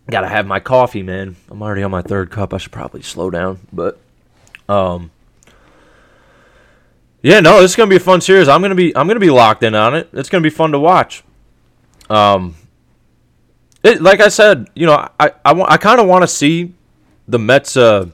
Gotta 0.09 0.27
have 0.27 0.45
my 0.45 0.59
coffee, 0.59 1.01
man. 1.01 1.35
I'm 1.49 1.61
already 1.61 1.81
on 1.81 1.91
my 1.91 2.01
third 2.01 2.29
cup. 2.29 2.53
I 2.53 2.57
should 2.57 2.73
probably 2.73 3.01
slow 3.01 3.29
down, 3.29 3.59
but 3.71 3.99
um, 4.67 5.11
yeah, 7.21 7.39
no, 7.39 7.61
this 7.61 7.71
is 7.71 7.75
gonna 7.77 7.89
be 7.89 7.95
a 7.95 8.01
fun 8.01 8.19
series. 8.19 8.49
I'm 8.49 8.61
gonna 8.61 8.75
be 8.75 8.95
I'm 8.97 9.07
gonna 9.07 9.19
be 9.21 9.29
locked 9.29 9.63
in 9.63 9.75
on 9.75 9.95
it. 9.95 10.09
It's 10.11 10.27
gonna 10.27 10.43
be 10.43 10.49
fun 10.49 10.73
to 10.73 10.79
watch. 10.79 11.23
Um, 12.09 12.55
it, 13.81 14.01
like 14.01 14.19
I 14.19 14.27
said, 14.27 14.67
you 14.75 14.85
know, 14.85 15.09
I 15.19 15.31
I, 15.45 15.61
I 15.61 15.77
kind 15.77 16.01
of 16.01 16.07
want 16.07 16.23
to 16.23 16.27
see 16.27 16.73
the 17.27 17.39
Mets 17.39 17.77
uh 17.77 18.07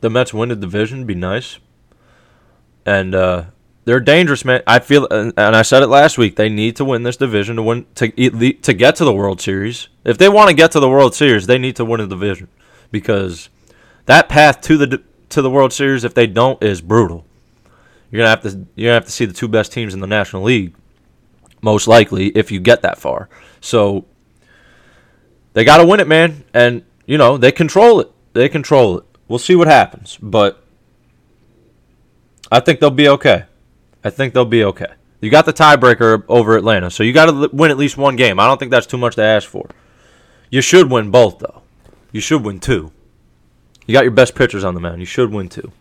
the 0.00 0.10
Mets 0.10 0.34
win 0.34 0.50
the 0.50 0.56
division. 0.56 1.06
Be 1.06 1.14
nice, 1.14 1.58
and 2.84 3.14
uh, 3.14 3.44
they're 3.88 4.00
dangerous, 4.00 4.44
man. 4.44 4.62
I 4.66 4.80
feel, 4.80 5.08
and 5.10 5.32
I 5.38 5.62
said 5.62 5.82
it 5.82 5.86
last 5.86 6.18
week. 6.18 6.36
They 6.36 6.50
need 6.50 6.76
to 6.76 6.84
win 6.84 7.04
this 7.04 7.16
division 7.16 7.56
to 7.56 7.62
win 7.62 7.86
to 7.94 8.10
to 8.10 8.74
get 8.74 8.96
to 8.96 9.04
the 9.06 9.14
World 9.14 9.40
Series. 9.40 9.88
If 10.04 10.18
they 10.18 10.28
want 10.28 10.50
to 10.50 10.54
get 10.54 10.72
to 10.72 10.80
the 10.80 10.90
World 10.90 11.14
Series, 11.14 11.46
they 11.46 11.56
need 11.56 11.74
to 11.76 11.86
win 11.86 12.00
the 12.00 12.06
division 12.06 12.48
because 12.90 13.48
that 14.04 14.28
path 14.28 14.60
to 14.60 14.76
the 14.76 15.02
to 15.30 15.40
the 15.40 15.48
World 15.48 15.72
Series, 15.72 16.04
if 16.04 16.12
they 16.12 16.26
don't, 16.26 16.62
is 16.62 16.82
brutal. 16.82 17.24
You're 18.10 18.18
gonna 18.18 18.28
have 18.28 18.42
to 18.42 18.66
you're 18.74 18.88
gonna 18.90 18.94
have 19.00 19.06
to 19.06 19.10
see 19.10 19.24
the 19.24 19.32
two 19.32 19.48
best 19.48 19.72
teams 19.72 19.94
in 19.94 20.00
the 20.00 20.06
National 20.06 20.42
League, 20.42 20.74
most 21.62 21.88
likely, 21.88 22.26
if 22.28 22.52
you 22.52 22.60
get 22.60 22.82
that 22.82 22.98
far. 22.98 23.30
So 23.62 24.04
they 25.54 25.64
got 25.64 25.78
to 25.78 25.86
win 25.86 26.00
it, 26.00 26.06
man, 26.06 26.44
and 26.52 26.84
you 27.06 27.16
know 27.16 27.38
they 27.38 27.52
control 27.52 28.00
it. 28.00 28.12
They 28.34 28.50
control 28.50 28.98
it. 28.98 29.04
We'll 29.28 29.38
see 29.38 29.56
what 29.56 29.66
happens, 29.66 30.18
but 30.20 30.62
I 32.52 32.60
think 32.60 32.80
they'll 32.80 32.90
be 32.90 33.08
okay. 33.08 33.44
I 34.08 34.10
think 34.10 34.32
they'll 34.32 34.46
be 34.46 34.64
okay. 34.64 34.86
You 35.20 35.28
got 35.28 35.44
the 35.44 35.52
tiebreaker 35.52 36.24
over 36.28 36.56
Atlanta, 36.56 36.90
so 36.90 37.02
you 37.02 37.12
got 37.12 37.26
to 37.26 37.54
win 37.54 37.70
at 37.70 37.76
least 37.76 37.98
one 37.98 38.16
game. 38.16 38.40
I 38.40 38.46
don't 38.46 38.58
think 38.58 38.70
that's 38.70 38.86
too 38.86 38.96
much 38.96 39.16
to 39.16 39.22
ask 39.22 39.46
for. 39.46 39.68
You 40.48 40.62
should 40.62 40.90
win 40.90 41.10
both, 41.10 41.40
though. 41.40 41.60
You 42.10 42.22
should 42.22 42.42
win 42.42 42.58
two. 42.58 42.90
You 43.86 43.92
got 43.92 44.04
your 44.04 44.12
best 44.12 44.34
pitchers 44.34 44.64
on 44.64 44.72
the 44.72 44.80
mound. 44.80 45.00
You 45.00 45.04
should 45.04 45.30
win 45.30 45.50
two. 45.50 45.72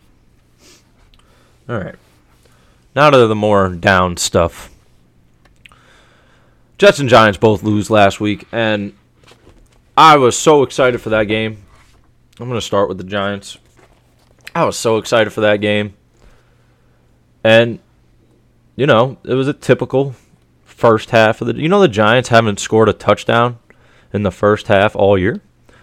All 1.70 1.78
right. 1.78 1.96
Now 2.94 3.10
to 3.12 3.28
the 3.28 3.34
more 3.36 3.70
down 3.70 4.18
stuff. 4.18 4.72
Jets 6.78 7.00
and 7.00 7.08
Giants 7.08 7.38
both 7.38 7.64
lose 7.64 7.90
last 7.90 8.20
week, 8.20 8.46
and 8.52 8.94
I 9.96 10.18
was 10.18 10.38
so 10.38 10.64
excited 10.64 11.00
for 11.00 11.12
that 11.12 11.24
game. 11.24 11.64
I'm 12.42 12.50
going 12.50 12.60
to 12.60 12.66
start 12.66 12.90
with 12.90 12.98
the 12.98 13.06
Giants. 13.06 13.58
I 14.54 14.66
was 14.66 14.78
so 14.78 14.98
excited 14.98 15.32
for 15.32 15.42
that 15.42 15.62
game. 15.62 15.96
And, 17.42 17.80
you 18.78 18.86
know, 18.86 19.18
it 19.26 19.34
was 19.34 19.50
a 19.50 19.54
typical 19.54 20.16
first 20.64 21.10
half 21.10 21.42
of 21.42 21.48
the. 21.48 21.56
You 21.62 21.68
know, 21.68 21.82
the 21.82 21.90
Giants 21.90 22.30
haven't 22.30 22.62
scored 22.62 22.88
a 22.88 22.94
touchdown 22.94 23.60
in 24.14 24.24
the 24.24 24.32
first 24.32 24.68
half 24.68 24.96
all 24.96 25.18
year. 25.18 25.42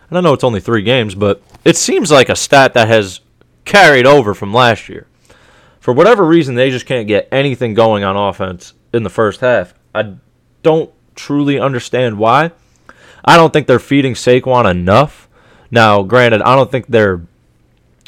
And 0.08 0.16
I 0.16 0.20
know 0.20 0.32
it's 0.32 0.44
only 0.44 0.60
three 0.60 0.82
games, 0.82 1.14
but 1.14 1.42
it 1.64 1.76
seems 1.76 2.10
like 2.10 2.28
a 2.28 2.36
stat 2.36 2.72
that 2.74 2.88
has 2.88 3.20
carried 3.64 4.06
over 4.06 4.32
from 4.32 4.54
last 4.54 4.88
year. 4.88 5.06
For 5.80 5.92
whatever 5.92 6.24
reason, 6.24 6.54
they 6.54 6.70
just 6.70 6.86
can't 6.86 7.08
get 7.08 7.28
anything 7.30 7.74
going 7.74 8.04
on 8.04 8.16
offense 8.16 8.72
in 8.92 9.02
the 9.02 9.10
first 9.10 9.40
half. 9.40 9.74
I 9.94 10.14
don't 10.62 10.90
truly 11.14 11.58
understand 11.58 12.18
why. 12.18 12.52
I 13.24 13.36
don't 13.36 13.52
think 13.52 13.66
they're 13.66 13.78
feeding 13.78 14.14
Saquon 14.14 14.70
enough. 14.70 15.28
Now, 15.70 16.02
granted, 16.02 16.42
I 16.42 16.54
don't 16.54 16.70
think 16.70 16.86
they're, 16.86 17.26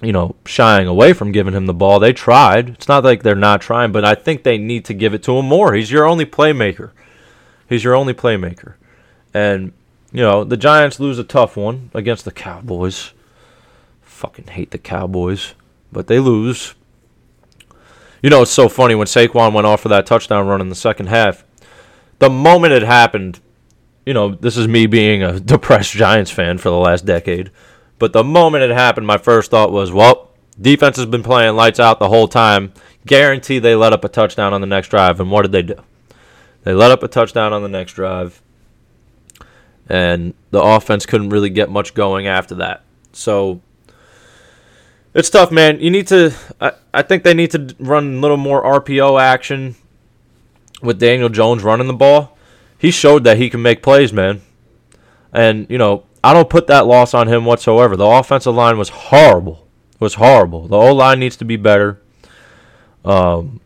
you 0.03 0.13
know, 0.13 0.37
shying 0.45 0.87
away 0.87 1.13
from 1.13 1.33
giving 1.33 1.55
him 1.55 1.67
the 1.67 1.75
ball. 1.75 1.99
They 1.99 2.13
tried. 2.13 2.71
It's 2.71 2.89
not 2.89 3.05
like 3.05 3.23
they're 3.23 3.35
not 3.35 3.61
trying, 3.61 3.93
but 3.93 4.05
I 4.05 4.15
think 4.15 4.43
they 4.43 4.59
need 4.59 4.85
to 4.87 4.95
give 4.95 5.15
it 5.15 5.23
to 5.25 5.39
him 5.39 5.47
more. 5.47 5.75
He's 5.75 5.91
your 5.91 6.05
only 6.05 6.27
playmaker. 6.27 6.91
He's 7.69 7.85
your 7.85 7.95
only 7.95 8.15
playmaker. 8.15 8.75
And, 9.33 9.73
you 10.13 10.23
know, 10.23 10.45
the 10.45 10.57
Giants 10.57 11.01
lose 11.01 11.19
a 11.19 11.25
tough 11.25 11.57
one 11.57 11.91
against 11.95 12.25
the 12.25 12.31
Cowboys. 12.31 13.13
Fucking 14.03 14.49
hate 14.49 14.71
the 14.71 14.79
Cowboys, 14.79 15.55
but 15.91 16.07
they 16.07 16.19
lose. 16.19 16.75
You 18.23 18.31
know, 18.31 18.43
it's 18.43 18.51
so 18.51 18.69
funny 18.69 18.95
when 18.95 19.07
Saquon 19.07 19.53
went 19.53 19.67
off 19.67 19.81
for 19.81 19.89
that 19.89 20.07
touchdown 20.07 20.47
run 20.47 20.61
in 20.61 20.69
the 20.69 20.75
second 20.75 21.07
half. 21.07 21.45
The 22.19 22.31
moment 22.31 22.73
it 22.73 22.83
happened, 22.83 23.41
you 24.05 24.15
know, 24.15 24.35
this 24.35 24.57
is 24.57 24.69
me 24.69 24.87
being 24.87 25.23
a 25.23 25.41
depressed 25.53 25.93
Giants 25.93 26.31
fan 26.31 26.59
for 26.59 26.71
the 26.71 26.77
last 26.77 27.05
decade. 27.05 27.51
But 27.99 28.13
the 28.13 28.25
moment 28.25 28.65
it 28.65 28.71
happened, 28.71 29.07
my 29.07 29.19
first 29.19 29.51
thought 29.51 29.73
was, 29.73 29.93
well, 29.93 30.31
defense 30.61 30.97
has 30.97 31.07
been 31.07 31.23
playing 31.23 31.57
lights 31.57 31.81
out 31.81 31.99
the 31.99 32.09
whole 32.09 32.29
time. 32.29 32.73
Guarantee 33.07 33.59
they 33.59 33.75
let 33.75 33.93
up 33.93 34.05
a 34.05 34.09
touchdown 34.09 34.53
on 34.53 34.61
the 34.61 34.67
next 34.67 34.89
drive. 34.89 35.21
And 35.21 35.31
what 35.31 35.43
did 35.43 35.53
they 35.53 35.63
do? 35.63 35.77
They 36.65 36.75
let 36.75 36.91
up 36.91 37.03
a 37.03 37.09
touchdown 37.09 37.53
on 37.53 37.63
the 37.63 37.69
next 37.69 37.93
drive. 37.93 38.43
And 39.89 40.35
the 40.51 40.61
offense 40.61 41.07
couldn't 41.07 41.31
really 41.31 41.51
get 41.51 41.71
much 41.71 41.95
going 41.95 42.27
after 42.27 42.57
that. 42.57 42.83
So 43.13 43.61
it's 45.15 45.31
tough, 45.31 45.51
man. 45.51 45.81
You 45.81 45.91
need 45.91 46.09
to. 46.09 46.35
I, 46.61 46.73
I 46.93 47.03
think 47.03 47.23
they 47.23 47.35
need 47.35 47.53
to 47.53 47.75
run 47.79 48.17
a 48.17 48.21
little 48.21 48.37
more 48.37 48.63
RPO 48.63 49.21
action 49.21 49.77
with 50.83 50.99
Daniel 50.99 51.29
Jones 51.29 51.63
running 51.63 51.87
the 51.87 51.95
ball 51.95 52.37
he 52.79 52.91
showed 52.91 53.25
that 53.25 53.39
he 53.39 53.51
can 53.51 53.63
make 53.63 53.83
plays, 53.83 54.13
man. 54.13 54.43
And, 55.33 55.67
you 55.71 55.79
know, 55.79 56.05
I 56.27 56.33
don't 56.33 56.51
put 56.51 56.67
that 56.67 56.89
loss 56.89 57.15
on 57.15 57.29
him 57.29 57.45
whatsoever. 57.45 57.97
The 57.97 58.05
offensive 58.05 58.53
line 58.53 58.79
was 58.79 58.89
horrible. 58.89 59.69
It 59.93 60.01
was 60.01 60.15
horrible. 60.15 60.67
The 60.67 60.77
O 60.77 60.93
line 60.93 61.21
needs 61.21 61.37
to 61.37 61.45
be 61.45 61.55
better. 61.55 62.03
Um, 63.05 63.61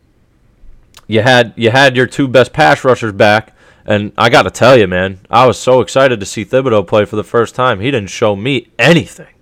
you 1.07 1.23
had 1.23 1.53
you 1.55 1.71
had 1.71 1.95
your 1.95 2.05
two 2.05 2.27
best 2.27 2.53
pass 2.53 2.83
rushers 2.83 3.13
back, 3.13 3.55
and 3.83 4.11
I 4.15 4.29
got 4.29 4.43
to 4.43 4.51
tell 4.51 4.77
you, 4.77 4.85
man, 4.85 5.21
I 5.27 5.47
was 5.47 5.57
so 5.57 5.81
excited 5.81 6.19
to 6.19 6.25
see 6.27 6.45
Thibodeaux 6.45 6.85
play 6.85 7.03
for 7.05 7.15
the 7.15 7.23
first 7.23 7.55
time. 7.55 7.79
He 7.79 7.89
didn't 7.89 8.11
show 8.11 8.35
me 8.35 8.67
anything. 8.77 9.33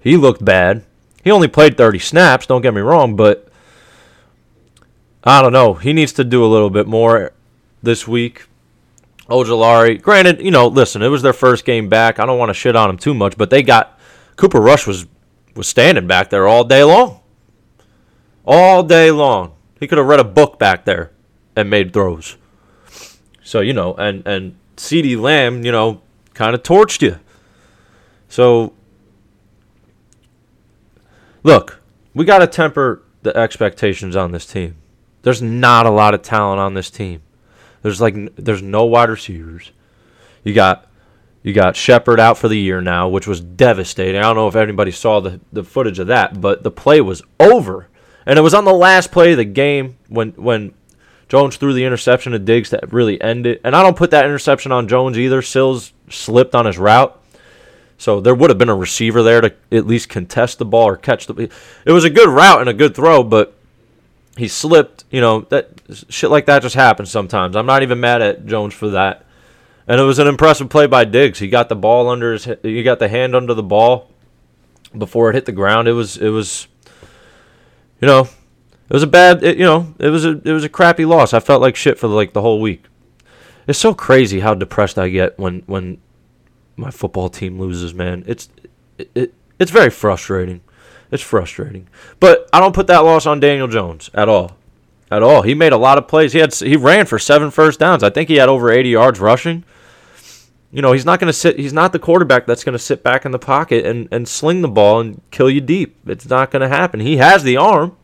He 0.00 0.16
looked 0.16 0.42
bad. 0.42 0.86
He 1.22 1.30
only 1.30 1.48
played 1.48 1.76
30 1.76 1.98
snaps. 1.98 2.46
Don't 2.46 2.62
get 2.62 2.72
me 2.72 2.80
wrong, 2.80 3.14
but 3.14 3.46
I 5.22 5.42
don't 5.42 5.52
know. 5.52 5.74
He 5.74 5.92
needs 5.92 6.14
to 6.14 6.24
do 6.24 6.42
a 6.42 6.48
little 6.48 6.70
bit 6.70 6.86
more 6.86 7.34
this 7.82 8.08
week. 8.08 8.46
Ojulari. 9.32 10.00
Granted, 10.00 10.40
you 10.40 10.50
know, 10.50 10.66
listen, 10.68 11.02
it 11.02 11.08
was 11.08 11.22
their 11.22 11.32
first 11.32 11.64
game 11.64 11.88
back. 11.88 12.20
I 12.20 12.26
don't 12.26 12.38
want 12.38 12.50
to 12.50 12.54
shit 12.54 12.76
on 12.76 12.88
them 12.88 12.98
too 12.98 13.14
much, 13.14 13.36
but 13.38 13.50
they 13.50 13.62
got 13.62 13.98
Cooper 14.36 14.60
Rush 14.60 14.86
was 14.86 15.06
was 15.54 15.68
standing 15.68 16.06
back 16.06 16.30
there 16.30 16.46
all 16.46 16.64
day 16.64 16.84
long. 16.84 17.20
All 18.44 18.82
day 18.82 19.10
long. 19.10 19.54
He 19.80 19.86
could 19.86 19.98
have 19.98 20.06
read 20.06 20.20
a 20.20 20.24
book 20.24 20.58
back 20.58 20.84
there 20.84 21.10
and 21.56 21.68
made 21.68 21.92
throws. 21.92 22.36
So, 23.42 23.60
you 23.60 23.72
know, 23.72 23.94
and 23.94 24.26
and 24.26 24.56
CeeDee 24.76 25.18
Lamb, 25.18 25.64
you 25.64 25.72
know, 25.72 26.02
kind 26.34 26.54
of 26.54 26.62
torched 26.62 27.02
you. 27.02 27.18
So 28.28 28.72
look, 31.42 31.80
we 32.14 32.24
got 32.24 32.38
to 32.38 32.46
temper 32.46 33.02
the 33.22 33.36
expectations 33.36 34.16
on 34.16 34.32
this 34.32 34.46
team. 34.46 34.76
There's 35.22 35.40
not 35.40 35.86
a 35.86 35.90
lot 35.90 36.14
of 36.14 36.22
talent 36.22 36.60
on 36.60 36.74
this 36.74 36.90
team. 36.90 37.22
There's 37.82 38.00
like 38.00 38.14
there's 38.36 38.62
no 38.62 38.84
wide 38.84 39.10
receivers. 39.10 39.72
You 40.44 40.54
got 40.54 40.88
you 41.42 41.52
got 41.52 41.76
Shepard 41.76 42.20
out 42.20 42.38
for 42.38 42.48
the 42.48 42.58
year 42.58 42.80
now, 42.80 43.08
which 43.08 43.26
was 43.26 43.40
devastating. 43.40 44.16
I 44.16 44.22
don't 44.22 44.36
know 44.36 44.48
if 44.48 44.56
anybody 44.56 44.92
saw 44.92 45.20
the, 45.20 45.40
the 45.52 45.64
footage 45.64 45.98
of 45.98 46.06
that, 46.06 46.40
but 46.40 46.62
the 46.62 46.70
play 46.70 47.00
was 47.00 47.22
over. 47.40 47.88
And 48.24 48.38
it 48.38 48.42
was 48.42 48.54
on 48.54 48.64
the 48.64 48.72
last 48.72 49.10
play 49.10 49.32
of 49.32 49.38
the 49.38 49.44
game 49.44 49.98
when 50.08 50.30
when 50.32 50.74
Jones 51.28 51.56
threw 51.56 51.72
the 51.72 51.84
interception 51.84 52.32
to 52.32 52.38
Diggs 52.38 52.70
that 52.70 52.92
really 52.92 53.20
ended. 53.20 53.56
It. 53.56 53.60
And 53.64 53.74
I 53.74 53.82
don't 53.82 53.96
put 53.96 54.12
that 54.12 54.24
interception 54.24 54.70
on 54.70 54.86
Jones 54.86 55.18
either. 55.18 55.42
Sills 55.42 55.92
slipped 56.08 56.54
on 56.54 56.66
his 56.66 56.78
route. 56.78 57.18
So 57.98 58.20
there 58.20 58.34
would 58.34 58.50
have 58.50 58.58
been 58.58 58.68
a 58.68 58.74
receiver 58.74 59.22
there 59.22 59.40
to 59.40 59.54
at 59.70 59.86
least 59.86 60.08
contest 60.08 60.58
the 60.58 60.64
ball 60.64 60.88
or 60.88 60.96
catch 60.96 61.26
the 61.26 61.50
It 61.84 61.92
was 61.92 62.04
a 62.04 62.10
good 62.10 62.28
route 62.28 62.60
and 62.60 62.68
a 62.68 62.74
good 62.74 62.94
throw, 62.94 63.22
but 63.22 63.56
he 64.36 64.48
slipped. 64.48 65.04
You 65.10 65.20
know 65.20 65.40
that 65.50 65.80
shit 66.08 66.30
like 66.30 66.46
that 66.46 66.62
just 66.62 66.74
happens 66.74 67.10
sometimes. 67.10 67.56
I'm 67.56 67.66
not 67.66 67.82
even 67.82 68.00
mad 68.00 68.22
at 68.22 68.46
Jones 68.46 68.74
for 68.74 68.90
that. 68.90 69.26
And 69.86 70.00
it 70.00 70.04
was 70.04 70.18
an 70.18 70.28
impressive 70.28 70.68
play 70.68 70.86
by 70.86 71.04
Diggs. 71.04 71.38
He 71.38 71.48
got 71.48 71.68
the 71.68 71.76
ball 71.76 72.08
under 72.08 72.32
his. 72.32 72.48
He 72.62 72.82
got 72.82 72.98
the 72.98 73.08
hand 73.08 73.34
under 73.34 73.54
the 73.54 73.62
ball 73.62 74.10
before 74.96 75.30
it 75.30 75.34
hit 75.34 75.44
the 75.44 75.52
ground. 75.52 75.88
It 75.88 75.92
was. 75.92 76.16
It 76.16 76.30
was. 76.30 76.68
You 78.00 78.08
know, 78.08 78.22
it 78.22 78.92
was 78.92 79.02
a 79.02 79.08
bad. 79.08 79.42
It, 79.42 79.58
you 79.58 79.64
know, 79.64 79.94
it 79.98 80.08
was 80.08 80.24
a. 80.24 80.40
It 80.44 80.52
was 80.52 80.64
a 80.64 80.68
crappy 80.68 81.04
loss. 81.04 81.32
I 81.34 81.40
felt 81.40 81.60
like 81.60 81.76
shit 81.76 81.98
for 81.98 82.08
like 82.08 82.32
the 82.32 82.42
whole 82.42 82.60
week. 82.60 82.84
It's 83.66 83.78
so 83.78 83.94
crazy 83.94 84.40
how 84.40 84.54
depressed 84.54 84.98
I 84.98 85.08
get 85.08 85.38
when 85.38 85.62
when 85.66 86.00
my 86.76 86.90
football 86.90 87.28
team 87.28 87.58
loses. 87.58 87.92
Man, 87.92 88.24
it's 88.26 88.48
it, 88.98 89.10
it 89.14 89.34
it's 89.58 89.70
very 89.70 89.90
frustrating. 89.90 90.60
It's 91.12 91.22
frustrating. 91.22 91.88
But 92.18 92.48
I 92.54 92.58
don't 92.58 92.74
put 92.74 92.86
that 92.88 93.00
loss 93.00 93.26
on 93.26 93.38
Daniel 93.38 93.68
Jones 93.68 94.10
at 94.14 94.30
all. 94.30 94.56
At 95.10 95.22
all. 95.22 95.42
He 95.42 95.54
made 95.54 95.74
a 95.74 95.76
lot 95.76 95.98
of 95.98 96.08
plays. 96.08 96.32
He 96.32 96.38
had 96.38 96.54
he 96.54 96.74
ran 96.74 97.04
for 97.04 97.18
seven 97.18 97.50
first 97.50 97.78
downs. 97.78 98.02
I 98.02 98.08
think 98.08 98.30
he 98.30 98.36
had 98.36 98.48
over 98.48 98.72
80 98.72 98.88
yards 98.88 99.20
rushing. 99.20 99.62
You 100.70 100.80
know, 100.80 100.92
he's 100.92 101.04
not 101.04 101.20
going 101.20 101.26
to 101.26 101.38
sit 101.38 101.58
he's 101.58 101.74
not 101.74 101.92
the 101.92 101.98
quarterback 101.98 102.46
that's 102.46 102.64
going 102.64 102.72
to 102.72 102.78
sit 102.78 103.02
back 103.02 103.26
in 103.26 103.30
the 103.30 103.38
pocket 103.38 103.84
and 103.84 104.08
and 104.10 104.26
sling 104.26 104.62
the 104.62 104.68
ball 104.68 105.00
and 105.00 105.20
kill 105.30 105.50
you 105.50 105.60
deep. 105.60 105.96
It's 106.06 106.26
not 106.26 106.50
going 106.50 106.62
to 106.62 106.68
happen. 106.68 106.98
He 107.00 107.18
has 107.18 107.42
the 107.42 107.58
arm. 107.58 107.94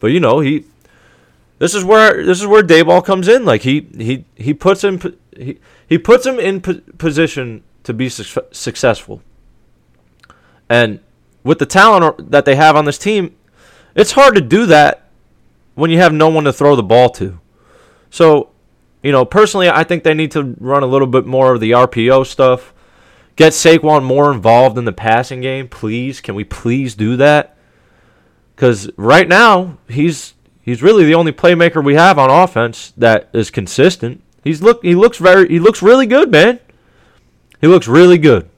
But 0.00 0.06
you 0.08 0.18
know, 0.18 0.40
he 0.40 0.64
this 1.58 1.74
is 1.74 1.84
where 1.84 2.24
this 2.24 2.40
is 2.40 2.46
where 2.46 2.62
Daboll 2.62 3.04
comes 3.04 3.28
in. 3.28 3.44
Like 3.44 3.62
he 3.62 3.86
he 3.98 4.24
he 4.34 4.54
puts 4.54 4.82
him 4.82 4.98
he, 5.36 5.58
he 5.86 5.98
puts 5.98 6.24
him 6.24 6.38
in 6.40 6.62
position 6.62 7.64
to 7.82 7.92
be 7.92 8.08
su- 8.08 8.40
successful. 8.50 9.20
And 10.70 11.00
with 11.48 11.58
the 11.58 11.64
talent 11.64 12.30
that 12.30 12.44
they 12.44 12.56
have 12.56 12.76
on 12.76 12.84
this 12.84 12.98
team, 12.98 13.34
it's 13.94 14.12
hard 14.12 14.34
to 14.34 14.40
do 14.42 14.66
that 14.66 15.08
when 15.74 15.90
you 15.90 15.96
have 15.96 16.12
no 16.12 16.28
one 16.28 16.44
to 16.44 16.52
throw 16.52 16.76
the 16.76 16.82
ball 16.82 17.08
to. 17.08 17.40
So, 18.10 18.50
you 19.02 19.12
know, 19.12 19.24
personally, 19.24 19.70
I 19.70 19.82
think 19.82 20.04
they 20.04 20.12
need 20.12 20.30
to 20.32 20.54
run 20.60 20.82
a 20.82 20.86
little 20.86 21.06
bit 21.06 21.24
more 21.24 21.54
of 21.54 21.60
the 21.60 21.70
RPO 21.70 22.26
stuff. 22.26 22.74
Get 23.36 23.54
Saquon 23.54 24.04
more 24.04 24.30
involved 24.30 24.76
in 24.76 24.84
the 24.84 24.92
passing 24.92 25.40
game, 25.40 25.68
please. 25.68 26.20
Can 26.20 26.34
we 26.34 26.44
please 26.44 26.94
do 26.94 27.16
that? 27.16 27.56
Because 28.54 28.90
right 28.98 29.26
now, 29.26 29.78
he's 29.88 30.34
he's 30.60 30.82
really 30.82 31.06
the 31.06 31.14
only 31.14 31.32
playmaker 31.32 31.82
we 31.82 31.94
have 31.94 32.18
on 32.18 32.28
offense 32.28 32.92
that 32.98 33.30
is 33.32 33.50
consistent. 33.50 34.22
He's 34.44 34.60
look 34.60 34.84
he 34.84 34.94
looks 34.94 35.16
very 35.16 35.48
he 35.48 35.60
looks 35.60 35.80
really 35.80 36.04
good, 36.04 36.30
man. 36.30 36.60
He 37.62 37.68
looks 37.68 37.88
really 37.88 38.18
good. 38.18 38.50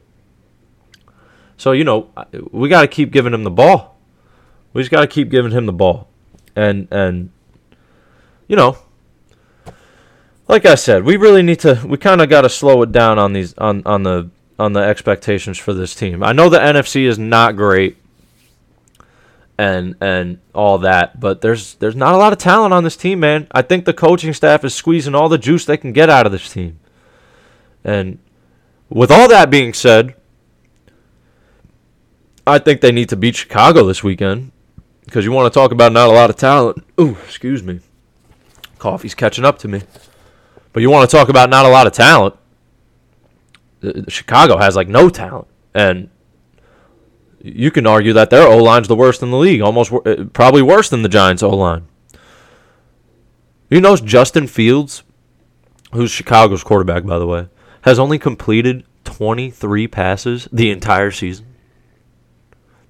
So 1.61 1.73
you 1.73 1.85
know, 1.85 2.09
we 2.53 2.71
got 2.71 2.81
to 2.81 2.89
keep 2.89 3.11
giving 3.11 3.35
him 3.35 3.45
the 3.45 3.51
ball. 3.51 3.99
We 4.73 4.81
just 4.81 4.91
got 4.91 5.03
to 5.03 5.07
keep 5.07 5.29
giving 5.29 5.51
him 5.51 5.67
the 5.67 5.75
ball, 5.75 6.09
and 6.57 6.89
and 6.91 7.33
you 8.49 8.57
know, 8.57 8.79
like 10.49 10.65
I 10.65 10.75
said, 10.75 11.05
we 11.05 11.19
really 11.19 11.43
need 11.43 11.61
to. 11.61 11.83
We 11.87 11.99
kind 11.99 12.23
of 12.23 12.31
got 12.31 12.43
to 12.43 12.49
slow 12.49 12.81
it 12.81 12.93
down 12.93 13.19
on 13.19 13.35
these 13.35 13.53
on 13.59 13.83
on 13.85 14.05
the 14.05 14.31
on 14.59 14.73
the 14.73 14.81
expectations 14.81 15.59
for 15.59 15.75
this 15.75 15.95
team. 15.95 16.23
I 16.23 16.33
know 16.33 16.49
the 16.49 16.59
NFC 16.59 17.03
is 17.03 17.19
not 17.19 17.57
great, 17.57 17.99
and 19.59 19.97
and 20.01 20.39
all 20.55 20.79
that, 20.79 21.21
but 21.21 21.43
there's 21.43 21.75
there's 21.75 21.95
not 21.95 22.15
a 22.15 22.17
lot 22.17 22.33
of 22.33 22.39
talent 22.39 22.73
on 22.73 22.85
this 22.85 22.97
team, 22.97 23.21
man. 23.21 23.49
I 23.53 23.61
think 23.61 23.85
the 23.85 23.93
coaching 23.93 24.33
staff 24.33 24.65
is 24.65 24.75
squeezing 24.75 25.15
all 25.15 25.29
the 25.29 25.37
juice 25.37 25.67
they 25.67 25.77
can 25.77 25.93
get 25.93 26.09
out 26.09 26.25
of 26.25 26.33
this 26.33 26.51
team. 26.51 26.81
And 27.85 28.19
with 28.89 29.11
all 29.11 29.29
that 29.29 29.51
being 29.51 29.75
said, 29.75 30.15
I 32.47 32.59
think 32.59 32.81
they 32.81 32.93
need 32.93 33.09
to 33.11 33.17
beat 33.17 33.37
Chicago 33.37 33.85
this 33.85 34.03
weekend 34.03 34.53
because 35.05 35.25
you 35.25 35.33
want 35.33 35.53
to 35.53 35.59
talk 35.59 35.73
about 35.73 35.93
not 35.93 36.09
a 36.09 36.13
lot 36.13 36.31
of 36.31 36.37
talent. 36.37 36.85
Ooh, 37.01 37.17
excuse 37.25 37.63
me. 37.63 37.81
Coffee's 38.79 39.15
catching 39.15 39.45
up 39.45 39.59
to 39.59 39.69
me. 39.69 39.83
But 40.73 40.81
you 40.81 40.91
want 40.91 41.09
to 41.09 41.17
talk 41.17 41.29
about 41.29 41.51
not 41.51 41.67
a 41.67 41.69
lot 41.69 41.87
of 41.87 41.93
talent. 41.93 42.37
Chicago 44.09 44.59
has 44.59 44.77
like 44.77 44.89
no 44.89 45.09
talent, 45.09 45.49
and 45.75 46.11
you 47.43 47.71
can 47.71 47.87
argue 47.87 48.13
that 48.13 48.31
their 48.31 48.47
O 48.47 48.59
line's 48.59 48.89
the 48.89 48.97
worst 48.97 49.23
in 49.23 49.31
the 49.31 49.39
league, 49.39 49.63
almost 49.63 49.93
uh, 49.93 50.25
probably 50.33 50.63
worse 50.63 50.91
than 50.91 51.03
the 51.03 51.09
Giants' 51.09 51.43
O 51.43 51.51
line. 51.51 51.87
You 53.71 53.81
know, 53.81 53.97
Justin 53.97 54.47
Fields, 54.47 55.03
who's 55.93 56.11
Chicago's 56.11 56.63
quarterback, 56.63 57.05
by 57.05 57.19
the 57.19 57.27
way, 57.27 57.49
has 57.83 57.99
only 57.99 58.19
completed 58.19 58.85
23 59.05 59.89
passes 59.89 60.49
the 60.53 60.71
entire 60.71 61.11
season. 61.11 61.47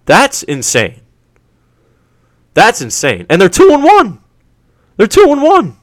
That's 0.06 0.42
insane. 0.42 1.00
That's 2.54 2.80
insane. 2.80 3.26
And 3.30 3.40
they're 3.40 3.48
2 3.48 3.70
and 3.70 3.84
1. 3.84 4.20
They're 4.96 5.06
2 5.06 5.26
and 5.30 5.42
1. 5.42 5.76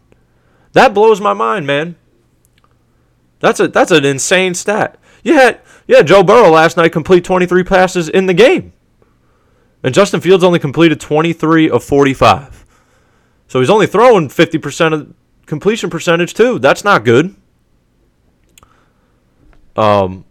That 0.74 0.93
blows 0.93 1.20
my 1.22 1.34
mind, 1.34 1.65
man. 1.65 1.95
That's 3.39 3.59
a 3.59 3.68
that's 3.68 3.91
an 3.91 4.05
insane 4.05 4.53
stat. 4.53 4.99
You 5.24 5.34
had 5.34 5.61
yeah, 5.88 6.01
Joe 6.01 6.24
Burrow 6.24 6.49
last 6.49 6.78
night 6.78 6.91
complete 6.91 7.24
23 7.24 7.63
passes 7.63 8.09
in 8.09 8.26
the 8.26 8.34
game. 8.34 8.74
And 9.84 9.93
Justin 9.93 10.22
Fields 10.22 10.43
only 10.43 10.59
completed 10.59 10.99
23 10.99 11.70
of 11.70 11.84
45. 11.84 12.65
So 13.47 13.59
he's 13.59 13.70
only 13.70 13.88
throwing 13.88 14.28
50% 14.28 14.93
of 14.93 15.13
completion 15.45 15.89
percentage 15.89 16.34
too. 16.34 16.59
That's 16.59 16.84
not 16.84 17.05
good. 17.05 17.36
Um 19.76 20.26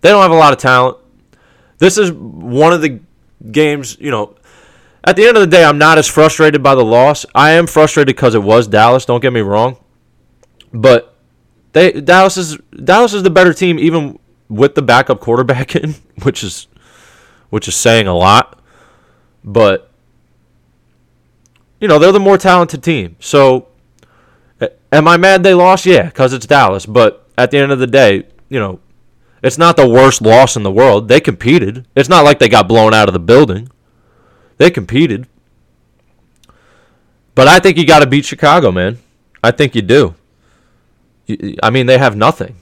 they 0.00 0.08
don't 0.08 0.22
have 0.22 0.30
a 0.30 0.34
lot 0.34 0.52
of 0.52 0.58
talent. 0.58 0.98
This 1.82 1.98
is 1.98 2.12
one 2.12 2.72
of 2.72 2.80
the 2.80 3.00
games, 3.50 3.96
you 3.98 4.12
know, 4.12 4.36
at 5.02 5.16
the 5.16 5.26
end 5.26 5.36
of 5.36 5.40
the 5.40 5.48
day, 5.48 5.64
I'm 5.64 5.78
not 5.78 5.98
as 5.98 6.06
frustrated 6.06 6.62
by 6.62 6.76
the 6.76 6.84
loss. 6.84 7.26
I 7.34 7.50
am 7.50 7.66
frustrated 7.66 8.14
because 8.14 8.36
it 8.36 8.42
was 8.44 8.68
Dallas, 8.68 9.04
don't 9.04 9.20
get 9.20 9.32
me 9.32 9.40
wrong. 9.40 9.78
But 10.72 11.16
they 11.72 12.00
Dallas 12.00 12.36
is 12.36 12.56
Dallas 12.84 13.14
is 13.14 13.24
the 13.24 13.30
better 13.30 13.52
team 13.52 13.80
even 13.80 14.20
with 14.48 14.76
the 14.76 14.82
backup 14.82 15.18
quarterback 15.18 15.74
in, 15.82 15.96
which 16.22 16.44
is 16.44 16.68
which 17.50 17.66
is 17.66 17.74
saying 17.74 18.06
a 18.06 18.14
lot. 18.14 18.60
But 19.42 19.90
you 21.80 21.88
know, 21.88 21.98
they're 21.98 22.12
the 22.12 22.20
more 22.20 22.38
talented 22.38 22.84
team. 22.84 23.16
So 23.18 23.66
am 24.92 25.08
I 25.08 25.16
mad 25.16 25.42
they 25.42 25.52
lost? 25.52 25.84
Yeah, 25.84 26.10
cuz 26.10 26.32
it's 26.32 26.46
Dallas, 26.46 26.86
but 26.86 27.28
at 27.36 27.50
the 27.50 27.58
end 27.58 27.72
of 27.72 27.80
the 27.80 27.88
day, 27.88 28.28
you 28.48 28.60
know, 28.60 28.78
it's 29.42 29.58
not 29.58 29.76
the 29.76 29.88
worst 29.88 30.22
loss 30.22 30.56
in 30.56 30.62
the 30.62 30.70
world. 30.70 31.08
They 31.08 31.20
competed. 31.20 31.86
It's 31.96 32.08
not 32.08 32.24
like 32.24 32.38
they 32.38 32.48
got 32.48 32.68
blown 32.68 32.94
out 32.94 33.08
of 33.08 33.12
the 33.12 33.18
building. 33.18 33.68
They 34.58 34.70
competed. 34.70 35.26
But 37.34 37.48
I 37.48 37.58
think 37.58 37.76
you 37.76 37.86
got 37.86 38.00
to 38.00 38.06
beat 38.06 38.24
Chicago, 38.24 38.70
man. 38.70 38.98
I 39.42 39.50
think 39.50 39.74
you 39.74 39.82
do. 39.82 40.14
I 41.62 41.70
mean, 41.70 41.86
they 41.86 41.98
have 41.98 42.14
nothing. 42.16 42.56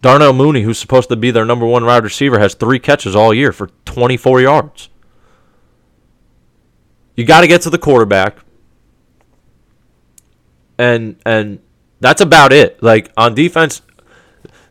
Darnell 0.00 0.32
Mooney, 0.32 0.62
who's 0.62 0.78
supposed 0.78 1.08
to 1.08 1.16
be 1.16 1.30
their 1.30 1.44
number 1.44 1.66
one 1.66 1.84
wide 1.84 2.04
receiver, 2.04 2.38
has 2.38 2.54
three 2.54 2.78
catches 2.78 3.14
all 3.14 3.34
year 3.34 3.52
for 3.52 3.68
24 3.84 4.40
yards. 4.40 4.88
You 7.14 7.24
got 7.24 7.40
to 7.40 7.48
get 7.48 7.62
to 7.62 7.70
the 7.70 7.78
quarterback. 7.78 8.38
And 10.78 11.16
and 11.26 11.60
that's 11.98 12.20
about 12.20 12.52
it. 12.52 12.80
Like 12.80 13.10
on 13.16 13.34
defense, 13.34 13.82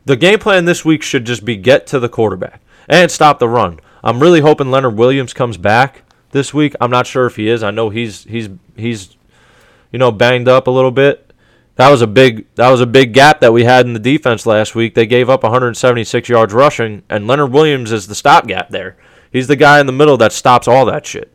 the 0.07 0.15
game 0.15 0.39
plan 0.39 0.65
this 0.65 0.85
week 0.85 1.03
should 1.03 1.25
just 1.25 1.43
be 1.43 1.57
get 1.57 1.85
to 1.87 1.99
the 1.99 2.09
quarterback 2.09 2.61
and 2.87 3.11
stop 3.11 3.39
the 3.39 3.49
run. 3.49 3.79
I'm 4.03 4.21
really 4.21 4.39
hoping 4.39 4.71
Leonard 4.71 4.97
Williams 4.97 5.33
comes 5.33 5.57
back 5.57 6.03
this 6.31 6.53
week. 6.53 6.75
I'm 6.79 6.91
not 6.91 7.05
sure 7.05 7.25
if 7.25 7.35
he 7.35 7.49
is. 7.49 7.61
I 7.61 7.71
know 7.71 7.89
he's 7.89 8.23
he's 8.23 8.49
he's 8.75 9.17
you 9.91 9.99
know 9.99 10.11
banged 10.11 10.47
up 10.47 10.67
a 10.67 10.71
little 10.71 10.91
bit. 10.91 11.33
That 11.75 11.89
was 11.89 12.01
a 12.01 12.07
big 12.07 12.47
that 12.55 12.69
was 12.69 12.79
a 12.79 12.85
big 12.87 13.13
gap 13.13 13.41
that 13.41 13.51
we 13.51 13.65
had 13.65 13.85
in 13.85 13.93
the 13.93 13.99
defense 13.99 14.45
last 14.45 14.75
week. 14.75 14.95
They 14.95 15.05
gave 15.05 15.29
up 15.29 15.43
176 15.43 16.29
yards 16.29 16.53
rushing, 16.53 17.03
and 17.09 17.27
Leonard 17.27 17.51
Williams 17.51 17.91
is 17.91 18.07
the 18.07 18.15
stopgap 18.15 18.69
there. 18.69 18.95
He's 19.31 19.47
the 19.47 19.57
guy 19.57 19.81
in 19.81 19.87
the 19.87 19.91
middle 19.91 20.15
that 20.17 20.31
stops 20.31 20.69
all 20.69 20.85
that 20.85 21.05
shit. 21.05 21.33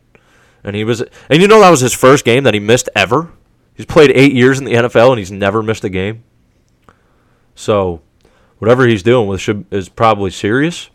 And 0.63 0.75
he 0.75 0.83
was 0.83 1.03
and 1.29 1.41
you 1.41 1.47
know 1.47 1.59
that 1.59 1.69
was 1.69 1.81
his 1.81 1.93
first 1.93 2.25
game 2.25 2.43
that 2.43 2.55
he 2.55 2.59
missed 2.59 2.89
ever. 2.95 3.31
He's 3.75 3.85
played 3.85 4.11
eight 4.15 4.33
years 4.33 4.57
in 4.57 4.65
the 4.65 4.73
NFL 4.73 5.11
and 5.11 5.19
he's 5.19 5.31
never 5.31 5.61
missed 5.61 5.83
a 5.83 5.89
game. 5.89 6.23
So 7.55 8.01
whatever 8.63 8.87
he's 8.87 9.03
doing 9.03 9.27
with 9.27 9.41
should, 9.41 9.65
is 9.71 9.89
probably 9.89 10.31
serious. 10.31 10.89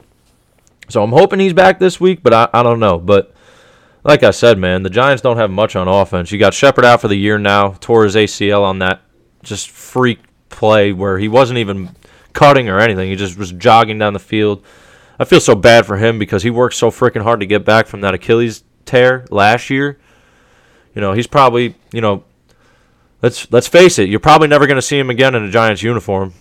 So 0.88 1.02
I'm 1.02 1.10
hoping 1.12 1.38
he's 1.38 1.52
back 1.52 1.78
this 1.78 2.00
week, 2.00 2.22
but 2.22 2.32
I, 2.32 2.48
I 2.54 2.62
don't 2.62 2.80
know. 2.80 2.96
But 2.96 3.34
like 4.04 4.22
I 4.22 4.30
said, 4.30 4.56
man, 4.56 4.84
the 4.84 4.88
Giants 4.88 5.20
don't 5.20 5.36
have 5.36 5.50
much 5.50 5.76
on 5.76 5.86
offense. 5.86 6.32
You 6.32 6.38
got 6.38 6.54
Shepard 6.54 6.86
out 6.86 7.02
for 7.02 7.08
the 7.08 7.14
year 7.14 7.36
now, 7.36 7.72
tore 7.72 8.04
his 8.04 8.14
ACL 8.14 8.62
on 8.62 8.78
that 8.78 9.02
just 9.42 9.68
freak 9.68 10.20
play 10.48 10.94
where 10.94 11.18
he 11.18 11.28
wasn't 11.28 11.58
even 11.58 11.94
cutting 12.32 12.70
or 12.70 12.80
anything. 12.80 13.10
He 13.10 13.16
just 13.16 13.36
was 13.36 13.52
jogging 13.52 13.98
down 13.98 14.14
the 14.14 14.18
field. 14.18 14.64
I 15.18 15.26
feel 15.26 15.38
so 15.38 15.54
bad 15.54 15.84
for 15.84 15.98
him 15.98 16.18
because 16.18 16.42
he 16.42 16.48
worked 16.48 16.74
so 16.74 16.90
freaking 16.90 17.22
hard 17.22 17.40
to 17.40 17.46
get 17.46 17.66
back 17.66 17.86
from 17.86 18.00
that 18.00 18.14
Achilles 18.14 18.64
tear 18.86 19.26
last 19.28 19.68
year. 19.68 19.98
You 20.94 21.02
know, 21.02 21.12
he's 21.12 21.26
probably, 21.26 21.74
you 21.92 22.00
know, 22.00 22.24
let's 23.20 23.52
let's 23.52 23.68
face 23.68 23.98
it, 23.98 24.08
you're 24.08 24.20
probably 24.20 24.48
never 24.48 24.66
going 24.66 24.76
to 24.76 24.82
see 24.82 24.98
him 24.98 25.10
again 25.10 25.34
in 25.34 25.44
a 25.44 25.50
Giants 25.50 25.82
uniform 25.82 26.32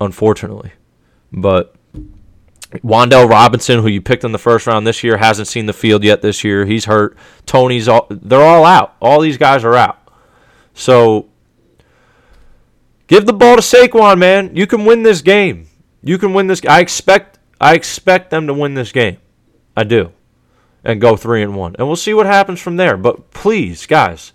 unfortunately. 0.00 0.72
But 1.32 1.74
Wan'Dale 2.70 3.28
Robinson, 3.28 3.80
who 3.80 3.88
you 3.88 4.00
picked 4.00 4.24
in 4.24 4.32
the 4.32 4.38
first 4.38 4.66
round 4.66 4.86
this 4.86 5.02
year, 5.02 5.16
hasn't 5.16 5.48
seen 5.48 5.66
the 5.66 5.72
field 5.72 6.04
yet 6.04 6.20
this 6.22 6.44
year. 6.44 6.66
He's 6.66 6.84
hurt. 6.84 7.16
Toney's 7.46 7.88
all 7.88 8.06
they're 8.10 8.42
all 8.42 8.64
out. 8.64 8.94
All 9.00 9.20
these 9.20 9.38
guys 9.38 9.64
are 9.64 9.74
out. 9.74 9.98
So 10.74 11.28
give 13.06 13.26
the 13.26 13.32
ball 13.32 13.56
to 13.56 13.62
Saquon, 13.62 14.18
man. 14.18 14.54
You 14.54 14.66
can 14.66 14.84
win 14.84 15.02
this 15.02 15.22
game. 15.22 15.68
You 16.02 16.18
can 16.18 16.34
win 16.34 16.46
this 16.46 16.60
I 16.66 16.80
expect 16.80 17.38
I 17.60 17.74
expect 17.74 18.30
them 18.30 18.46
to 18.46 18.54
win 18.54 18.74
this 18.74 18.92
game. 18.92 19.16
I 19.76 19.84
do. 19.84 20.12
And 20.84 21.00
go 21.00 21.16
3 21.16 21.42
and 21.42 21.56
1. 21.56 21.76
And 21.78 21.86
we'll 21.86 21.96
see 21.96 22.14
what 22.14 22.26
happens 22.26 22.60
from 22.60 22.76
there. 22.76 22.96
But 22.96 23.30
please, 23.30 23.84
guys, 23.84 24.32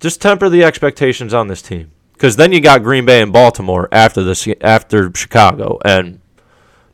just 0.00 0.20
temper 0.20 0.48
the 0.48 0.64
expectations 0.64 1.34
on 1.34 1.48
this 1.48 1.60
team 1.60 1.90
because 2.20 2.36
then 2.36 2.52
you 2.52 2.60
got 2.60 2.82
Green 2.82 3.06
Bay 3.06 3.22
and 3.22 3.32
Baltimore 3.32 3.88
after 3.90 4.22
this 4.22 4.46
after 4.60 5.10
Chicago. 5.14 5.78
And 5.86 6.20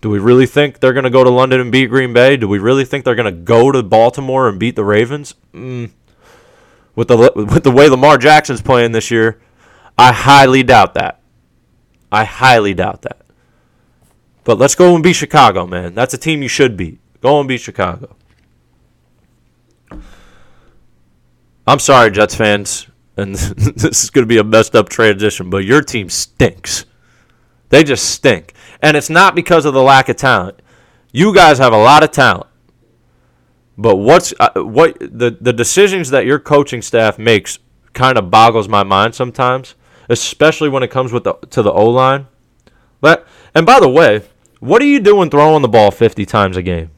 do 0.00 0.08
we 0.08 0.20
really 0.20 0.46
think 0.46 0.78
they're 0.78 0.92
going 0.92 1.02
to 1.02 1.10
go 1.10 1.24
to 1.24 1.30
London 1.30 1.60
and 1.60 1.72
beat 1.72 1.86
Green 1.86 2.12
Bay? 2.12 2.36
Do 2.36 2.46
we 2.46 2.60
really 2.60 2.84
think 2.84 3.04
they're 3.04 3.16
going 3.16 3.34
to 3.34 3.42
go 3.42 3.72
to 3.72 3.82
Baltimore 3.82 4.48
and 4.48 4.60
beat 4.60 4.76
the 4.76 4.84
Ravens? 4.84 5.34
Mm. 5.52 5.90
With 6.94 7.08
the 7.08 7.32
with 7.34 7.64
the 7.64 7.72
way 7.72 7.88
Lamar 7.88 8.18
Jackson's 8.18 8.62
playing 8.62 8.92
this 8.92 9.10
year, 9.10 9.40
I 9.98 10.12
highly 10.12 10.62
doubt 10.62 10.94
that. 10.94 11.20
I 12.12 12.22
highly 12.22 12.72
doubt 12.72 13.02
that. 13.02 13.22
But 14.44 14.58
let's 14.58 14.76
go 14.76 14.94
and 14.94 15.02
beat 15.02 15.14
Chicago, 15.14 15.66
man. 15.66 15.92
That's 15.92 16.14
a 16.14 16.18
team 16.18 16.40
you 16.40 16.48
should 16.48 16.76
beat. 16.76 17.00
Go 17.20 17.40
and 17.40 17.48
beat 17.48 17.62
Chicago. 17.62 18.14
I'm 21.66 21.80
sorry, 21.80 22.12
Jets 22.12 22.36
fans 22.36 22.86
and 23.16 23.34
this 23.36 24.04
is 24.04 24.10
going 24.10 24.24
to 24.24 24.28
be 24.28 24.38
a 24.38 24.44
messed 24.44 24.74
up 24.74 24.88
transition, 24.88 25.50
but 25.50 25.64
your 25.64 25.82
team 25.82 26.08
stinks. 26.08 26.84
They 27.68 27.82
just 27.82 28.10
stink. 28.10 28.52
And 28.80 28.96
it's 28.96 29.10
not 29.10 29.34
because 29.34 29.64
of 29.64 29.74
the 29.74 29.82
lack 29.82 30.08
of 30.08 30.16
talent. 30.16 30.60
You 31.12 31.34
guys 31.34 31.58
have 31.58 31.72
a 31.72 31.78
lot 31.78 32.02
of 32.02 32.10
talent. 32.10 32.46
But 33.78 33.96
what's 33.96 34.32
uh, 34.40 34.50
what 34.56 34.98
the 34.98 35.36
the 35.38 35.52
decisions 35.52 36.10
that 36.10 36.24
your 36.24 36.38
coaching 36.38 36.80
staff 36.80 37.18
makes 37.18 37.58
kind 37.92 38.16
of 38.16 38.30
boggles 38.30 38.68
my 38.68 38.82
mind 38.84 39.14
sometimes, 39.14 39.74
especially 40.08 40.68
when 40.68 40.82
it 40.82 40.90
comes 40.90 41.12
with 41.12 41.24
the 41.24 41.34
to 41.50 41.62
the 41.62 41.72
O 41.72 41.90
line. 41.90 42.26
But 43.00 43.26
and 43.54 43.66
by 43.66 43.80
the 43.80 43.88
way, 43.88 44.22
what 44.60 44.80
are 44.80 44.86
you 44.86 45.00
doing 45.00 45.28
throwing 45.28 45.62
the 45.62 45.68
ball 45.68 45.90
50 45.90 46.24
times 46.24 46.56
a 46.56 46.62
game? 46.62 46.90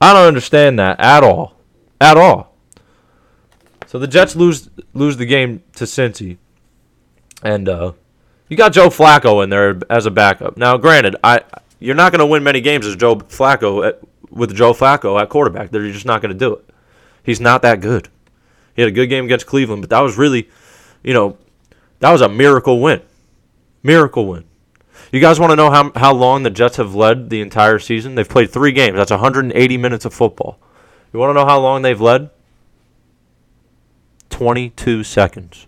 I 0.00 0.14
don't 0.14 0.26
understand 0.26 0.78
that 0.78 0.98
at 0.98 1.22
all. 1.22 1.56
At 2.00 2.16
all. 2.16 2.55
So 3.96 4.00
the 4.00 4.06
Jets 4.06 4.36
lose 4.36 4.68
lose 4.92 5.16
the 5.16 5.24
game 5.24 5.62
to 5.76 5.84
Cincy, 5.84 6.36
and 7.42 7.66
uh, 7.66 7.92
you 8.46 8.54
got 8.54 8.74
Joe 8.74 8.88
Flacco 8.88 9.42
in 9.42 9.48
there 9.48 9.80
as 9.88 10.04
a 10.04 10.10
backup. 10.10 10.58
Now, 10.58 10.76
granted, 10.76 11.16
I 11.24 11.40
you're 11.80 11.94
not 11.94 12.12
going 12.12 12.18
to 12.18 12.26
win 12.26 12.44
many 12.44 12.60
games 12.60 12.84
as 12.84 12.94
Joe 12.94 13.16
Flacco 13.16 13.88
at, 13.88 14.02
with 14.28 14.54
Joe 14.54 14.74
Flacco 14.74 15.18
at 15.18 15.30
quarterback. 15.30 15.70
They're 15.70 15.90
just 15.90 16.04
not 16.04 16.20
going 16.20 16.30
to 16.30 16.38
do 16.38 16.52
it. 16.52 16.68
He's 17.22 17.40
not 17.40 17.62
that 17.62 17.80
good. 17.80 18.10
He 18.74 18.82
had 18.82 18.90
a 18.90 18.92
good 18.92 19.06
game 19.06 19.24
against 19.24 19.46
Cleveland, 19.46 19.80
but 19.80 19.88
that 19.88 20.00
was 20.00 20.18
really, 20.18 20.50
you 21.02 21.14
know, 21.14 21.38
that 22.00 22.12
was 22.12 22.20
a 22.20 22.28
miracle 22.28 22.80
win. 22.80 23.00
Miracle 23.82 24.26
win. 24.26 24.44
You 25.10 25.20
guys 25.20 25.40
want 25.40 25.52
to 25.52 25.56
know 25.56 25.70
how 25.70 25.90
how 25.96 26.12
long 26.12 26.42
the 26.42 26.50
Jets 26.50 26.76
have 26.76 26.94
led 26.94 27.30
the 27.30 27.40
entire 27.40 27.78
season? 27.78 28.14
They've 28.14 28.28
played 28.28 28.50
three 28.50 28.72
games. 28.72 28.96
That's 28.96 29.10
180 29.10 29.78
minutes 29.78 30.04
of 30.04 30.12
football. 30.12 30.58
You 31.14 31.18
want 31.18 31.30
to 31.30 31.34
know 31.40 31.46
how 31.46 31.58
long 31.60 31.80
they've 31.80 31.98
led? 31.98 32.28
22 34.36 35.02
seconds. 35.02 35.66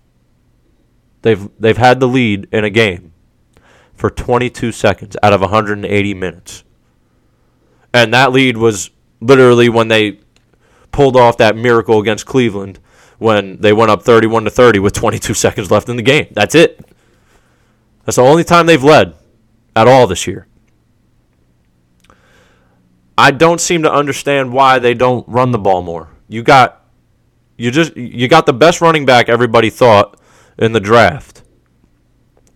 They've 1.22 1.48
they've 1.58 1.78
had 1.78 2.00
the 2.00 2.06
lead 2.06 2.48
in 2.52 2.64
a 2.64 2.70
game 2.70 3.14
for 3.94 4.10
22 4.10 4.72
seconds 4.72 5.16
out 5.22 5.32
of 5.32 5.40
180 5.40 6.12
minutes. 6.12 6.64
And 7.94 8.12
that 8.12 8.30
lead 8.30 8.58
was 8.58 8.90
literally 9.22 9.70
when 9.70 9.88
they 9.88 10.20
pulled 10.92 11.16
off 11.16 11.38
that 11.38 11.56
miracle 11.56 11.98
against 11.98 12.26
Cleveland 12.26 12.78
when 13.16 13.58
they 13.62 13.72
went 13.72 13.90
up 13.90 14.02
31 14.02 14.44
to 14.44 14.50
30 14.50 14.80
with 14.80 14.92
22 14.92 15.32
seconds 15.44 15.70
left 15.70 15.88
in 15.88 15.96
the 15.96 16.02
game. 16.02 16.26
That's 16.32 16.54
it. 16.54 16.78
That's 18.04 18.16
the 18.16 18.22
only 18.22 18.44
time 18.44 18.66
they've 18.66 18.84
led 18.84 19.14
at 19.74 19.88
all 19.88 20.06
this 20.06 20.26
year. 20.26 20.46
I 23.16 23.30
don't 23.30 23.62
seem 23.62 23.82
to 23.84 23.90
understand 23.90 24.52
why 24.52 24.78
they 24.78 24.92
don't 24.92 25.26
run 25.26 25.52
the 25.52 25.58
ball 25.58 25.80
more. 25.80 26.10
You 26.28 26.42
got 26.42 26.77
you 27.58 27.70
just 27.70 27.94
you 27.96 28.28
got 28.28 28.46
the 28.46 28.54
best 28.54 28.80
running 28.80 29.04
back 29.04 29.28
everybody 29.28 29.68
thought 29.68 30.18
in 30.58 30.72
the 30.72 30.80
draft. 30.80 31.42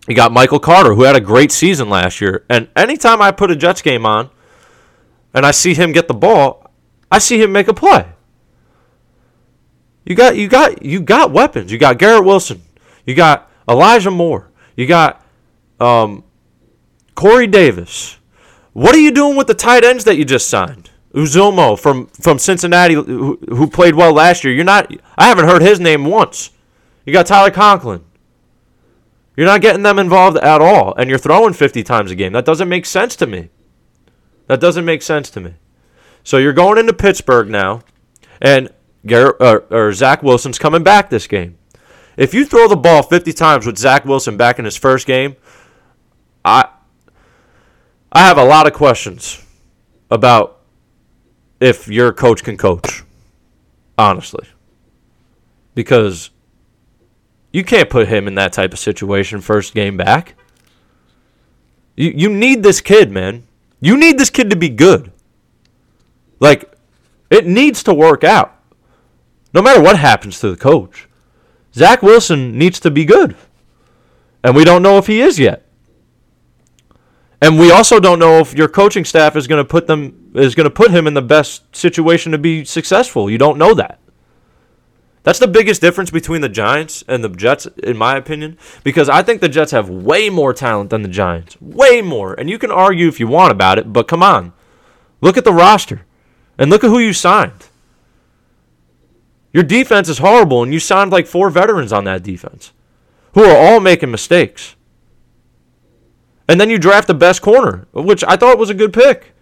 You 0.07 0.15
got 0.15 0.31
Michael 0.31 0.59
Carter, 0.59 0.95
who 0.95 1.03
had 1.03 1.15
a 1.15 1.21
great 1.21 1.51
season 1.51 1.89
last 1.89 2.19
year. 2.19 2.45
And 2.49 2.67
anytime 2.75 3.21
I 3.21 3.31
put 3.31 3.51
a 3.51 3.55
Jets 3.55 3.81
game 3.81 4.05
on 4.05 4.29
and 5.33 5.45
I 5.45 5.51
see 5.51 5.73
him 5.73 5.91
get 5.91 6.07
the 6.07 6.13
ball, 6.13 6.71
I 7.11 7.19
see 7.19 7.41
him 7.41 7.51
make 7.51 7.67
a 7.67 7.73
play. 7.73 8.07
You 10.05 10.15
got 10.15 10.35
you 10.35 10.47
got 10.47 10.81
you 10.83 11.01
got 11.01 11.31
weapons. 11.31 11.71
You 11.71 11.77
got 11.77 11.99
Garrett 11.99 12.25
Wilson. 12.25 12.61
You 13.05 13.13
got 13.13 13.49
Elijah 13.69 14.11
Moore. 14.11 14.51
You 14.75 14.87
got 14.87 15.23
um, 15.79 16.23
Corey 17.15 17.47
Davis. 17.47 18.17
What 18.73 18.95
are 18.95 18.99
you 18.99 19.11
doing 19.11 19.37
with 19.37 19.47
the 19.47 19.53
tight 19.53 19.83
ends 19.83 20.03
that 20.05 20.15
you 20.15 20.25
just 20.25 20.49
signed? 20.49 20.89
Uzomah 21.13 21.79
from 21.79 22.07
from 22.07 22.39
Cincinnati, 22.39 22.95
who, 22.95 23.37
who 23.49 23.67
played 23.67 23.95
well 23.95 24.13
last 24.13 24.43
year. 24.43 24.53
You're 24.53 24.63
not. 24.63 24.91
I 25.17 25.27
haven't 25.27 25.47
heard 25.47 25.61
his 25.61 25.79
name 25.79 26.05
once. 26.05 26.51
You 27.05 27.13
got 27.13 27.27
Tyler 27.27 27.51
Conklin. 27.51 28.03
You're 29.35 29.47
not 29.47 29.61
getting 29.61 29.83
them 29.83 29.99
involved 29.99 30.37
at 30.37 30.61
all, 30.61 30.93
and 30.95 31.09
you're 31.09 31.19
throwing 31.19 31.53
50 31.53 31.83
times 31.83 32.11
a 32.11 32.15
game. 32.15 32.33
That 32.33 32.45
doesn't 32.45 32.69
make 32.69 32.85
sense 32.85 33.15
to 33.17 33.27
me. 33.27 33.49
That 34.47 34.59
doesn't 34.59 34.85
make 34.85 35.01
sense 35.01 35.29
to 35.31 35.41
me. 35.41 35.55
So 36.23 36.37
you're 36.37 36.53
going 36.53 36.77
into 36.77 36.93
Pittsburgh 36.93 37.49
now, 37.49 37.81
and 38.41 38.69
Garrett, 39.05 39.37
or, 39.39 39.63
uh, 39.63 39.75
or 39.75 39.93
Zach 39.93 40.21
Wilson's 40.23 40.59
coming 40.59 40.83
back 40.83 41.09
this 41.09 41.27
game. 41.27 41.57
If 42.15 42.33
you 42.33 42.45
throw 42.45 42.67
the 42.67 42.75
ball 42.75 43.01
50 43.01 43.33
times 43.33 43.65
with 43.65 43.77
Zach 43.77 44.05
Wilson 44.05 44.37
back 44.37 44.59
in 44.59 44.65
his 44.65 44.77
first 44.77 45.07
game, 45.07 45.35
I 46.45 46.69
I 48.11 48.27
have 48.27 48.37
a 48.37 48.43
lot 48.43 48.67
of 48.67 48.73
questions 48.73 49.43
about 50.11 50.62
if 51.63 51.87
your 51.87 52.11
coach 52.11 52.43
can 52.43 52.57
coach. 52.57 53.03
Honestly. 53.97 54.45
Because 55.73 56.29
you 57.51 57.63
can't 57.63 57.89
put 57.89 58.09
him 58.09 58.27
in 58.27 58.35
that 58.35 58.51
type 58.51 58.73
of 58.73 58.79
situation 58.79 59.39
first 59.39 59.73
game 59.73 59.95
back. 59.95 60.35
You 61.95 62.11
you 62.15 62.29
need 62.29 62.63
this 62.63 62.81
kid, 62.81 63.11
man. 63.11 63.47
You 63.79 63.97
need 63.97 64.17
this 64.17 64.29
kid 64.29 64.49
to 64.49 64.55
be 64.55 64.69
good. 64.69 65.11
Like 66.39 66.75
it 67.29 67.47
needs 67.47 67.81
to 67.83 67.93
work 67.93 68.23
out. 68.23 68.59
No 69.53 69.61
matter 69.61 69.81
what 69.81 69.97
happens 69.97 70.39
to 70.39 70.49
the 70.49 70.57
coach. 70.57 71.07
Zach 71.73 72.03
Wilson 72.03 72.57
needs 72.57 72.79
to 72.81 72.91
be 72.91 73.05
good. 73.05 73.35
And 74.43 74.55
we 74.55 74.63
don't 74.63 74.83
know 74.83 74.97
if 74.97 75.07
he 75.07 75.21
is 75.21 75.39
yet. 75.39 75.65
And 77.41 77.59
we 77.59 77.71
also 77.71 77.99
don't 77.99 78.19
know 78.19 78.39
if 78.39 78.53
your 78.53 78.67
coaching 78.67 79.05
staff 79.05 79.35
is 79.35 79.47
going 79.47 79.63
to 79.63 79.67
put 79.67 79.87
them 79.87 80.22
is 80.33 80.55
going 80.55 80.65
to 80.65 80.69
put 80.69 80.91
him 80.91 81.07
in 81.07 81.13
the 81.13 81.21
best 81.21 81.75
situation 81.75 82.31
to 82.31 82.37
be 82.37 82.65
successful. 82.65 83.29
You 83.29 83.37
don't 83.37 83.57
know 83.57 83.73
that. 83.73 83.99
That's 85.23 85.39
the 85.39 85.47
biggest 85.47 85.79
difference 85.79 86.11
between 86.11 86.41
the 86.41 86.49
Giants 86.49 87.03
and 87.07 87.23
the 87.23 87.29
Jets, 87.29 87.65
in 87.81 87.95
my 87.95 88.17
opinion, 88.17 88.57
because 88.83 89.07
I 89.07 89.23
think 89.23 89.39
the 89.39 89.47
Jets 89.47 89.71
have 89.71 89.89
way 89.89 90.29
more 90.29 90.53
talent 90.53 90.89
than 90.89 91.01
the 91.01 91.07
Giants. 91.07 91.59
Way 91.61 92.01
more. 92.01 92.33
And 92.33 92.49
you 92.49 92.59
can 92.59 92.71
argue 92.71 93.07
if 93.07 93.21
you 93.21 93.27
want 93.27 93.51
about 93.51 93.79
it, 93.79 93.93
but 93.93 94.07
come 94.07 94.21
on. 94.21 94.51
Look 95.21 95.37
at 95.37 95.45
the 95.45 95.53
roster 95.53 96.05
and 96.57 96.69
look 96.69 96.83
at 96.83 96.89
who 96.89 96.99
you 96.99 97.13
signed. 97.13 97.69
Your 99.53 99.63
defense 99.63 100.09
is 100.09 100.17
horrible, 100.17 100.63
and 100.63 100.73
you 100.73 100.79
signed 100.79 101.11
like 101.11 101.27
four 101.27 101.49
veterans 101.49 101.93
on 101.93 102.03
that 102.05 102.23
defense 102.23 102.73
who 103.33 103.43
are 103.43 103.55
all 103.55 103.79
making 103.79 104.11
mistakes. 104.11 104.75
And 106.49 106.59
then 106.59 106.69
you 106.69 106.77
draft 106.77 107.07
the 107.07 107.13
best 107.13 107.41
corner, 107.41 107.87
which 107.93 108.23
I 108.25 108.35
thought 108.35 108.57
was 108.57 108.69
a 108.69 108.75
good 108.75 108.91
pick. 108.91 109.33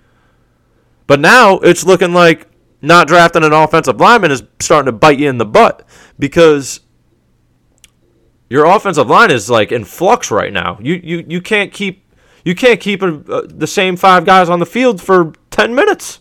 But 1.07 1.19
now 1.19 1.59
it's 1.59 1.85
looking 1.85 2.13
like 2.13 2.47
not 2.81 3.07
drafting 3.07 3.43
an 3.43 3.53
offensive 3.53 3.99
lineman 3.99 4.31
is 4.31 4.43
starting 4.59 4.87
to 4.87 4.91
bite 4.91 5.19
you 5.19 5.29
in 5.29 5.37
the 5.37 5.45
butt 5.45 5.87
because 6.17 6.81
your 8.49 8.65
offensive 8.65 9.07
line 9.07 9.31
is 9.31 9.49
like 9.49 9.71
in 9.71 9.85
flux 9.85 10.31
right 10.31 10.51
now. 10.51 10.77
You 10.81 10.99
you, 11.03 11.25
you 11.27 11.41
can't 11.41 11.71
keep 11.71 12.05
you 12.43 12.55
can't 12.55 12.79
keep 12.79 13.01
a, 13.01 13.23
uh, 13.31 13.41
the 13.47 13.67
same 13.67 13.95
five 13.95 14.25
guys 14.25 14.49
on 14.49 14.59
the 14.59 14.65
field 14.65 15.01
for 15.01 15.33
10 15.51 15.75
minutes. 15.75 16.19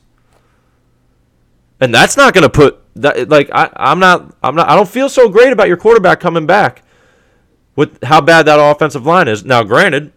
And 1.81 1.95
that's 1.95 2.17
not 2.17 2.35
going 2.35 2.43
to 2.43 2.51
put 2.51 2.79
that 2.97 3.29
like 3.29 3.51
I 3.53 3.71
I'm 3.75 3.99
not 3.99 4.35
I'm 4.43 4.55
not 4.55 4.69
I 4.69 4.77
don't 4.77 4.89
feel 4.89 5.09
so 5.09 5.29
great 5.29 5.53
about 5.53 5.69
your 5.69 5.77
quarterback 5.77 6.21
coming 6.21 6.47
back 6.47 6.83
with 7.75 8.03
how 8.05 8.21
bad 8.21 8.47
that 8.47 8.59
offensive 8.61 9.07
line 9.07 9.29
is. 9.29 9.45
Now 9.45 9.63
granted, 9.63 10.13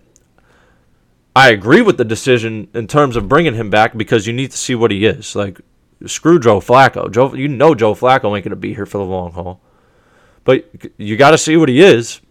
I 1.36 1.50
agree 1.50 1.82
with 1.82 1.98
the 1.98 2.06
decision 2.06 2.68
in 2.74 2.88
terms 2.88 3.16
of 3.16 3.28
bringing 3.28 3.56
him 3.56 3.70
back 3.70 3.98
because 3.98 4.28
you 4.28 4.34
need 4.34 4.52
to 4.52 4.58
see 4.58 4.76
what 4.76 4.92
he 4.92 5.06
is. 5.06 5.36
Like 5.36 5.60
screw 6.06 6.40
Joe 6.40 6.60
Flacco. 6.60 7.12
Joe, 7.12 7.34
you 7.34 7.48
know 7.48 7.74
Joe 7.74 7.96
Flacco 7.96 8.36
ain't 8.36 8.44
going 8.44 8.50
to 8.50 8.56
be 8.56 8.74
here 8.74 8.86
for 8.86 9.00
the 9.00 9.04
long 9.04 9.32
haul. 9.32 9.62
But 10.44 10.70
you 10.98 11.18
got 11.18 11.32
to 11.32 11.38
see 11.38 11.58
what 11.58 11.70
he 11.70 11.82
is. 11.82 12.22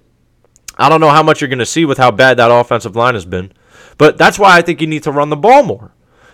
I 0.76 0.88
don't 0.88 1.00
know 1.00 1.10
how 1.10 1.22
much 1.22 1.40
you're 1.40 1.48
going 1.48 1.58
to 1.58 1.66
see 1.66 1.84
with 1.84 1.98
how 1.98 2.10
bad 2.10 2.36
that 2.36 2.50
offensive 2.50 2.96
line 2.96 3.14
has 3.14 3.24
been. 3.24 3.52
But 3.98 4.18
that's 4.18 4.38
why 4.38 4.56
I 4.56 4.62
think 4.62 4.80
you 4.80 4.86
need 4.86 5.02
to 5.04 5.12
run 5.12 5.30
the 5.30 5.36
ball 5.36 5.62
more. 5.62 5.92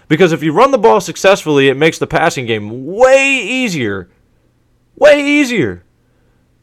Because 0.09 0.33
if 0.33 0.43
you 0.43 0.53
run 0.53 0.71
the 0.71 0.79
ball 0.79 1.01
successfully, 1.01 1.69
it 1.69 1.77
makes 1.77 1.99
the 1.99 2.07
passing 2.07 2.47
game 2.47 2.87
way 2.87 3.41
easier. 3.43 4.09
Way 4.97 5.25
easier. 5.25 5.85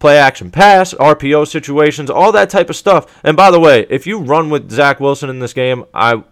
Play 0.06 0.20
action 0.20 0.52
pass, 0.52 0.94
RPO 0.94 1.48
situations, 1.48 2.12
all 2.12 2.32
that 2.32 2.52
type 2.52 2.70
of 2.70 2.76
stuff. 2.76 3.20
And 3.24 3.36
by 3.36 3.50
the 3.50 3.60
way, 3.60 3.88
if 3.90 4.06
you 4.06 4.20
run 4.20 4.52
with 4.52 4.70
Zach 4.70 5.00
Wilson 5.00 5.32
in 5.32 5.40
this 5.40 5.52
game, 5.52 5.84
I 5.96 6.24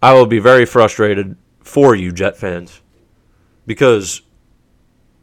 I 0.00 0.12
will 0.12 0.26
be 0.26 0.38
very 0.38 0.64
frustrated 0.64 1.36
for 1.58 1.96
you, 1.96 2.12
Jet 2.12 2.36
fans 2.36 2.80
because 3.66 4.22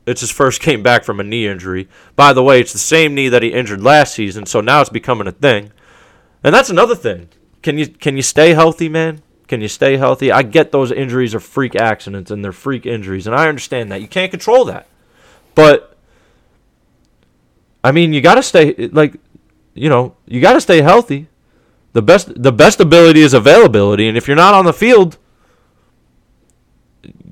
it's 0.05 0.19
his 0.19 0.29
first 0.29 0.61
game 0.61 0.83
back 0.83 1.05
from 1.05 1.21
a 1.21 1.23
knee 1.23 1.47
injury. 1.47 1.87
By 2.17 2.33
the 2.33 2.43
way, 2.43 2.59
it's 2.59 2.73
the 2.73 2.79
same 2.79 3.15
knee 3.15 3.29
that 3.29 3.43
he 3.43 3.53
injured 3.53 3.81
last 3.81 4.13
season, 4.13 4.45
so 4.45 4.59
now 4.59 4.81
it's 4.81 4.89
becoming 4.89 5.27
a 5.27 5.31
thing. 5.31 5.71
And 6.43 6.53
that's 6.53 6.69
another 6.69 6.95
thing. 6.95 7.29
Can 7.61 7.77
you 7.77 7.87
can 7.87 8.17
you 8.17 8.23
stay 8.23 8.53
healthy, 8.53 8.89
man? 8.89 9.21
Can 9.47 9.61
you 9.61 9.69
stay 9.69 9.95
healthy? 9.95 10.33
I 10.33 10.43
get 10.43 10.73
those 10.73 10.91
injuries 10.91 11.33
are 11.33 11.39
freak 11.39 11.77
accidents 11.77 12.29
and 12.29 12.43
they're 12.43 12.51
freak 12.51 12.85
injuries, 12.85 13.25
and 13.25 13.33
I 13.33 13.47
understand 13.47 13.89
that. 13.89 14.01
You 14.01 14.09
can't 14.09 14.31
control 14.31 14.65
that. 14.65 14.85
But 15.55 15.92
I 17.83 17.91
mean, 17.91 18.13
you 18.13 18.21
got 18.21 18.35
to 18.35 18.43
stay 18.43 18.89
like 18.91 19.15
you 19.73 19.89
know, 19.89 20.15
you 20.25 20.39
got 20.39 20.53
to 20.53 20.61
stay 20.61 20.81
healthy. 20.81 21.27
The 21.93 22.01
best 22.01 22.41
the 22.41 22.51
best 22.51 22.79
ability 22.79 23.21
is 23.21 23.33
availability, 23.33 24.07
and 24.07 24.17
if 24.17 24.27
you're 24.27 24.35
not 24.35 24.53
on 24.53 24.65
the 24.65 24.73
field, 24.73 25.17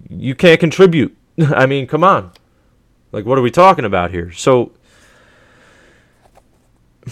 you 0.10 0.36
can't 0.36 0.60
contribute. 0.60 1.16
I 1.40 1.66
mean, 1.66 1.88
come 1.88 2.04
on. 2.04 2.32
Like, 3.12 3.26
what 3.26 3.38
are 3.38 3.42
we 3.42 3.52
talking 3.52 3.86
about 3.86 4.12
here? 4.12 4.32
So, 4.32 4.72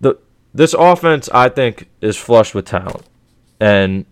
the 0.00 0.18
this 0.52 0.74
offense, 0.74 1.28
I 1.32 1.48
think, 1.48 1.88
is 2.00 2.16
flush 2.16 2.54
with 2.54 2.66
talent, 2.66 3.06
and 3.60 4.04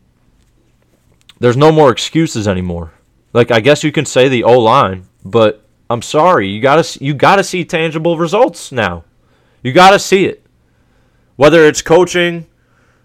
there's 1.41 1.57
no 1.57 1.73
more 1.73 1.91
excuses 1.91 2.47
anymore. 2.47 2.93
Like, 3.33 3.51
I 3.51 3.61
guess 3.61 3.83
you 3.83 3.93
can 3.93 4.07
say 4.07 4.29
the 4.29 4.45
O 4.45 4.59
line, 4.59 5.07
but 5.25 5.66
I'm 5.89 6.03
sorry, 6.03 6.49
you 6.49 6.61
gotta 6.61 7.05
you 7.05 7.15
gotta 7.15 7.45
see 7.45 7.65
tangible 7.65 8.19
results 8.19 8.73
now. 8.73 9.05
You 9.63 9.73
gotta 9.73 9.99
see 9.99 10.25
it. 10.25 10.45
Whether 11.37 11.65
it's 11.65 11.83
coaching, 11.83 12.47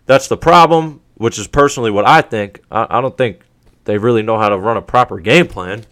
that's 0.05 0.27
the 0.27 0.37
problem, 0.37 1.01
which 1.15 1.37
is 1.37 1.47
personally 1.47 1.91
what 1.91 2.07
I 2.07 2.21
think. 2.21 2.61
I, 2.71 2.87
I 2.89 3.01
don't 3.01 3.17
think 3.17 3.41
they 3.85 3.97
really 3.97 4.23
know 4.23 4.37
how 4.37 4.49
to 4.49 4.57
run 4.57 4.77
a 4.77 4.81
proper 4.81 5.19
game 5.19 5.47
plan, 5.47 5.85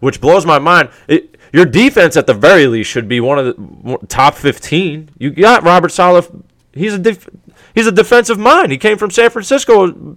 which 0.00 0.20
blows 0.20 0.44
my 0.44 0.58
mind. 0.58 0.88
It, 1.06 1.36
your 1.52 1.66
defense, 1.66 2.16
at 2.16 2.26
the 2.26 2.34
very 2.34 2.66
least, 2.66 2.90
should 2.90 3.08
be 3.08 3.20
one 3.20 3.38
of 3.38 3.44
the 3.44 4.06
top 4.08 4.34
15. 4.34 5.10
You 5.18 5.30
got 5.30 5.62
Robert 5.62 5.90
Saleh. 5.90 6.26
He's 6.72 6.94
a 6.94 6.98
def, 6.98 7.28
he's 7.74 7.86
a 7.86 7.92
defensive 7.92 8.38
mind. 8.38 8.72
He 8.72 8.78
came 8.78 8.96
from 8.96 9.10
San 9.10 9.30
Francisco 9.30 10.16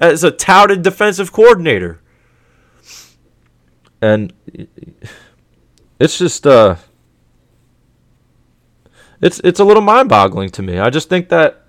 as 0.00 0.22
a 0.22 0.30
touted 0.30 0.82
defensive 0.82 1.32
coordinator, 1.32 2.00
and 4.00 4.32
it's 5.98 6.18
just 6.18 6.46
uh, 6.46 6.76
it's 9.20 9.40
it's 9.44 9.60
a 9.60 9.64
little 9.64 9.82
mind-boggling 9.82 10.50
to 10.50 10.62
me. 10.62 10.78
I 10.78 10.90
just 10.90 11.08
think 11.08 11.28
that 11.30 11.66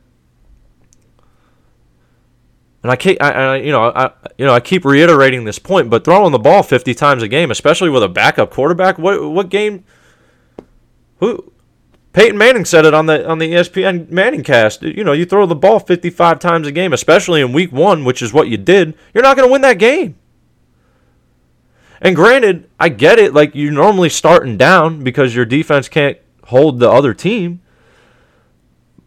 and 2.87 2.91
I 2.93 2.95
keep, 2.95 3.21
I, 3.21 3.31
I, 3.31 3.55
you 3.57 3.71
know, 3.73 3.91
I, 3.93 4.11
you 4.37 4.45
know, 4.45 4.53
I 4.53 4.61
keep 4.61 4.85
reiterating 4.85 5.43
this 5.43 5.59
point, 5.59 5.89
but 5.89 6.05
throwing 6.05 6.31
the 6.31 6.39
ball 6.39 6.63
50 6.63 6.93
times 6.93 7.21
a 7.21 7.27
game, 7.27 7.51
especially 7.51 7.89
with 7.89 8.01
a 8.01 8.07
backup 8.07 8.49
quarterback, 8.49 8.97
what, 8.97 9.29
what 9.29 9.49
game? 9.49 9.83
Who? 11.19 11.51
Peyton 12.13 12.37
Manning 12.37 12.63
said 12.63 12.85
it 12.85 12.93
on 12.93 13.05
the 13.05 13.27
on 13.27 13.39
the 13.39 13.51
ESPN 13.51 14.09
Manning 14.09 14.41
cast. 14.41 14.83
You 14.83 15.03
know, 15.03 15.11
you 15.11 15.25
throw 15.25 15.45
the 15.45 15.53
ball 15.53 15.79
55 15.79 16.39
times 16.39 16.65
a 16.65 16.71
game, 16.71 16.93
especially 16.93 17.41
in 17.41 17.51
week 17.51 17.73
one, 17.73 18.05
which 18.05 18.21
is 18.21 18.31
what 18.31 18.47
you 18.47 18.55
did. 18.55 18.93
You're 19.13 19.23
not 19.23 19.35
going 19.35 19.49
to 19.49 19.51
win 19.51 19.61
that 19.63 19.77
game. 19.77 20.15
And 22.01 22.15
granted, 22.15 22.69
I 22.79 22.89
get 22.89 23.19
it. 23.19 23.33
Like 23.33 23.55
you're 23.55 23.71
normally 23.71 24.09
starting 24.09 24.57
down 24.57 25.03
because 25.03 25.35
your 25.35 25.45
defense 25.45 25.89
can't 25.89 26.17
hold 26.45 26.79
the 26.79 26.89
other 26.89 27.13
team. 27.13 27.61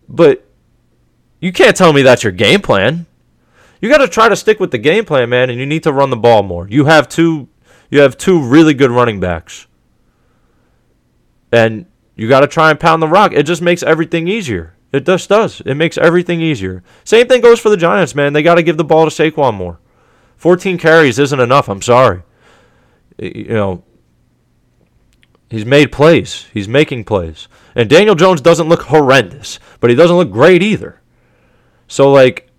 But 0.08 0.46
You 1.40 1.52
can't 1.52 1.76
tell 1.76 1.92
me 1.92 2.02
that's 2.02 2.22
your 2.22 2.32
game 2.32 2.60
plan. 2.60 3.06
You 3.80 3.88
got 3.88 3.98
to 3.98 4.08
try 4.08 4.28
to 4.28 4.36
stick 4.36 4.60
with 4.60 4.72
the 4.72 4.78
game 4.78 5.06
plan, 5.06 5.30
man, 5.30 5.48
and 5.48 5.58
you 5.58 5.64
need 5.64 5.84
to 5.84 5.92
run 5.92 6.10
the 6.10 6.16
ball 6.16 6.42
more. 6.42 6.68
You 6.68 6.84
have 6.84 7.08
two 7.08 7.48
you 7.90 8.00
have 8.00 8.16
two 8.18 8.40
really 8.40 8.74
good 8.74 8.90
running 8.90 9.20
backs. 9.20 9.66
And 11.50 11.86
you 12.14 12.28
got 12.28 12.40
to 12.40 12.46
try 12.46 12.70
and 12.70 12.78
pound 12.78 13.02
the 13.02 13.08
rock. 13.08 13.32
It 13.32 13.44
just 13.44 13.62
makes 13.62 13.82
everything 13.82 14.28
easier. 14.28 14.74
It 14.92 15.06
just 15.06 15.28
does. 15.28 15.60
It 15.64 15.74
makes 15.74 15.96
everything 15.98 16.40
easier. 16.40 16.82
Same 17.04 17.26
thing 17.26 17.40
goes 17.40 17.58
for 17.58 17.70
the 17.70 17.76
Giants, 17.76 18.14
man. 18.14 18.32
They 18.32 18.42
got 18.42 18.56
to 18.56 18.62
give 18.62 18.76
the 18.76 18.84
ball 18.84 19.08
to 19.08 19.10
Saquon 19.10 19.54
more. 19.54 19.80
14 20.36 20.78
carries 20.78 21.18
isn't 21.18 21.40
enough. 21.40 21.68
I'm 21.68 21.82
sorry. 21.82 22.22
You 23.20 23.48
know, 23.48 23.84
he's 25.50 25.66
made 25.66 25.92
plays. 25.92 26.46
He's 26.52 26.68
making 26.68 27.04
plays. 27.04 27.48
And 27.74 27.88
Daniel 27.90 28.14
Jones 28.14 28.40
doesn't 28.40 28.68
look 28.68 28.82
horrendous, 28.82 29.58
but 29.78 29.90
he 29.90 29.96
doesn't 29.96 30.16
look 30.16 30.30
great 30.30 30.62
either. 30.62 31.00
So 31.86 32.10
like 32.10 32.50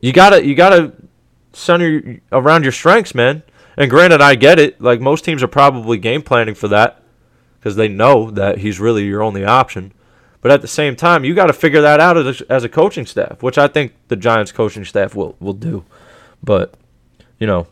you 0.00 0.12
got 0.12 0.30
to 0.30 0.44
you 0.44 0.54
got 0.54 0.70
to 0.70 0.92
center 1.52 2.20
around 2.32 2.64
your 2.64 2.72
strengths, 2.72 3.14
man. 3.14 3.42
And 3.76 3.90
granted, 3.90 4.20
I 4.20 4.34
get 4.34 4.58
it. 4.58 4.80
Like 4.80 5.00
most 5.00 5.24
teams 5.24 5.42
are 5.42 5.48
probably 5.48 5.98
game 5.98 6.22
planning 6.22 6.54
for 6.54 6.68
that 6.68 7.02
because 7.58 7.76
they 7.76 7.88
know 7.88 8.30
that 8.30 8.58
he's 8.58 8.80
really 8.80 9.04
your 9.04 9.22
only 9.22 9.44
option. 9.44 9.92
But 10.42 10.50
at 10.50 10.62
the 10.62 10.68
same 10.68 10.96
time, 10.96 11.24
you 11.24 11.34
got 11.34 11.46
to 11.46 11.52
figure 11.52 11.82
that 11.82 12.00
out 12.00 12.16
as 12.16 12.40
a, 12.40 12.52
as 12.52 12.64
a 12.64 12.68
coaching 12.68 13.04
staff, 13.04 13.42
which 13.42 13.58
I 13.58 13.68
think 13.68 13.92
the 14.08 14.16
Giants 14.16 14.52
coaching 14.52 14.84
staff 14.84 15.14
will 15.14 15.36
will 15.38 15.52
do. 15.54 15.84
But 16.42 16.74
you 17.38 17.46
know, 17.46 17.66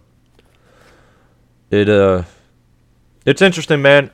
it 1.70 1.88
uh, 1.88 2.22
it's 3.26 3.42
interesting, 3.42 3.82
man. 3.82 4.10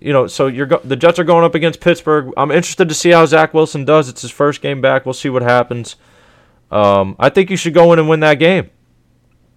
You 0.00 0.12
know, 0.12 0.26
so 0.26 0.46
you're 0.46 0.66
go- 0.66 0.80
the 0.84 0.96
Jets 0.96 1.18
are 1.18 1.24
going 1.24 1.44
up 1.44 1.54
against 1.54 1.80
Pittsburgh. 1.80 2.32
I'm 2.36 2.50
interested 2.50 2.88
to 2.88 2.94
see 2.94 3.10
how 3.10 3.26
Zach 3.26 3.52
Wilson 3.54 3.84
does. 3.84 4.08
It's 4.08 4.22
his 4.22 4.30
first 4.30 4.60
game 4.60 4.80
back. 4.80 5.04
We'll 5.04 5.14
see 5.14 5.28
what 5.28 5.42
happens. 5.42 5.96
Um, 6.70 7.16
I 7.18 7.28
think 7.28 7.50
you 7.50 7.56
should 7.56 7.74
go 7.74 7.92
in 7.92 7.98
and 7.98 8.08
win 8.08 8.20
that 8.20 8.34
game. 8.34 8.70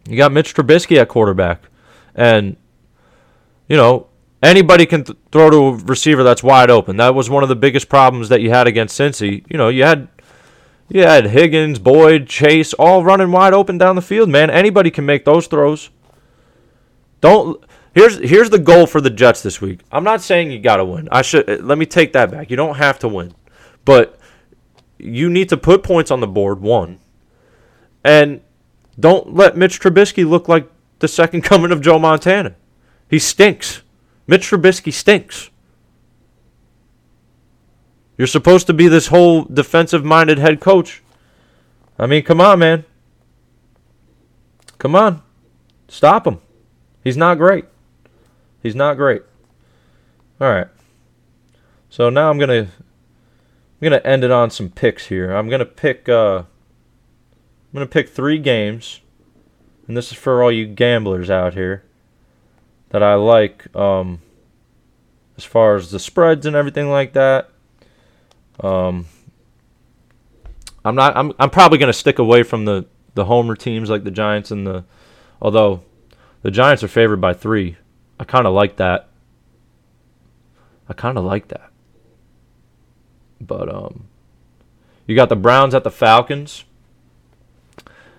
You 0.08 0.18
got 0.18 0.32
Mitch 0.32 0.54
Trubisky 0.54 0.98
at 0.98 1.08
quarterback, 1.08 1.64
and 2.16 2.58
you 3.68 3.78
know 3.78 4.08
anybody 4.42 4.86
can 4.86 5.04
th- 5.04 5.18
throw 5.32 5.50
to 5.50 5.58
a 5.58 5.72
receiver 5.86 6.24
that's 6.24 6.44
wide 6.44 6.70
open. 6.70 6.98
That 6.98 7.16
was 7.16 7.30
one 7.30 7.44
of 7.44 7.50
the 7.50 7.56
biggest 7.56 7.90
problems 7.90 8.30
that 8.30 8.42
you 8.42 8.50
had 8.50 8.68
against 8.68 9.00
Cincy. 9.00 9.46
You 9.50 9.58
know, 9.58 9.70
you 9.70 9.84
had 9.84 10.08
you 10.90 11.04
had 11.04 11.28
Higgins, 11.28 11.80
Boyd, 11.80 12.28
Chase, 12.28 12.74
all 12.74 13.04
running 13.04 13.32
wide 13.32 13.54
open 13.54 13.78
down 13.78 13.96
the 13.96 14.02
field. 14.02 14.30
Man, 14.30 14.50
anybody 14.50 14.92
can 14.92 15.06
make 15.06 15.26
those 15.26 15.48
throws. 15.48 15.90
Don't. 17.24 17.64
Here's 17.94 18.18
here's 18.18 18.50
the 18.50 18.60
goal 18.60 18.86
for 18.86 19.00
the 19.00 19.10
Jets 19.10 19.42
this 19.42 19.62
week. 19.62 19.80
I'm 19.94 20.04
not 20.04 20.22
saying 20.22 20.52
you 20.52 20.60
got 20.60 20.76
to 20.78 20.86
win. 20.86 21.08
I 21.10 21.22
should 21.22 21.64
let 21.64 21.78
me 21.78 21.86
take 21.86 22.12
that 22.12 22.30
back. 22.30 22.52
You 22.52 22.58
don't 22.58 22.76
have 22.76 23.00
to 23.00 23.08
win, 23.08 23.34
but 23.86 24.20
you 24.98 25.30
need 25.30 25.48
to 25.48 25.56
put 25.56 25.84
points 25.84 26.12
on 26.12 26.20
the 26.20 26.28
board. 26.28 26.60
One, 26.60 27.00
and 28.04 28.42
don't 29.00 29.34
let 29.34 29.56
Mitch 29.56 29.80
Trubisky 29.80 30.30
look 30.30 30.50
like 30.50 30.70
the 31.00 31.08
second 31.08 31.42
coming 31.46 31.72
of 31.72 31.80
Joe 31.80 31.98
Montana. 31.98 32.56
He 33.10 33.20
stinks. 33.20 33.84
Mitch 34.28 34.50
Trubisky 34.50 34.92
stinks. 34.92 35.50
You're 38.18 38.28
supposed 38.28 38.68
to 38.68 38.74
be 38.74 38.90
this 38.90 39.08
whole 39.08 39.46
defensive 39.46 40.04
minded 40.04 40.40
head 40.40 40.60
coach. 40.60 41.02
I 41.98 42.06
mean, 42.06 42.24
come 42.24 42.42
on, 42.42 42.60
man. 42.60 42.84
Come 44.78 44.94
on. 44.94 45.22
Stop 45.88 46.28
him. 46.28 46.42
He's 47.04 47.18
not 47.18 47.38
great. 47.38 47.66
He's 48.62 48.76
not 48.76 48.96
great. 48.96 49.24
All 50.40 50.50
right. 50.50 50.68
So 51.90 52.10
now 52.10 52.30
I'm 52.30 52.40
to 52.40 52.72
I'm 53.82 53.92
to 53.92 54.08
end 54.08 54.24
it 54.24 54.32
on 54.32 54.50
some 54.50 54.70
picks 54.70 55.08
here. 55.08 55.32
I'm 55.32 55.50
to 55.50 55.66
pick 55.66 56.08
uh 56.08 56.44
I'm 57.74 57.80
to 57.80 57.86
pick 57.88 58.10
three 58.10 58.38
games, 58.38 59.02
and 59.88 59.98
this 59.98 60.12
is 60.12 60.18
for 60.18 60.44
all 60.44 60.52
you 60.52 60.68
gamblers 60.68 61.30
out 61.32 61.56
here 61.56 61.84
that 62.90 63.02
I 63.02 63.16
like 63.16 63.76
um, 63.76 64.22
as 65.38 65.44
far 65.44 65.76
as 65.76 65.90
the 65.90 65.98
spreads 65.98 66.46
and 66.46 66.56
everything 66.56 66.92
like 66.92 67.14
that. 67.14 67.50
Um, 68.60 69.08
I'm 70.86 70.94
not. 70.94 71.18
I'm. 71.18 71.34
I'm 71.40 71.50
probably 71.50 71.80
to 71.88 71.94
stick 71.94 72.20
away 72.20 72.44
from 72.44 72.66
the 72.66 72.86
the 73.16 73.26
homer 73.26 73.56
teams 73.56 73.90
like 73.90 74.04
the 74.04 74.12
Giants 74.12 74.52
and 74.52 74.68
the. 74.68 74.86
Although, 75.42 75.82
the 76.44 76.52
Giants 76.52 76.84
are 76.84 76.88
favored 76.88 77.20
by 77.20 77.34
three. 77.34 77.78
I 78.20 78.24
kind 78.24 78.46
of 78.46 78.54
like 78.54 78.76
that. 78.76 79.10
I 80.88 80.94
kind 80.94 81.18
of 81.18 81.24
like 81.24 81.48
that. 81.48 81.72
But 83.42 83.74
um, 83.74 84.06
you 85.08 85.16
got 85.16 85.30
the 85.30 85.36
Browns 85.36 85.74
at 85.74 85.84
the 85.84 85.92
Falcons 85.92 86.66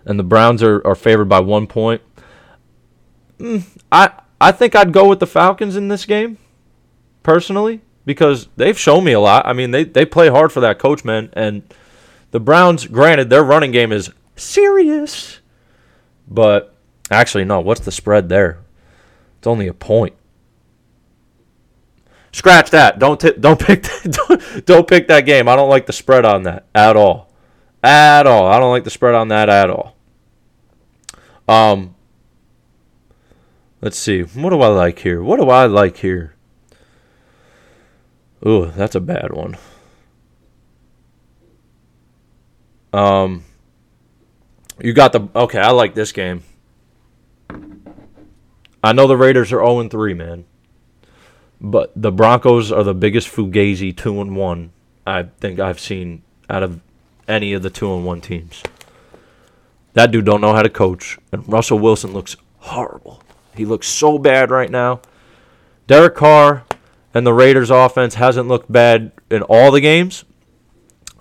and 0.05 0.19
the 0.19 0.25
Browns 0.25 0.63
are, 0.63 0.87
are 0.87 0.95
favored 0.95 1.29
by 1.29 1.41
one 1.41 1.67
point. 1.67 2.03
Mm, 3.39 3.65
I 3.91 4.13
I 4.41 4.53
think 4.53 4.75
I'd 4.75 4.93
go 4.93 5.09
with 5.09 5.21
the 5.21 5.27
Falcons 5.27 5.77
in 5.77 5.89
this 5.89 6.05
game, 6.05 6.39
personally, 7.23 7.81
because 8.05 8.49
they've 8.57 8.79
shown 8.79 9.05
me 9.05 9.13
a 9.13 9.21
lot. 9.21 9.47
I 9.47 9.53
mean, 9.53 9.71
they, 9.71 9.85
they 9.85 10.05
play 10.05 10.29
hard 10.29 10.53
for 10.53 10.61
that 10.61 10.79
coach, 10.79 11.05
man. 11.05 11.31
And 11.33 11.63
the 12.31 12.41
Browns, 12.41 12.87
granted, 12.87 13.31
their 13.31 13.45
running 13.45 13.71
game 13.71 13.93
is 13.93 14.11
serious. 14.37 15.41
But 16.29 16.74
actually, 17.11 17.45
no, 17.45 17.61
what's 17.61 17.81
the 17.81 17.93
spread 17.93 18.29
there? 18.29 18.59
It's 19.39 19.47
only 19.47 19.67
a 19.67 19.75
point. 19.75 20.15
Scratch 22.33 22.71
that. 22.71 22.99
Don't 22.99 23.21
t- 23.21 23.35
don't 23.39 23.61
pick 23.61 23.87
don't, 24.03 24.67
don't 24.67 24.89
pick 24.89 25.07
that 25.09 25.21
game. 25.21 25.49
I 25.49 25.55
don't 25.55 25.71
like 25.71 25.87
the 25.87 25.93
spread 25.93 26.25
on 26.25 26.43
that 26.43 26.67
at 26.75 26.97
all. 26.97 27.31
At 27.83 28.27
all. 28.27 28.49
I 28.49 28.59
don't 28.59 28.73
like 28.73 28.85
the 28.85 28.91
spread 28.91 29.15
on 29.15 29.29
that 29.29 29.49
at 29.49 29.71
all. 29.71 29.95
Um, 31.47 31.95
let's 33.81 33.99
see. 33.99 34.23
What 34.23 34.51
do 34.51 34.63
I 34.63 34.69
like 34.69 34.99
here? 34.99 35.23
What 35.23 35.39
do 35.39 35.49
I 35.51 35.67
like 35.67 35.99
here? 35.99 36.35
Ooh, 38.47 38.73
that's 38.75 38.95
a 38.95 39.01
bad 39.01 39.33
one. 39.33 39.57
Um, 42.93 43.45
you 44.81 44.93
got 44.93 45.13
the 45.13 45.29
okay. 45.35 45.59
I 45.59 45.71
like 45.71 45.95
this 45.95 46.13
game. 46.13 46.43
I 48.85 48.93
know 48.93 49.07
the 49.07 49.17
Raiders 49.17 49.51
are 49.51 49.65
0 49.65 49.89
3, 49.89 50.13
man, 50.13 50.45
but 51.59 51.91
the 51.97 52.13
Broncos 52.13 52.71
are 52.71 52.85
the 52.85 52.93
biggest 52.93 53.29
fugazi 53.29 53.97
two 53.97 54.21
and 54.21 54.37
one 54.37 54.73
I 55.07 55.25
think 55.41 55.59
I've 55.59 55.81
seen 55.81 56.23
out 56.51 56.63
of 56.63 56.81
any 57.27 57.55
of 57.55 57.63
the 57.63 57.71
two 57.71 57.95
and 57.95 58.05
one 58.05 58.21
teams. 58.21 58.63
That 59.95 60.11
dude 60.11 60.27
don't 60.27 60.41
know 60.41 60.55
how 60.55 60.63
to 60.63 60.69
coach. 60.69 61.19
And 61.33 61.51
Russell 61.51 61.79
Wilson 61.79 62.13
looks 62.13 62.37
horrible. 62.59 63.23
He 63.55 63.65
looks 63.65 63.87
so 63.87 64.19
bad 64.19 64.51
right 64.51 64.71
now. 64.71 65.01
Derek 65.87 66.15
Carr 66.15 66.65
and 67.15 67.27
the 67.27 67.33
Raiders 67.33 67.71
offense 67.71 68.17
hasn't 68.17 68.49
looked 68.49 68.71
bad 68.71 69.13
in 69.31 69.43
all 69.43 69.71
the 69.71 69.81
games. 69.81 70.25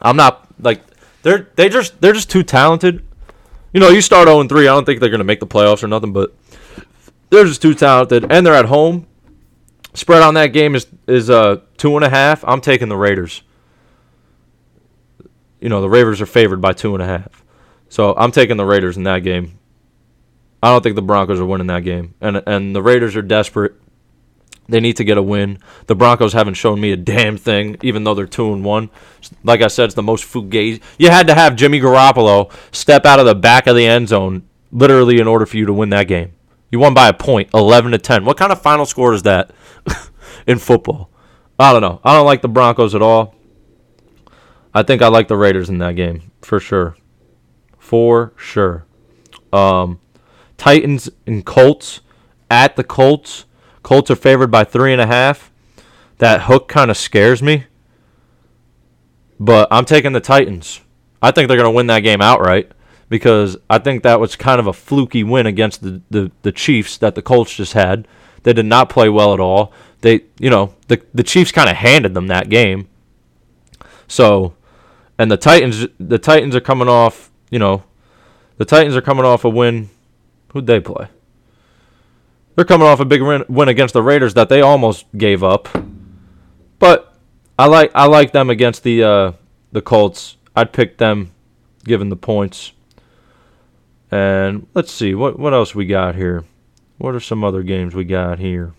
I'm 0.02 0.18
not 0.18 0.48
like 0.60 0.82
they're 1.22 1.48
they 1.56 1.70
just 1.70 2.02
they're 2.02 2.14
just 2.14 2.30
too 2.30 2.44
talented. 2.44 3.06
You 3.74 3.80
know, 3.80 3.90
you 3.90 4.02
start 4.02 4.28
0 4.28 4.48
3, 4.48 4.68
I 4.68 4.74
don't 4.74 4.86
think 4.86 5.00
they're 5.00 5.10
gonna 5.10 5.24
make 5.24 5.40
the 5.40 5.48
playoffs 5.48 5.84
or 5.84 5.88
nothing, 5.88 6.12
but 6.14 6.36
they're 7.34 7.46
just 7.46 7.62
too 7.62 7.74
talented. 7.74 8.32
And 8.32 8.46
they're 8.46 8.54
at 8.54 8.66
home. 8.66 9.08
Spread 9.94 10.22
on 10.22 10.34
that 10.36 10.48
game 10.48 10.76
is 10.76 10.88
is 11.08 11.30
uh 11.30 11.62
two 11.78 11.96
and 11.96 12.06
a 12.06 12.10
half. 12.10 12.44
I'm 12.46 12.62
taking 12.62 12.90
the 12.90 12.98
Raiders. 12.98 13.44
You 15.60 15.70
know, 15.70 15.82
the 15.82 15.90
Raiders 15.90 16.22
are 16.22 16.26
favored 16.26 16.62
by 16.62 16.74
two 16.74 16.94
and 16.94 17.02
a 17.02 17.06
half. 17.06 17.44
So 17.90 18.16
I'm 18.16 18.32
taking 18.32 18.58
the 18.58 18.66
Raiders 18.66 18.98
in 18.98 19.04
that 19.04 19.20
game. 19.20 19.60
I 20.62 20.70
don't 20.70 20.82
think 20.82 20.96
the 20.96 21.02
Broncos 21.02 21.40
are 21.40 21.46
winning 21.46 21.68
that 21.68 21.84
game, 21.84 22.16
and 22.22 22.42
and 22.48 22.76
the 22.76 22.82
Raiders 22.82 23.16
are 23.16 23.22
desperate. 23.22 23.74
They 24.70 24.80
need 24.80 24.96
to 24.98 25.04
get 25.04 25.18
a 25.18 25.22
win. 25.22 25.60
The 25.88 25.96
Broncos 25.96 26.32
haven't 26.32 26.54
shown 26.54 26.80
me 26.80 26.94
a 26.94 26.98
damn 26.98 27.38
thing, 27.38 27.76
even 27.82 28.06
though 28.06 28.14
they're 28.14 28.26
two 28.26 28.54
and 28.54 28.64
one. 28.64 28.90
Like 29.44 29.62
I 29.62 29.68
said, 29.68 29.86
it's 29.86 29.94
the 29.94 30.02
most 30.02 30.24
fugazi. 30.24 30.82
You 30.98 31.10
had 31.10 31.28
to 31.28 31.36
have 31.36 31.58
Jimmy 31.58 31.82
Garoppolo 31.82 32.50
step 32.74 33.06
out 33.06 33.20
of 33.20 33.26
the 33.26 33.36
back 33.36 33.68
of 33.68 33.76
the 33.76 33.86
end 33.86 34.08
zone, 34.08 34.48
literally, 34.72 35.20
in 35.20 35.28
order 35.28 35.46
for 35.46 35.58
you 35.58 35.66
to 35.66 35.74
win 35.74 35.90
that 35.90 36.08
game. 36.08 36.32
You 36.74 36.80
won 36.80 36.96
by 36.96 37.08
a 37.08 37.14
point, 37.14 37.52
eleven 37.54 37.92
to 37.92 38.00
ten. 38.00 38.26
What 38.26 38.36
kind 38.36 38.52
of 38.52 38.60
final 38.60 38.88
score 38.88 39.14
is 39.14 39.22
that 39.24 39.52
in 40.48 40.58
football? 40.58 41.12
I 41.60 41.72
don't 41.72 41.84
know. 41.84 42.02
I 42.04 42.16
don't 42.16 42.26
like 42.26 42.42
the 42.42 42.48
Broncos 42.48 42.96
at 42.96 43.02
all. 43.04 43.36
I 44.74 44.82
think 44.82 45.04
I 45.04 45.08
like 45.10 45.28
the 45.28 45.38
Raiders 45.38 45.70
in 45.70 45.78
that 45.78 45.96
game 45.96 46.32
for 46.42 46.60
sure 46.60 46.98
for 47.78 48.34
sure. 48.38 48.88
Um, 49.52 50.00
Titans 50.58 51.10
and 51.28 51.46
Colts 51.46 52.02
at 52.50 52.76
the 52.76 52.84
Colts. 52.84 53.46
Colts 53.84 54.10
are 54.10 54.16
favored 54.16 54.50
by 54.50 54.64
three 54.64 54.94
and 54.94 55.02
a 55.02 55.06
half. 55.06 55.52
That 56.18 56.44
hook 56.44 56.68
kind 56.68 56.90
of 56.90 56.98
scares 56.98 57.44
me. 57.44 57.66
But 59.40 59.68
I'm 59.70 59.86
taking 59.86 60.14
the 60.14 60.20
Titans. 60.20 60.82
I 61.22 61.30
think 61.30 61.50
they're 61.50 61.58
going 61.58 61.72
to 61.72 61.76
win 61.76 61.86
that 61.86 62.00
game 62.00 62.20
outright 62.20 62.72
because 63.14 63.56
I 63.70 63.78
think 63.78 64.02
that 64.02 64.20
was 64.20 64.36
kind 64.36 64.60
of 64.60 64.66
a 64.66 64.74
fluky 64.74 65.24
win 65.24 65.46
against 65.46 65.84
the, 65.84 66.02
the, 66.10 66.32
the 66.42 66.52
Chiefs 66.52 66.98
that 66.98 67.14
the 67.14 67.22
Colts 67.22 67.54
just 67.54 67.74
had. 67.74 68.08
They 68.42 68.54
did 68.54 68.66
not 68.66 68.90
play 68.90 69.08
well 69.08 69.36
at 69.36 69.40
all. 69.40 69.72
They, 70.02 70.22
you 70.40 70.50
know, 70.50 70.74
the 70.88 71.00
the 71.14 71.22
Chiefs 71.22 71.52
kind 71.52 71.70
of 71.70 71.76
handed 71.76 72.16
them 72.16 72.26
that 72.26 72.50
game. 72.50 72.88
So 74.08 74.56
and 75.20 75.30
the 75.30 75.38
Titans 75.38 75.86
the 76.00 76.18
Titans 76.18 76.56
are 76.56 76.60
coming 76.60 76.88
off, 76.88 77.30
you 77.52 77.60
know, 77.60 77.84
the 78.58 78.66
Titans 78.66 78.96
are 78.96 79.02
coming 79.02 79.26
off 79.26 79.46
a 79.46 79.50
win. 79.50 79.92
Who'd 80.54 80.66
they 80.66 80.80
play? 80.80 81.08
They're 82.56 82.66
coming 82.66 82.88
off 82.88 83.00
a 83.00 83.06
big 83.06 83.22
win, 83.22 83.70
against 83.70 83.94
the 83.94 84.02
Raiders 84.02 84.34
that 84.34 84.50
they 84.50 84.62
almost 84.62 85.06
gave 85.16 85.44
up. 85.44 85.70
But 86.80 87.16
I 87.60 87.68
like 87.68 87.92
I 87.94 88.08
like 88.08 88.32
them 88.32 88.50
against 88.50 88.82
the 88.82 89.04
uh, 89.04 89.32
the 89.72 89.84
Colts. 89.84 90.38
I'd 90.56 90.74
pick 90.74 90.98
them 90.98 91.30
given 91.84 92.10
the 92.10 92.16
points. 92.16 92.72
And 94.14 94.68
let's 94.76 94.92
see 94.92 95.16
what 95.16 95.40
what 95.40 95.56
else 95.56 95.74
we 95.74 95.88
got 95.88 96.14
here. 96.14 96.44
What 97.00 97.16
are 97.16 97.20
some 97.20 97.44
other 97.44 97.64
games 97.64 97.96
we 97.96 98.04
got 98.04 98.38
here? 98.38 98.76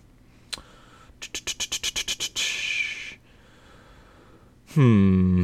Hmm. 4.69 5.43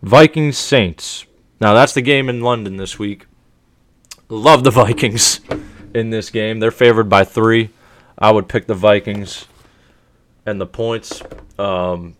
Vikings 0.00 0.56
Saints. 0.56 1.26
Now 1.60 1.74
that's 1.74 1.92
the 1.92 2.00
game 2.00 2.30
in 2.30 2.40
London 2.40 2.78
this 2.78 2.98
week. 2.98 3.26
Love 4.30 4.64
the 4.64 4.70
Vikings 4.82 5.40
in 5.92 6.08
this 6.08 6.30
game. 6.30 6.58
They're 6.58 6.70
favored 6.70 7.10
by 7.10 7.24
three. 7.24 7.68
I 8.16 8.30
would 8.30 8.48
pick 8.48 8.66
the 8.66 8.74
Vikings 8.74 9.44
and 10.46 10.58
the 10.58 10.66
points. 10.66 11.20
Um, 11.58 12.16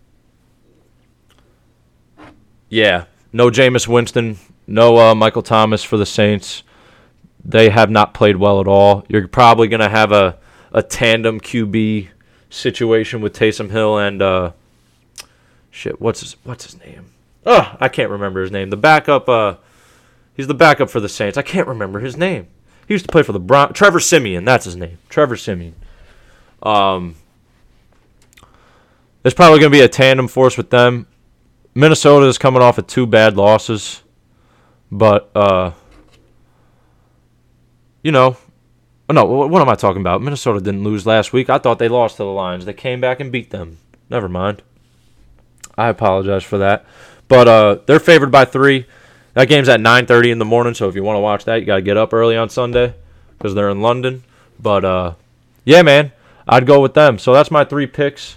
yeah, 2.69 3.07
no 3.33 3.49
Jameis 3.49 3.89
Winston, 3.89 4.37
no 4.67 5.15
Michael 5.15 5.43
Thomas 5.43 5.83
for 5.83 5.97
the 5.97 6.07
Saints. 6.07 6.63
They 7.45 7.71
have 7.71 7.91
not 7.91 8.15
played 8.15 8.37
well 8.37 8.61
at 8.61 8.69
all. 8.69 9.05
You're 9.09 9.27
probably 9.27 9.69
going 9.69 9.81
to 9.81 9.89
have 9.89 10.13
a, 10.13 10.39
a 10.73 10.83
tandem 10.83 11.41
QB 11.41 12.09
situation 12.51 13.21
with 13.21 13.37
Taysom 13.37 13.71
Hill 13.71 13.99
and 13.99 14.23
uh, 14.23 14.53
shit. 15.71 16.01
What's 16.01 16.21
his 16.21 16.37
What's 16.45 16.65
his 16.65 16.79
name? 16.79 17.07
Oh, 17.45 17.77
I 17.81 17.89
can't 17.89 18.11
remember 18.11 18.43
his 18.43 18.53
name. 18.53 18.71
The 18.71 18.77
backup. 18.77 19.29
Uh, 19.29 19.57
he's 20.35 20.47
the 20.47 20.55
backup 20.55 20.91
for 20.91 21.01
the 21.01 21.09
Saints. 21.09 21.37
I 21.37 21.43
can't 21.43 21.67
remember 21.67 22.01
his 22.01 22.17
name. 22.17 22.47
He 22.87 22.95
used 22.95 23.07
to 23.07 23.13
play 23.13 23.23
for 23.23 23.33
the 23.33 23.41
Brown. 23.41 23.73
Trevor 23.73 24.01
Siemian. 24.01 24.45
That's 24.45 24.65
his 24.65 24.77
name. 24.77 24.99
Trevor 25.09 25.37
Siemian. 25.37 25.75
Um, 26.63 27.17
there's 29.23 29.35
probably 29.35 29.59
going 29.59 29.73
to 29.73 29.79
be 29.79 29.85
a 29.85 29.89
tandem 29.89 30.29
force 30.29 30.57
with 30.57 30.71
them. 30.71 31.07
Minnesota 31.75 32.27
is 32.27 32.39
coming 32.39 32.63
off 32.63 32.79
of 32.79 32.87
two 32.87 33.07
bad 33.07 33.37
losses, 33.37 34.02
but 34.93 35.31
uh, 35.35 35.73
you 38.03 38.13
know, 38.13 38.37
oh 39.09 39.15
no, 39.15 39.25
what 39.25 39.63
am 39.63 39.69
I 39.71 39.75
talking 39.75 40.03
about? 40.03 40.21
Minnesota 40.21 40.61
didn't 40.61 40.85
lose 40.85 41.07
last 41.07 41.33
week. 41.33 41.49
I 41.49 41.57
thought 41.57 41.79
they 41.79 41.89
lost 41.89 42.19
to 42.19 42.25
the 42.25 42.29
Lions. 42.29 42.67
They 42.67 42.75
came 42.75 43.01
back 43.01 43.19
and 43.19 43.33
beat 43.33 43.51
them. 43.51 43.79
Never 44.11 44.29
mind. 44.29 44.63
I 45.79 45.89
apologize 45.89 46.45
for 46.45 46.59
that, 46.59 46.85
but 47.27 47.49
uh, 47.49 47.79
they're 47.87 47.99
favored 47.99 48.31
by 48.31 48.45
three. 48.45 48.85
That 49.33 49.49
game's 49.49 49.71
at 49.71 49.81
9:30 49.81 50.31
in 50.33 50.39
the 50.39 50.45
morning, 50.45 50.75
so 50.75 50.91
if 50.91 50.95
you 50.95 51.03
want 51.03 51.17
to 51.17 51.21
watch 51.21 51.47
that, 51.47 51.61
you 51.61 51.67
got 51.67 51.77
to 51.77 51.83
get 51.83 51.97
up 51.97 52.13
early 52.13 52.37
on 52.37 52.51
Sunday 52.51 52.95
because 53.39 53.55
they're 53.55 53.71
in 53.71 53.81
London. 53.81 54.25
But 54.61 54.85
uh, 54.85 55.15
yeah, 55.65 55.81
man, 55.81 56.13
I'd 56.47 56.67
go 56.67 56.83
with 56.83 56.93
them. 56.93 57.19
So 57.19 57.33
that's 57.33 57.51
my 57.51 57.65
three 57.65 57.87
picks. 57.87 58.37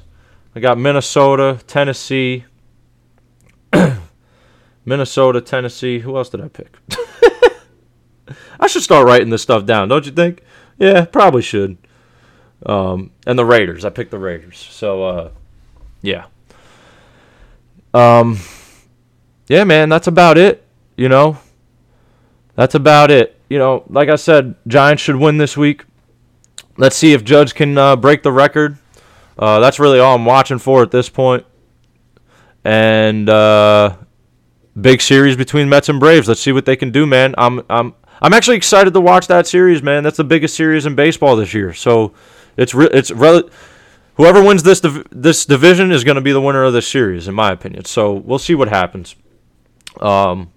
I 0.56 0.62
got 0.62 0.78
Minnesota, 0.78 1.60
Tennessee, 1.68 2.46
Minnesota, 4.86 5.42
Tennessee. 5.42 6.00
Who 6.00 6.16
else 6.16 6.30
did 6.30 6.42
I 6.42 6.48
pick? 6.48 6.78
I 8.60 8.68
should 8.68 8.84
start 8.84 9.06
writing 9.06 9.30
this 9.30 9.42
stuff 9.42 9.66
down, 9.66 9.90
don't 9.90 10.06
you 10.06 10.12
think? 10.12 10.42
Yeah, 10.78 11.06
probably 11.06 11.42
should. 11.42 11.78
Um, 12.66 13.12
and 13.28 13.38
the 13.38 13.46
Raiders. 13.46 13.84
I 13.84 13.90
picked 13.90 14.12
the 14.12 14.20
Raiders. 14.20 14.58
So, 14.58 15.04
uh, 15.04 15.32
yeah. 16.02 16.26
Um, 17.94 18.40
yeah, 19.48 19.64
man, 19.64 19.90
that's 19.90 20.08
about 20.08 20.38
it. 20.38 20.64
You 20.98 21.10
know, 21.10 21.38
that's 22.56 22.76
about 22.76 23.12
it. 23.12 23.40
You 23.50 23.58
know, 23.58 23.84
like 23.90 24.10
I 24.10 24.16
said, 24.16 24.56
Giants 24.68 25.04
should 25.04 25.18
win 25.18 25.38
this 25.38 25.56
week. 25.56 25.86
Let's 26.78 26.96
see 26.96 27.14
if 27.14 27.24
Judge 27.24 27.54
can 27.56 27.78
uh, 27.78 27.96
break 27.96 28.24
the 28.24 28.32
record. 28.32 28.78
Uh, 29.38 29.60
that's 29.60 29.80
really 29.80 30.00
all 30.00 30.16
I'm 30.16 30.26
watching 30.26 30.60
for 30.60 30.82
at 30.82 30.92
this 30.92 31.10
point. 31.10 31.46
And 32.64 33.30
uh, 33.30 33.96
big 34.80 35.02
series 35.02 35.36
between 35.36 35.70
Mets 35.70 35.90
and 35.90 36.00
Braves. 36.00 36.28
Let's 36.28 36.42
see 36.42 36.52
what 36.52 36.66
they 36.66 36.76
can 36.76 36.92
do, 36.92 37.06
man. 37.06 37.36
I'm 37.38 37.62
I'm 37.70 37.94
I'm 38.22 38.34
actually 38.34 38.58
excited 38.58 38.94
to 38.94 39.02
watch 39.02 39.28
that 39.28 39.48
series, 39.48 39.84
man. 39.84 40.04
That's 40.04 40.18
the 40.18 40.24
biggest 40.24 40.56
series 40.56 40.86
in 40.86 40.96
baseball 40.96 41.36
this 41.36 41.54
year. 41.54 41.74
So 41.74 42.14
it's 42.58 42.74
re- 42.74 42.90
it's 42.92 43.12
re- 43.12 43.44
whoever 44.16 44.44
wins 44.44 44.64
this 44.64 44.80
div- 44.80 45.08
this 45.12 45.46
division 45.46 45.92
is 45.92 46.04
going 46.04 46.16
to 46.16 46.22
be 46.22 46.32
the 46.32 46.42
winner 46.42 46.64
of 46.64 46.74
this 46.74 46.88
series, 46.88 47.28
in 47.28 47.36
my 47.36 47.52
opinion. 47.52 47.86
So 47.86 48.14
we'll 48.14 48.40
see 48.40 48.56
what 48.56 48.70
happens. 48.70 49.16
Um, 50.00 50.52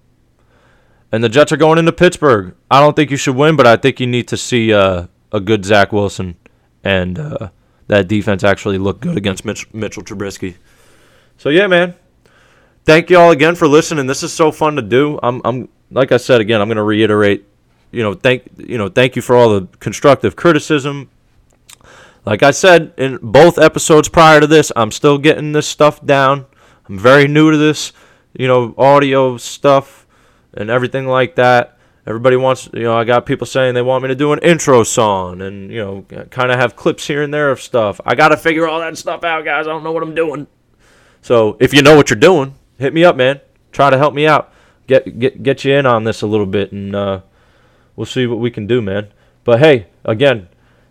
and 1.10 1.24
the 1.24 1.28
Jets 1.28 1.52
are 1.52 1.56
going 1.56 1.78
into 1.78 1.92
Pittsburgh. 1.92 2.54
I 2.70 2.80
don't 2.80 2.94
think 2.94 3.10
you 3.10 3.16
should 3.16 3.36
win, 3.36 3.56
but 3.56 3.66
I 3.66 3.76
think 3.76 3.98
you 4.00 4.06
need 4.06 4.28
to 4.28 4.36
see 4.36 4.72
uh, 4.72 5.06
a 5.32 5.40
good 5.40 5.64
Zach 5.64 5.92
Wilson 5.92 6.36
and 6.84 7.18
uh, 7.18 7.48
that 7.86 8.08
defense 8.08 8.44
actually 8.44 8.78
look 8.78 9.00
good 9.00 9.16
against 9.16 9.44
Mitch- 9.44 9.72
Mitchell 9.72 10.02
Trubisky. 10.02 10.56
So 11.38 11.48
yeah, 11.48 11.66
man. 11.66 11.94
Thank 12.88 13.10
you 13.10 13.18
all 13.18 13.32
again 13.32 13.54
for 13.54 13.68
listening. 13.68 14.06
This 14.06 14.22
is 14.22 14.32
so 14.32 14.50
fun 14.50 14.76
to 14.76 14.80
do. 14.80 15.20
I'm, 15.22 15.42
I'm 15.44 15.68
like 15.90 16.10
I 16.10 16.16
said 16.16 16.40
again. 16.40 16.62
I'm 16.62 16.68
going 16.68 16.76
to 16.76 16.82
reiterate. 16.82 17.44
You 17.90 18.02
know, 18.02 18.14
thank 18.14 18.44
you 18.56 18.78
know, 18.78 18.88
thank 18.88 19.14
you 19.14 19.20
for 19.20 19.36
all 19.36 19.60
the 19.60 19.68
constructive 19.78 20.36
criticism. 20.36 21.10
Like 22.24 22.42
I 22.42 22.50
said 22.50 22.94
in 22.96 23.18
both 23.20 23.58
episodes 23.58 24.08
prior 24.08 24.40
to 24.40 24.46
this, 24.46 24.72
I'm 24.74 24.90
still 24.90 25.18
getting 25.18 25.52
this 25.52 25.66
stuff 25.66 26.02
down. 26.06 26.46
I'm 26.88 26.98
very 26.98 27.28
new 27.28 27.50
to 27.50 27.58
this, 27.58 27.92
you 28.32 28.48
know, 28.48 28.74
audio 28.78 29.36
stuff 29.36 30.06
and 30.54 30.70
everything 30.70 31.06
like 31.06 31.34
that. 31.34 31.76
Everybody 32.06 32.36
wants, 32.36 32.70
you 32.72 32.84
know, 32.84 32.96
I 32.96 33.04
got 33.04 33.26
people 33.26 33.46
saying 33.46 33.74
they 33.74 33.82
want 33.82 34.02
me 34.02 34.08
to 34.08 34.14
do 34.14 34.32
an 34.32 34.38
intro 34.38 34.82
song 34.82 35.42
and, 35.42 35.70
you 35.70 35.84
know, 35.84 36.06
kind 36.30 36.50
of 36.50 36.58
have 36.58 36.74
clips 36.74 37.06
here 37.06 37.22
and 37.22 37.34
there 37.34 37.50
of 37.50 37.60
stuff. 37.60 38.00
I 38.06 38.14
got 38.14 38.28
to 38.28 38.38
figure 38.38 38.66
all 38.66 38.80
that 38.80 38.96
stuff 38.96 39.24
out, 39.24 39.44
guys. 39.44 39.66
I 39.66 39.72
don't 39.72 39.84
know 39.84 39.92
what 39.92 40.02
I'm 40.02 40.14
doing. 40.14 40.46
So 41.20 41.58
if 41.60 41.74
you 41.74 41.82
know 41.82 41.94
what 41.94 42.08
you're 42.08 42.18
doing, 42.18 42.54
hit 42.78 42.94
me 42.94 43.04
up, 43.04 43.16
man. 43.16 43.40
Try 43.72 43.90
to 43.90 43.98
help 43.98 44.14
me 44.14 44.26
out. 44.26 44.52
Get 44.86 45.18
get 45.18 45.42
get 45.42 45.64
you 45.64 45.74
in 45.74 45.86
on 45.86 46.04
this 46.04 46.22
a 46.22 46.26
little 46.26 46.46
bit, 46.46 46.72
and 46.72 46.94
uh, 46.94 47.20
we'll 47.94 48.06
see 48.06 48.26
what 48.26 48.38
we 48.38 48.50
can 48.50 48.66
do, 48.66 48.80
man. 48.80 49.08
But 49.44 49.60
hey, 49.60 49.88
again, 50.04 50.48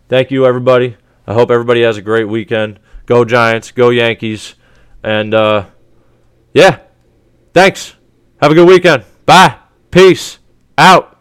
thank 0.07 0.29
you, 0.29 0.45
everybody. 0.45 0.97
I 1.25 1.33
hope 1.33 1.49
everybody 1.49 1.81
has 1.81 1.97
a 1.97 2.01
great 2.01 2.25
weekend. 2.25 2.79
Go 3.05 3.25
Giants, 3.25 3.71
go 3.71 3.89
Yankees, 3.89 4.55
and 5.03 5.33
uh, 5.33 5.65
yeah, 6.53 6.79
thanks. 7.53 7.95
Have 8.41 8.51
a 8.51 8.55
good 8.55 8.67
weekend. 8.67 9.03
Bye. 9.25 9.57
Peace. 9.89 10.37
Out. 10.77 11.16